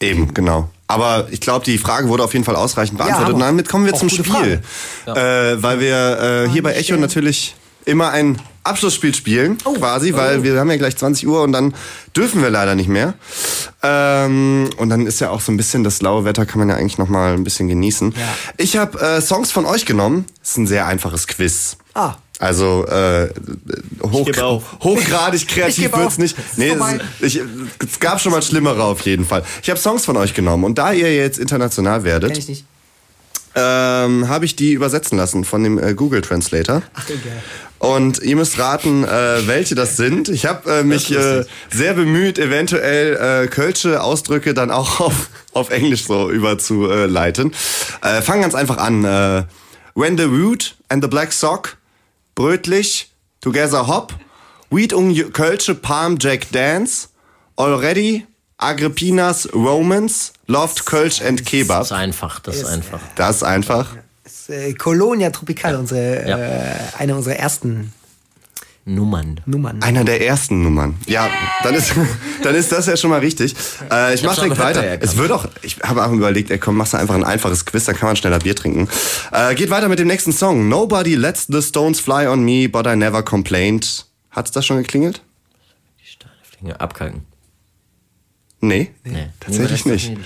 [0.00, 0.70] Eben, genau.
[0.88, 3.28] Aber ich glaube, die Frage wurde auf jeden Fall ausreichend beantwortet.
[3.28, 4.60] Ja, Und damit kommen wir zum Spiel.
[5.06, 5.14] Äh,
[5.62, 9.72] weil wir äh, hier bei Echo natürlich immer ein Abschlussspiel spielen, Oh.
[9.74, 11.74] quasi, weil wir haben ja gleich 20 Uhr und dann
[12.14, 13.14] dürfen wir leider nicht mehr.
[13.82, 16.74] Ähm, und dann ist ja auch so ein bisschen das laue Wetter, kann man ja
[16.76, 18.12] eigentlich noch mal ein bisschen genießen.
[18.12, 18.34] Ja.
[18.56, 20.26] Ich habe äh, Songs von euch genommen.
[20.40, 21.76] Das ist ein sehr einfaches Quiz.
[21.94, 22.14] Ah.
[22.38, 23.28] Also äh,
[24.02, 26.36] hoch, hochgradig kreativ wird's nicht.
[26.56, 26.70] Nee,
[27.20, 27.42] es, ich,
[27.84, 29.42] es gab schon mal schlimmere auf jeden Fall.
[29.62, 32.64] Ich habe Songs von euch genommen und da ihr jetzt international kenn werdet, ich nicht.
[33.56, 36.82] ähm, habe ich die übersetzen lassen von dem äh, Google Translator.
[36.94, 37.42] Ach, egal.
[37.80, 40.28] Und ihr müsst raten, äh, welche das sind.
[40.28, 45.70] Ich habe äh, mich äh, sehr bemüht, eventuell äh, kölsche Ausdrücke dann auch auf, auf
[45.70, 47.52] Englisch so überzuleiten.
[48.02, 49.04] Äh, fangen ganz einfach an.
[49.04, 49.44] Äh,
[49.94, 51.76] When the Root and the Black Sock,
[52.42, 53.10] Brötlich,
[53.40, 54.14] Together Hop,
[54.70, 57.08] Wheat um Kölsche Palm Jack Dance,
[57.56, 58.28] Already,
[58.58, 61.80] Agrippinas Romance, Loved Kölsch and Kebab.
[61.80, 63.00] Das ist einfach, das ist einfach.
[63.16, 63.88] Das ist einfach.
[64.22, 66.38] Das ist, äh, Colonia Tropical, unsere, Ja.
[66.38, 67.92] äh, eine unserer ersten
[68.94, 69.40] Nummern.
[69.46, 69.82] Nummern.
[69.82, 70.96] Einer der ersten Nummern.
[71.06, 71.28] Ja,
[71.62, 71.92] dann ist,
[72.42, 73.54] dann ist das ja schon mal richtig.
[73.90, 75.02] Äh, ich Ich mach hab's direkt weiter.
[75.02, 77.84] Es wird auch, ich habe auch überlegt, ey, komm, machst du einfach ein einfaches Quiz,
[77.84, 78.88] dann kann man schneller Bier trinken.
[79.32, 80.68] Äh, geht weiter mit dem nächsten Song.
[80.68, 84.06] Nobody lets the stones fly on me, but I never complained.
[84.30, 85.22] Hat's da schon geklingelt?
[86.00, 86.72] Die Steine fliegen.
[86.72, 87.26] Abkalken.
[88.60, 89.28] Nee, Nee.
[89.40, 90.16] tatsächlich Nee, nicht.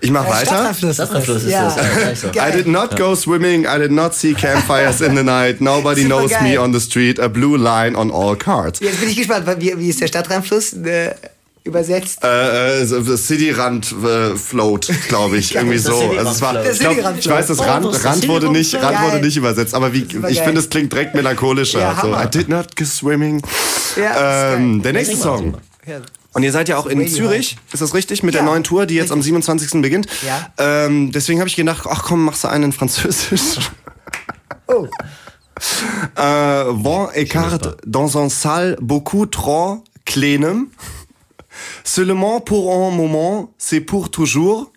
[0.00, 0.46] Ich mach weiter.
[0.46, 0.94] Stadtlandfluss.
[0.94, 2.48] Stadtlandfluss ist das, ja.
[2.48, 6.14] I did not go swimming, I did not see campfires in the night, nobody Super
[6.16, 6.58] knows me geil.
[6.58, 8.80] on the street, a blue line on all cards.
[8.80, 11.12] Jetzt bin ich gespannt, wie, wie ist der Stadtrandfluss äh,
[11.64, 12.22] übersetzt?
[12.22, 15.94] Äh, äh, Cityrand äh, Float, glaube ich, irgendwie so.
[16.16, 17.60] Also es war, ich, glaub, ich weiß, das.
[17.60, 20.68] Rand, Oh, der Rand wurde nicht, Rand wurde nicht übersetzt, aber wie, ich finde, es
[20.68, 21.80] klingt direkt melancholischer.
[21.80, 22.14] Ja, so.
[22.14, 23.42] I did not go swimming.
[23.96, 25.56] Ja, ähm, der nächste Song.
[26.36, 26.38] Ja.
[26.38, 28.22] Und ihr seid ja auch in Zürich, ist das richtig?
[28.22, 29.80] Mit der Ja, neuen Tour, die jetzt am 27.
[29.80, 30.06] beginnt.
[30.26, 30.50] Ja.
[30.58, 33.58] Ähm, deswegen habe ich gedacht, ach komm, machst du einen in Französisch.
[34.68, 34.86] Oh.
[36.18, 40.66] Euh, vent écarte dans un salle beaucoup trop kleinem.
[41.82, 44.70] Seulement pour un moment, c'est pour toujours.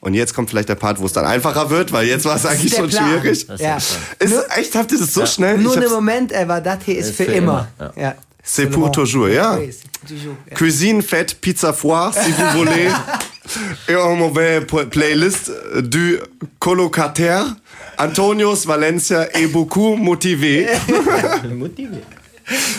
[0.00, 2.46] Und jetzt kommt vielleicht der Part, wo es dann einfacher wird, weil jetzt war es
[2.46, 3.10] eigentlich der schon Plan.
[3.20, 3.46] schwierig.
[3.46, 3.76] Das Ja.
[3.76, 5.58] ist der Ist, echt, habt ihr das so schnell?
[5.58, 7.68] Nur einen Moment, aber das hier ist für, für immer.
[7.78, 8.14] immer, Ja.
[8.50, 9.58] C'est pour toujours, ja.
[9.58, 9.70] Oui,
[10.08, 10.34] toujours.
[10.54, 12.88] Cuisine, fête, pizza, foire, si vous voulez.
[13.88, 14.60] Et un mauvais
[14.90, 15.50] playlist
[15.82, 16.18] du
[16.58, 17.44] colocataire.
[17.98, 20.66] Antonius Valencia et beaucoup motivé.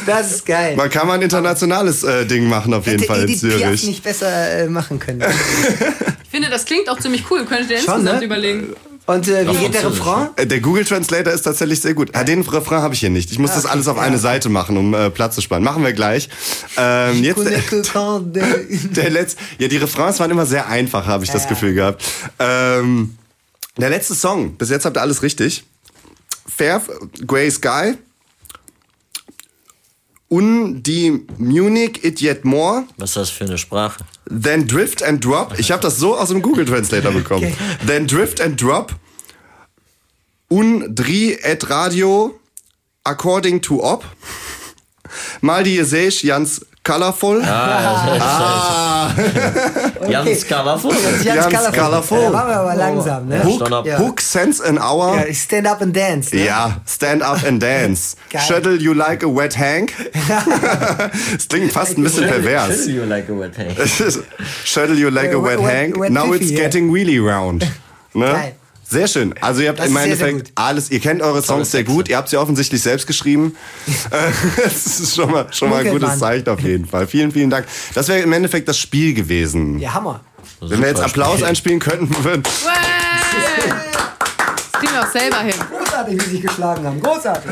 [0.06, 0.76] Das ist geil.
[0.76, 3.60] Man kann mal ein internationales äh, Ding machen auf jeden Hätte Fall in Edith Piaf
[3.62, 3.84] Zürich.
[3.84, 5.24] nicht besser äh, machen können.
[6.32, 7.44] Ich finde, das klingt auch ziemlich cool.
[7.44, 8.26] Könntet ihr Schon, insgesamt ne?
[8.26, 8.68] überlegen.
[9.10, 10.28] Und äh, wie Auf geht der Refrain?
[10.36, 12.12] Äh, Der Google Translator ist tatsächlich sehr gut.
[12.14, 13.32] Ah, den Refrain habe ich hier nicht.
[13.32, 15.64] Ich muss das alles auf eine Seite machen, um äh, Platz zu sparen.
[15.64, 16.30] Machen wir gleich.
[16.78, 17.60] Ähm, jetzt de-
[18.94, 19.42] der letzte.
[19.58, 21.50] Ja, die Refrains waren immer sehr einfach, habe ich das ja.
[21.50, 22.04] Gefühl gehabt.
[22.38, 23.18] Ähm,
[23.78, 24.56] der letzte Song.
[24.58, 25.64] Bis jetzt habt ihr alles richtig.
[26.48, 26.80] Fair,
[27.26, 27.96] Grey Sky.
[30.30, 32.86] Und die Munich It Yet More.
[32.98, 34.04] Was ist das für eine Sprache?
[34.30, 35.56] Then Drift and Drop.
[35.58, 37.46] Ich habe das so aus dem Google Translator bekommen.
[37.46, 37.56] Okay.
[37.88, 38.94] Then Drift and Drop.
[40.52, 42.40] Un Dri et Radio.
[43.04, 44.06] According to Op.
[45.42, 47.42] Mal die Gesech Jans Colorful.
[47.46, 49.14] Ah,
[50.10, 50.92] Ganz colorful.
[51.24, 51.80] Ganz Ganz colorful.
[51.80, 52.22] colorful.
[52.22, 53.44] Da waren wir aber langsam, ne?
[53.44, 53.86] Hook.
[53.86, 53.98] Ja.
[54.00, 55.18] Hook Sense an Hour.
[55.18, 56.36] Ja, stand up and dance.
[56.36, 56.46] Ne?
[56.46, 58.16] Ja, stand up and dance.
[58.48, 59.94] Shuttle you like a wet hank.
[61.34, 62.88] das klingt fast ein bisschen pervers.
[62.88, 63.78] You like a wet hank.
[64.64, 65.98] Shuttle you like a wet hank.
[66.10, 66.60] Now it's ja.
[66.60, 67.66] getting really round.
[68.12, 68.26] Ne?
[68.26, 68.56] Geil.
[68.90, 69.36] Sehr schön.
[69.40, 72.30] Also ihr habt Das im Endeffekt alles, ihr kennt eure Songs sehr gut, ihr habt
[72.30, 73.56] sie offensichtlich selbst geschrieben.
[74.12, 74.32] Äh,
[74.64, 76.20] das ist schon mal, schon mal ein gutes Mann.
[76.20, 77.06] Zeichen auf jeden Fall.
[77.06, 77.68] Vielen, vielen Dank.
[77.94, 79.78] Das wäre im Endeffekt das Spiel gewesen.
[79.78, 80.22] Ja, Hammer.
[80.62, 82.44] Wenn wir jetzt Applaus einspielen könnten, würden.
[84.72, 85.54] Das kriegen wir auch selber hin.
[85.78, 87.02] Großartig, wie sie sich geschlagen haben.
[87.02, 87.52] Großartig.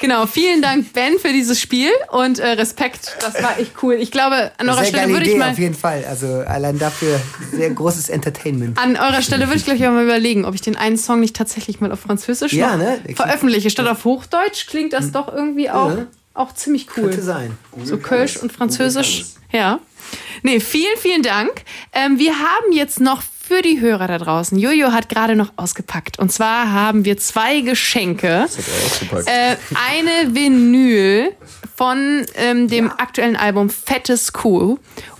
[0.00, 3.16] Genau, vielen Dank, Ben, für dieses Spiel und äh, Respekt.
[3.20, 3.94] Das war echt cool.
[3.94, 5.50] Ich glaube, an eurer Sehr Stelle würde ich mal.
[5.52, 6.04] auf jeden Fall.
[6.08, 7.20] Also allein dafür
[7.52, 8.78] sehr großes Entertainment.
[8.78, 11.80] An eurer Stelle würde ich gleich mal überlegen, ob ich den einen Song nicht tatsächlich
[11.80, 13.00] mal auf Französisch Ja, ne?
[13.14, 13.70] veröffentliche.
[13.70, 16.06] Statt auf Hochdeutsch klingt das doch irgendwie auch, Ja.
[16.34, 17.04] auch ziemlich cool.
[17.04, 17.56] Könnte sein.
[17.84, 19.24] So Kölsch und Französisch.
[19.52, 19.78] Ja.
[20.42, 21.50] Nee, vielen, vielen Dank.
[21.92, 26.18] Ähm, wir haben jetzt noch für die Hörer da draußen, Jojo hat gerade noch ausgepackt.
[26.18, 28.46] Und zwar haben wir zwei Geschenke.
[29.26, 31.32] Äh, eine Vinyl
[31.76, 34.78] von ähm, dem aktuellen Album Fettes Cool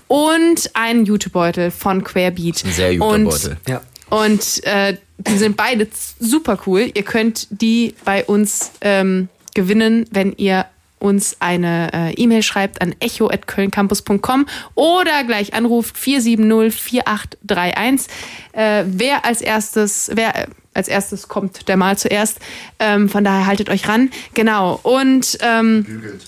[0.09, 2.65] und einen Jutebeutel von Querbeat.
[2.65, 3.57] Ein sehr guter und, Beutel.
[3.69, 3.83] Ja.
[4.11, 5.89] Und äh, die sind beide
[6.19, 6.91] super cool.
[6.95, 10.67] Ihr könnt die bei uns ähm, gewinnen, wenn ihr
[11.05, 18.09] uns eine äh, E-Mail schreibt an echo.kölncampus.com oder gleich anruft 470-4831.
[18.53, 22.41] Äh, wer als erstes, wer äh, als erstes kommt, der mal zuerst.
[22.81, 24.11] Ähm, von daher haltet euch ran.
[24.35, 24.81] Genau.
[24.83, 26.19] Und ähm,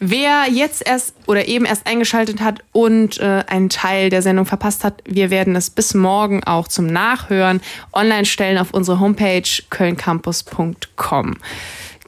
[0.00, 4.84] Wer jetzt erst oder eben erst eingeschaltet hat und äh, einen Teil der Sendung verpasst
[4.84, 7.62] hat, wir werden es bis morgen auch zum Nachhören
[7.92, 11.38] online stellen auf unsere Homepage kölncampus.com.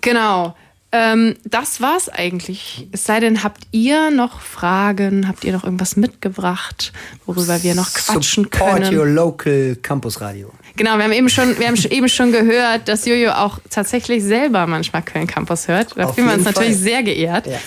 [0.02, 0.54] Genau.
[0.96, 2.88] Ähm, das war's eigentlich.
[2.92, 5.28] Es sei denn, habt ihr noch Fragen?
[5.28, 6.92] Habt ihr noch irgendwas mitgebracht,
[7.26, 8.96] worüber wir noch quatschen Support können?
[8.96, 10.50] your local Campus Radio.
[10.76, 14.66] Genau, wir haben eben schon, wir haben eben schon gehört, dass Jojo auch tatsächlich selber
[14.66, 15.96] manchmal Köln Campus hört.
[15.96, 17.46] Da fühlen wir uns natürlich sehr geehrt.
[17.46, 17.58] Ja.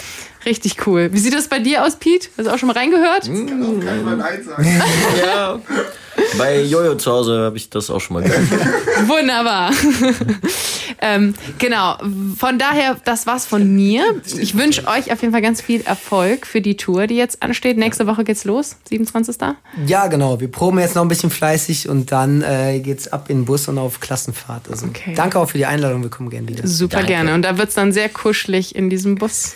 [0.45, 1.09] Richtig cool.
[1.11, 2.29] Wie sieht das bei dir aus, Pete?
[2.37, 3.29] Hast du auch schon mal reingehört?
[5.21, 5.59] Ja.
[6.37, 8.41] Bei Jojo zu Hause habe ich das auch schon mal gehört.
[9.07, 9.71] Wunderbar.
[11.01, 11.97] ähm, genau.
[12.37, 14.03] Von daher, das war's von mir.
[14.37, 17.77] Ich wünsche euch auf jeden Fall ganz viel Erfolg für die Tour, die jetzt ansteht.
[17.77, 19.37] Nächste Woche geht's los, 27.
[19.85, 20.39] Ja, genau.
[20.41, 23.67] Wir proben jetzt noch ein bisschen fleißig und dann äh, geht's ab in den Bus
[23.69, 24.69] und auf Klassenfahrt.
[24.69, 25.13] Also Okay.
[25.15, 26.03] danke auch für die Einladung.
[26.03, 26.67] Wir kommen gerne wieder.
[26.67, 27.13] Super Danke.
[27.13, 27.33] gerne.
[27.33, 29.53] Und da wird's dann sehr kuschelig in diesem Bus.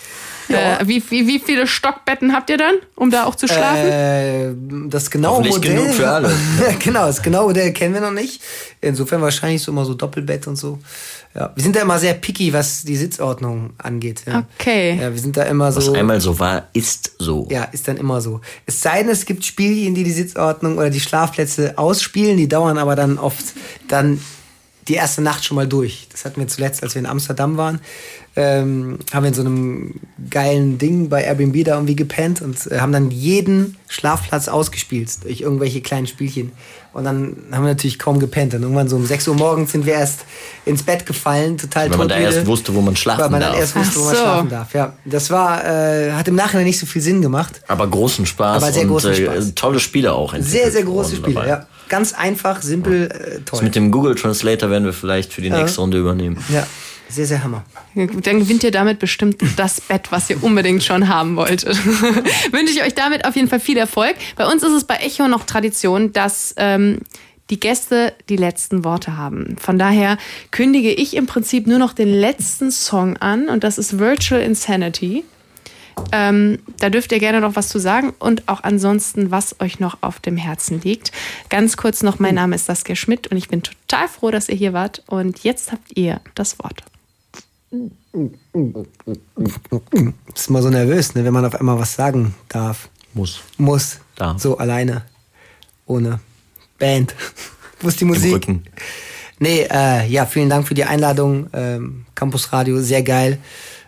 [0.48, 3.88] Äh, wie, wie, wie viele Stockbetten habt ihr dann, um da auch zu schlafen?
[3.88, 4.54] Äh,
[4.88, 5.76] das genaue Modell.
[5.76, 6.30] genug für alle.
[6.78, 8.42] genau, das genaue Modell kennen wir noch nicht.
[8.80, 10.78] Insofern wahrscheinlich so immer so Doppelbett und so.
[11.34, 14.22] Ja, wir sind da immer sehr picky, was die Sitzordnung angeht.
[14.24, 14.44] Ja.
[14.58, 14.98] Okay.
[15.00, 15.92] Ja, wir sind da immer Was so.
[15.92, 17.48] einmal so war, ist so.
[17.50, 18.40] Ja, ist dann immer so.
[18.66, 22.78] Es sei denn, es gibt Spielchen, die die Sitzordnung oder die Schlafplätze ausspielen, die dauern
[22.78, 23.44] aber dann oft
[23.88, 24.20] dann
[24.88, 26.08] die erste Nacht schon mal durch.
[26.12, 27.80] Das hatten wir zuletzt, als wir in Amsterdam waren.
[28.36, 32.80] Ähm, haben wir in so einem geilen Ding bei Airbnb da irgendwie gepennt und äh,
[32.80, 36.50] haben dann jeden Schlafplatz ausgespielt durch irgendwelche kleinen Spielchen.
[36.92, 38.52] Und dann haben wir natürlich kaum gepennt.
[38.52, 40.24] Dann irgendwann so um 6 Uhr morgens sind wir erst
[40.64, 43.50] ins Bett gefallen, total Weil man da erst wusste, wo man schlafen Weil man dann
[43.52, 43.60] darf.
[43.60, 44.20] erst wusste, wo man so.
[44.20, 44.74] schlafen darf.
[44.74, 47.60] Ja, das war, äh, hat im Nachhinein nicht so viel Sinn gemacht.
[47.68, 49.54] Aber großen Spaß Aber sehr und großen äh, Spaß.
[49.54, 50.34] tolle Spiele auch.
[50.38, 51.48] Sehr, sehr große Spiele, dabei.
[51.48, 51.66] ja.
[51.88, 53.62] Ganz einfach, simpel, äh, Das toll.
[53.62, 56.42] mit dem Google Translator werden wir vielleicht für die nächste Runde übernehmen.
[56.48, 56.66] Ja,
[57.08, 57.64] sehr, sehr hammer.
[57.94, 61.76] Dann gewinnt ihr damit bestimmt das Bett, was ihr unbedingt schon haben wolltet.
[62.52, 64.16] Wünsche ich euch damit auf jeden Fall viel Erfolg.
[64.36, 67.00] Bei uns ist es bei Echo noch Tradition, dass ähm,
[67.50, 69.56] die Gäste die letzten Worte haben.
[69.60, 70.16] Von daher
[70.50, 75.24] kündige ich im Prinzip nur noch den letzten Song an und das ist Virtual Insanity.
[76.12, 79.98] Ähm, da dürft ihr gerne noch was zu sagen und auch ansonsten, was euch noch
[80.00, 81.12] auf dem Herzen liegt.
[81.48, 84.56] Ganz kurz noch, mein Name ist Saskia Schmidt und ich bin total froh, dass ihr
[84.56, 85.02] hier wart.
[85.06, 86.82] Und jetzt habt ihr das Wort.
[90.34, 92.88] Ist immer so nervös, ne, wenn man auf einmal was sagen darf.
[93.12, 93.40] Muss.
[93.58, 93.98] Muss.
[94.16, 94.40] Darf.
[94.40, 95.02] So alleine.
[95.86, 96.20] Ohne
[96.78, 97.14] Band.
[97.80, 98.34] Wo ist die Im Musik?
[98.34, 98.64] Rücken.
[99.38, 101.48] Nee, äh, ja, vielen Dank für die Einladung.
[101.52, 103.38] Ähm, Campus Radio, sehr geil.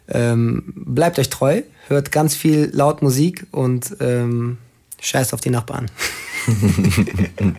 [0.08, 4.58] Ähm, bleibt euch treu, hört ganz viel laut Musik und ähm,
[5.00, 5.90] scheißt auf die Nachbarn.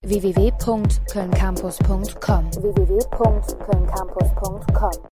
[0.06, 5.15] www.kölncampus.com www.kölncampus.com